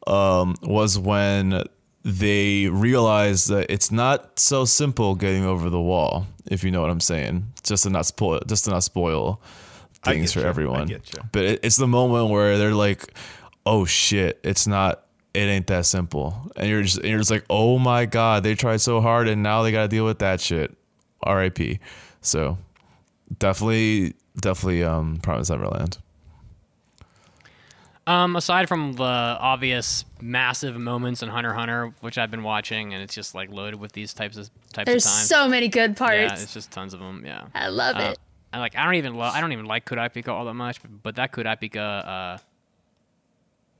[0.09, 1.63] Um, was when
[2.03, 6.27] they realize that it's not so simple getting over the wall.
[6.51, 9.41] If you know what I'm saying, just to not spoil, just to not spoil
[10.03, 10.89] things for you, everyone.
[11.33, 13.15] But it, it's the moment where they're like,
[13.67, 17.45] "Oh shit, it's not." It ain't that simple, and you're just and you're just like,
[17.49, 20.41] oh my god, they tried so hard, and now they got to deal with that
[20.41, 20.77] shit.
[21.23, 21.79] R.I.P.
[22.21, 22.59] So
[23.39, 25.99] definitely, definitely, um, Promise Neverland.
[28.07, 33.03] Um, aside from the obvious massive moments in Hunter Hunter, which I've been watching, and
[33.03, 35.29] it's just like loaded with these types of types There's of times.
[35.29, 36.17] There's so many good parts.
[36.17, 37.23] Yeah, it's just tons of them.
[37.25, 38.19] Yeah, I love Uh, it.
[38.53, 38.75] I like.
[38.77, 39.15] I don't even.
[39.15, 41.77] Lo- I don't even like Kurapika all that much, but, but that Kurapika,
[42.35, 42.39] uh,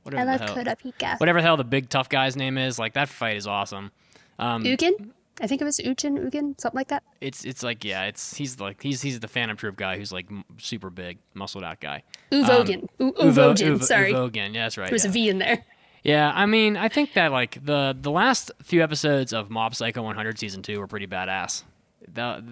[0.03, 1.19] whatever I love Kurapika.
[1.19, 3.91] whatever the hell the big tough guy's name is, like that fight is awesome.
[4.39, 5.09] Um, Ugin?
[5.41, 7.03] I think it was Uchin, Ugin, something like that.
[7.19, 10.27] it's it's like yeah, it's he's like he's he's the Phantom Troupe guy who's like
[10.29, 12.03] m- super big, muscled out guy.
[12.31, 12.83] Uvogin.
[12.83, 14.13] Um, U- Uvogin, Uvo- sorry.
[14.13, 14.85] Uvogin, yeah, that's right.
[14.85, 15.09] There was yeah.
[15.09, 15.65] a V in there.
[16.03, 20.01] Yeah, I mean, I think that like the the last few episodes of Mob Psycho
[20.01, 21.63] 100 season two were pretty badass.
[22.11, 22.43] The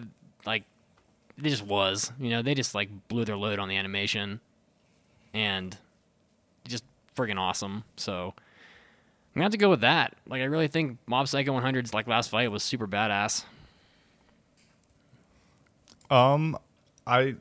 [0.46, 0.64] like,
[1.38, 4.40] it just was, you know, they just like blew their load on the animation,
[5.34, 5.76] and
[6.68, 6.84] just
[7.16, 7.84] friggin' awesome.
[7.96, 8.36] So
[9.40, 10.16] gonna have to go with that.
[10.28, 13.44] Like, I really think Mob Psycho 100's like last fight was super badass.
[16.10, 16.58] Um,
[17.06, 17.36] I.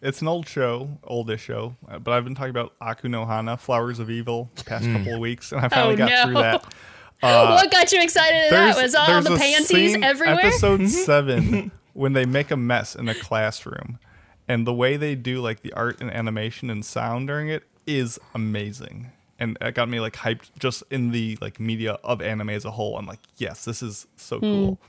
[0.00, 3.56] It's an old show, oldish show, uh, but I've been talking about Aku no Hana,
[3.56, 4.96] Flowers of Evil, the past Hmm.
[4.96, 6.24] couple of weeks, and I finally Oh, got no.
[6.24, 6.64] through that.
[7.20, 8.80] Uh, what got you excited at that?
[8.80, 10.38] Was all there's the a panties scene, everywhere?
[10.38, 13.98] Episode seven, when they make a mess in a classroom,
[14.46, 18.20] and the way they do like the art and animation and sound during it is
[18.36, 22.64] amazing, and it got me like hyped just in the like media of anime as
[22.64, 22.96] a whole.
[22.98, 24.50] I'm like, yes, this is so Hmm.
[24.52, 24.80] cool.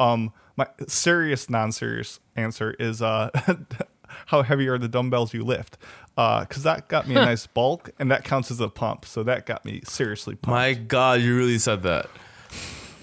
[0.00, 3.30] Um, my serious, non-serious answer is uh,
[4.26, 5.78] how heavy are the dumbbells you lift?
[6.16, 9.04] Because that got me a nice bulk, and that counts as a pump.
[9.06, 10.48] So that got me seriously pumped.
[10.48, 12.06] My God, you really said that.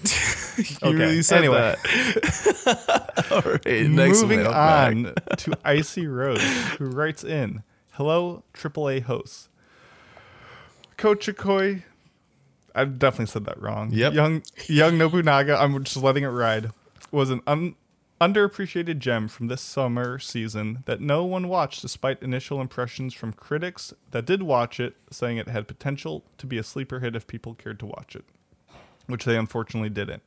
[0.56, 1.74] you Okay, really said anyway.
[1.84, 3.26] that.
[3.32, 4.94] All right, next Moving mailbag.
[5.06, 6.42] on to Icy Rose,
[6.78, 7.62] who writes in,
[7.92, 9.48] "Hello, AAA hosts.
[11.00, 11.82] Kochikoi,
[12.74, 13.90] I definitely said that wrong.
[13.90, 14.12] Yep.
[14.12, 16.70] Young Young Nobunaga, I'm just letting it ride.
[17.10, 17.74] Was an un,
[18.20, 23.94] underappreciated gem from this summer season that no one watched, despite initial impressions from critics
[24.10, 27.54] that did watch it, saying it had potential to be a sleeper hit if people
[27.54, 28.24] cared to watch it,
[29.06, 30.22] which they unfortunately didn't.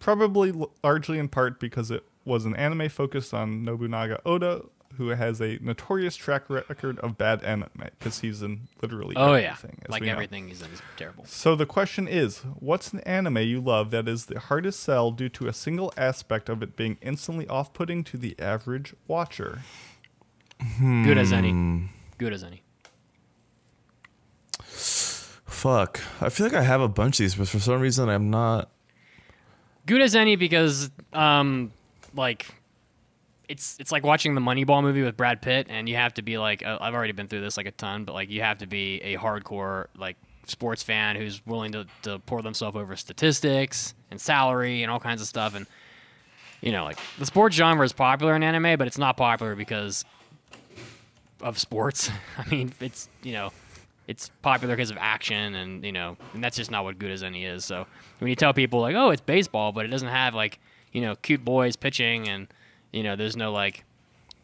[0.00, 5.08] Probably l- largely in part because it was an anime focused on Nobunaga Oda, who
[5.10, 9.78] has a notorious track record of bad anime because he's in literally Oh yeah, everything.
[9.84, 10.12] as like we know.
[10.12, 11.24] everything he's in is terrible.
[11.26, 15.28] So the question is, what's an anime you love that is the hardest sell due
[15.30, 19.60] to a single aspect of it being instantly off-putting to the average watcher?
[20.60, 21.50] Gurazeni.
[21.50, 21.84] Hmm.
[22.18, 22.60] Gurazeni.
[24.62, 26.00] Fuck.
[26.20, 28.70] I feel like I have a bunch of these, but for some reason I'm not.
[29.86, 31.72] Gurazeni because um
[32.14, 32.46] like
[33.50, 36.38] it's it's like watching the Moneyball movie with Brad Pitt, and you have to be
[36.38, 38.66] like uh, I've already been through this like a ton, but like you have to
[38.66, 44.20] be a hardcore like sports fan who's willing to to pour themselves over statistics and
[44.20, 45.66] salary and all kinds of stuff, and
[46.60, 50.04] you know like the sports genre is popular in anime, but it's not popular because
[51.42, 52.08] of sports.
[52.38, 53.50] I mean, it's you know,
[54.06, 57.64] it's popular because of action, and you know, and that's just not what Gurazeni is.
[57.64, 57.84] So
[58.20, 60.60] when you tell people like, oh, it's baseball, but it doesn't have like
[60.92, 62.46] you know, cute boys pitching, and
[62.92, 63.84] you know, there's no like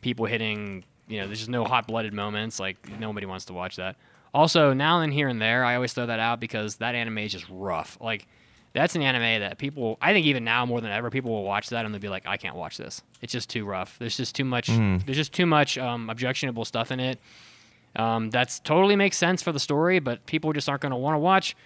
[0.01, 0.85] people hitting.
[1.09, 2.59] You know, there's just no hot blooded moments.
[2.59, 3.97] Like nobody wants to watch that.
[4.35, 7.33] Also, now and here and there, I always throw that out because that anime is
[7.33, 7.97] just rough.
[8.01, 8.27] Like
[8.77, 11.71] that's an anime that people, I think even now more than ever, people will watch
[11.71, 13.01] that and they'll be like, I can't watch this.
[13.23, 13.99] It's just too rough.
[13.99, 14.69] There's just too much.
[14.69, 15.05] Mm.
[15.07, 17.19] There's just too much um, objectionable stuff in it.
[17.97, 21.15] Um, that's totally makes sense for the story, but people just aren't going to want
[21.15, 21.57] to watch,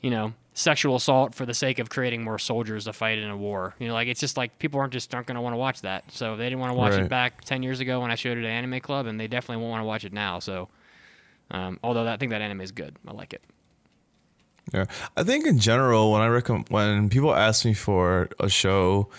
[0.00, 3.36] you know, sexual assault for the sake of creating more soldiers to fight in a
[3.36, 3.74] war.
[3.80, 5.80] You know, like it's just like people aren't just aren't going to want to watch
[5.82, 6.04] that.
[6.12, 7.02] So they didn't want to watch Right.
[7.02, 9.60] it back ten years ago when I showed it at Anime Club, and they definitely
[9.62, 10.38] won't want to watch it now.
[10.38, 10.68] So,
[11.50, 13.42] um, although I think that anime is good, I like it.
[14.72, 19.10] Yeah, I think in general, when I recommend when people ask me for a show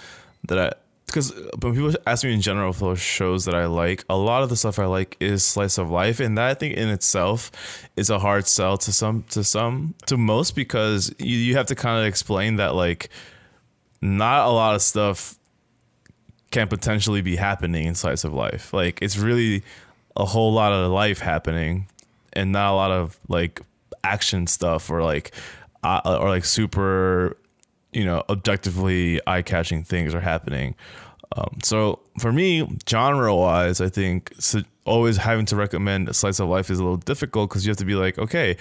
[0.48, 0.72] that I
[1.16, 4.50] because when people ask me in general for shows that I like, a lot of
[4.50, 8.10] the stuff I like is slice of life, and that I think in itself is
[8.10, 12.02] a hard sell to some to some to most because you you have to kind
[12.02, 13.08] of explain that like
[14.02, 15.40] not a lot of stuff
[16.52, 18.74] can potentially be happening in slice of life.
[18.74, 19.64] Like it's really
[20.18, 21.88] a whole lot of life happening
[22.34, 23.61] and not a lot of like
[24.03, 25.32] action stuff or like
[25.82, 27.38] uh, or like super
[27.94, 30.76] you know objectively eye-catching things are happening
[31.36, 36.40] um, so for me genre wise i think so always having to recommend a slice
[36.40, 38.56] of life is a little difficult because you have to be like okay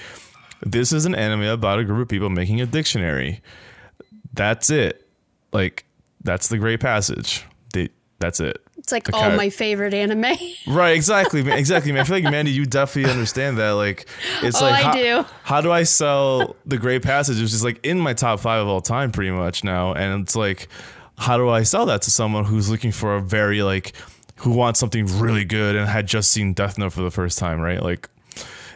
[0.63, 3.41] this is an anime about a group of people making a dictionary
[4.33, 5.07] that's it
[5.53, 5.85] like
[6.23, 7.45] that's the great passage
[7.75, 7.89] they,
[8.19, 10.35] that's it It's like all my favorite anime.
[10.67, 11.93] Right, exactly, exactly.
[11.93, 12.01] Man.
[12.01, 13.73] I feel like Mandi, you definitely understand that.
[13.73, 14.07] Like,
[14.43, 15.25] it's Oh, like how, do.
[15.43, 17.39] how do I sell the Great Passage?
[17.41, 19.93] Which is like in my top five of all time, pretty much now.
[19.93, 20.69] And it's like,
[21.19, 23.93] how do I sell that to someone who's looking for a very like,
[24.37, 27.61] who wants something really good and had just seen Death Note for the first time,
[27.61, 27.83] right?
[27.83, 28.09] Like,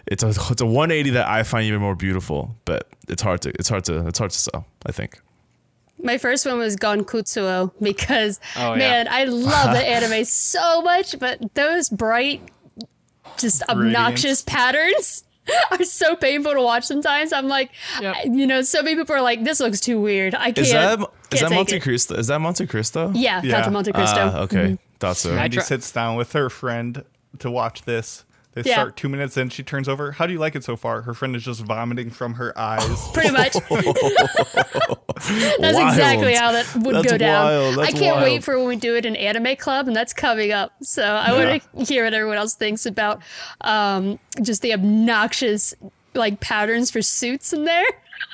[0.06, 3.50] it's a it's a 180 that I find even more beautiful, but it's hard to
[3.50, 4.66] it's hard to it's hard to sell.
[4.86, 5.20] I think.
[6.00, 8.78] My first one was Gankutsuou because Oh, yeah.
[8.78, 12.40] man, I love the anime so much, but those bright,
[13.36, 15.24] just obnoxious patterns
[15.70, 17.32] are so painful to watch sometimes.
[17.32, 17.70] I'm like,
[18.24, 20.34] you know, so many people are like, this looks too weird.
[20.34, 20.58] I can't.
[20.58, 21.06] Is that is
[21.40, 21.80] can't that Monte it.
[21.80, 22.14] Cristo?
[22.14, 23.12] Is that Monte Cristo?
[23.14, 23.70] Yeah, that's Yeah.
[23.70, 24.32] Monte Cristo.
[24.34, 24.78] Ah, okay, Mhm.
[25.00, 25.34] thought so.
[25.34, 27.04] Mandi sits down with her friend
[27.38, 28.24] to watch this.
[28.62, 28.74] They Yeah.
[28.76, 29.48] start two minutes in.
[29.50, 30.12] She turns over.
[30.12, 31.02] How do you like it so far?
[31.02, 33.08] Her friend is just vomiting from her eyes.
[33.14, 33.52] Pretty much.
[35.18, 37.44] That's exactly how that would That's go down.
[37.44, 37.78] wild.
[37.80, 40.72] I can't wait for when we do it in anime club, and that's coming up.
[40.82, 43.22] So I want to hear what everyone else thinks about
[43.62, 45.74] um, just the obnoxious
[46.14, 47.84] like patterns for suits in there.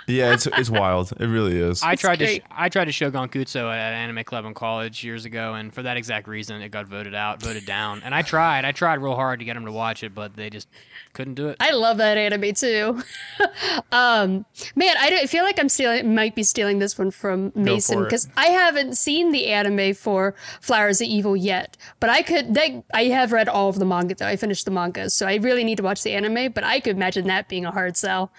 [0.07, 1.13] Yeah, it's it's wild.
[1.19, 1.83] It really is.
[1.83, 5.25] I tried to sh- I tried to show Gankutsuou at Anime Club in college years
[5.25, 8.03] ago, and for that exact reason, it got voted out, voted down.
[8.05, 10.51] And I tried, I tried real hard to get them to watch it, but they
[10.51, 10.69] just
[11.15, 11.57] couldn't do it.
[11.61, 13.03] I love that anime too.
[13.93, 17.53] um, man, I, don't, I feel like I'm stealing, might be stealing this one from
[17.55, 21.77] Mason because I haven't seen the anime for Flowers of Evil yet.
[22.01, 24.27] But I could, they, I have read all of the manga though.
[24.27, 26.53] I finished the manga, so I really need to watch the anime.
[26.53, 28.33] But I could imagine that being a hard sell,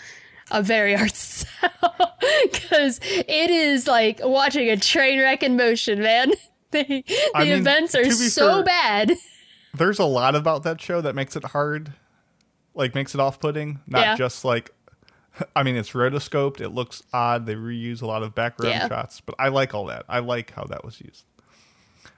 [0.51, 6.31] a very hard sell, because it is like watching a train wreck in motion, man.
[6.71, 7.03] the the
[7.39, 9.11] mean, events are so fair- bad.
[9.73, 11.93] There's a lot about that show that makes it hard,
[12.73, 13.79] like makes it off-putting.
[13.87, 14.15] Not Yeah.
[14.15, 14.71] just like,
[15.53, 16.61] I mean, it's rotoscoped.
[16.61, 17.45] It looks odd.
[17.45, 18.87] They reuse a lot of background Yeah.
[18.87, 20.05] shots, but I like all that.
[20.07, 21.25] I like how that was used.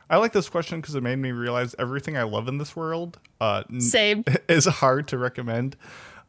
[0.10, 3.18] I like this question because it made me realize everything I love in this world
[3.42, 4.24] uh, Same.
[4.48, 5.76] is hard to recommend.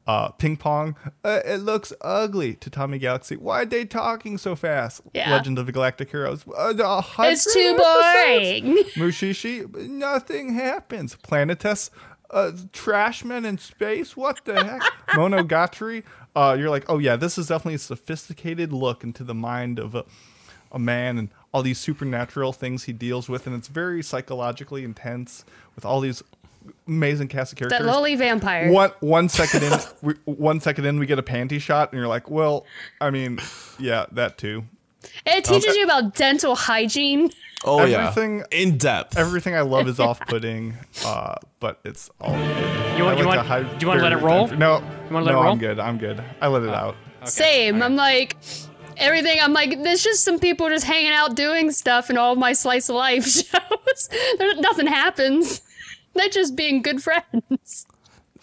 [0.09, 3.37] Uh, ping pong, uh, it looks ugly to Tatami Galaxy.
[3.37, 5.03] Why are they talking so fast?
[5.13, 5.31] Yeah.
[5.31, 6.47] Legend of the Galactic Heroes.
[6.49, 6.73] Uh,
[7.19, 7.79] It's too episodes.
[7.79, 8.77] boring.
[8.97, 11.15] Mushishi, nothing happens.
[11.17, 11.91] Planetes,
[12.31, 14.17] uh, Trashmen in space.
[14.17, 14.81] What the heck?
[15.09, 16.05] Monogatari.
[16.35, 19.95] Uh, you're like, oh yeah, this is definitely a sophisticated look into the mind of
[19.95, 20.07] a,
[20.73, 25.45] a man and all these supernatural things he deals with, and it's very psychologically intense
[25.75, 26.23] with all these
[26.87, 27.79] amazing cast of characters.
[27.81, 28.71] That lowly vampire.
[28.71, 32.09] One one second in, we, one second in, we get a panty shot, and you're
[32.09, 32.65] like, well,
[33.01, 33.39] I mean,
[33.79, 34.65] yeah, that too.
[35.27, 37.31] It teaches Um, you about dental hygiene.
[37.65, 39.17] Oh everything, yeah, in depth.
[39.19, 42.33] Everything I love is off-putting, uh, but it's all.
[42.35, 42.99] Good.
[42.99, 44.43] You want- I you like want- high do you wanna let it roll?
[44.43, 44.57] entry.
[44.59, 45.53] No, You wanna let it no, roll?
[45.53, 45.81] I'm good.
[45.81, 46.23] I'm good.
[46.41, 46.95] I let it out.
[47.25, 47.83] Same.
[47.83, 48.37] I'm like
[48.97, 49.39] everything.
[49.41, 52.53] I'm like there's just some people just hanging out doing stuff in all of my
[52.53, 54.09] slice of life shows.
[54.39, 55.63] there, nothing happens.
[56.19, 57.87] They're just being good friends.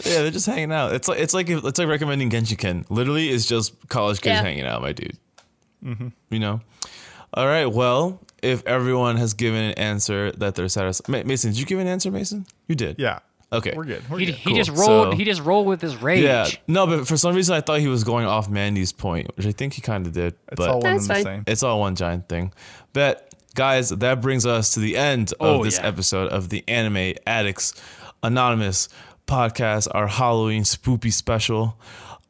[0.03, 0.91] Yeah, they're just hanging out.
[0.93, 2.83] It's like it's like it's like recommending Genshiken.
[2.89, 4.41] Literally, it's just college kids Yeah.
[4.41, 5.17] hanging out, my dude.
[5.81, 6.11] Mhm.
[6.29, 6.59] You know.
[7.33, 7.65] All right.
[7.65, 11.87] Well, if everyone has given an answer that they're satisfied, Mason, did you give an
[11.87, 12.45] answer, Mason?
[12.67, 12.97] You did.
[12.99, 13.19] Yeah.
[13.53, 13.71] Okay.
[13.73, 14.09] We're good.
[14.09, 14.35] We're He, good.
[14.35, 14.57] he Cool.
[14.57, 15.13] just rolled.
[15.13, 16.23] So- he just rolled with his rage.
[16.25, 16.49] Yeah.
[16.67, 19.53] No, but for some reason I thought he was going off Mandi's point, which I
[19.53, 20.33] think he kind of did.
[20.49, 21.43] It's but all one That's and the same.
[21.47, 22.51] It's all one giant thing.
[22.91, 25.87] But guys, that brings us to the end of Oh, this yeah.
[25.87, 27.73] episode of the Anime Addicts
[28.21, 28.89] Anonymous
[29.27, 31.79] podcast, our Halloween spoopy special.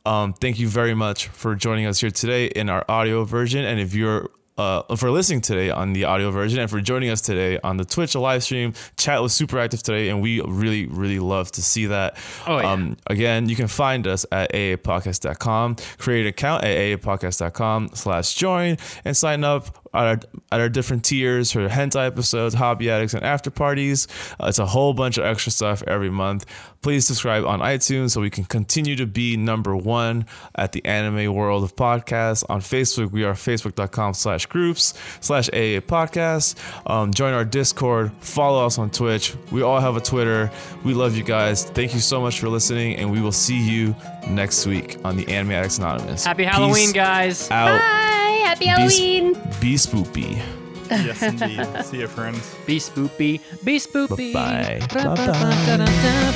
[0.05, 3.65] Um, thank you very much for joining us here today in our audio version.
[3.65, 7.19] And if you're uh, for listening today on the audio version and for joining us
[7.19, 8.71] today on the Twitch live stream.
[8.95, 12.15] Chat was super active today, and we really, really love to see that.
[12.47, 12.71] Oh, yeah.
[12.71, 15.75] Um, again, you can find us at aaapodcast.com.
[15.97, 20.19] Create an account at aaapodcast.com slash join and sign up at our,
[20.51, 24.07] at our different tiers for hentai episodes, hobby addicts, and after parties.
[24.39, 26.45] Uh, it's a whole bunch of extra stuff every month.
[26.81, 30.25] Please subscribe on iTunes so we can continue to be number one
[30.55, 32.43] at the anime world of podcasts.
[32.47, 36.55] On Facebook, we are facebook.com slash groups slash AA podcast.
[36.89, 39.35] Um, join our Discord, follow us on Twitch.
[39.51, 40.51] We all have a Twitter.
[40.83, 41.65] We love you guys.
[41.65, 43.95] Thank you so much for listening, and we will see you
[44.29, 46.25] next week on the Anime Addicts Anonymous.
[46.25, 47.51] Happy Halloween, Peace guys.
[47.51, 47.77] Out.
[47.79, 48.41] Bye.
[48.45, 49.33] Happy Be sp- Halloween.
[49.59, 50.41] Be spoopy.
[50.89, 51.85] yes, indeed.
[51.85, 52.55] See you, friends.
[52.65, 53.41] Be spoopy.
[53.63, 54.33] Be spoopy.
[54.33, 55.85] Bye-bye.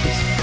[0.03, 0.38] Peace.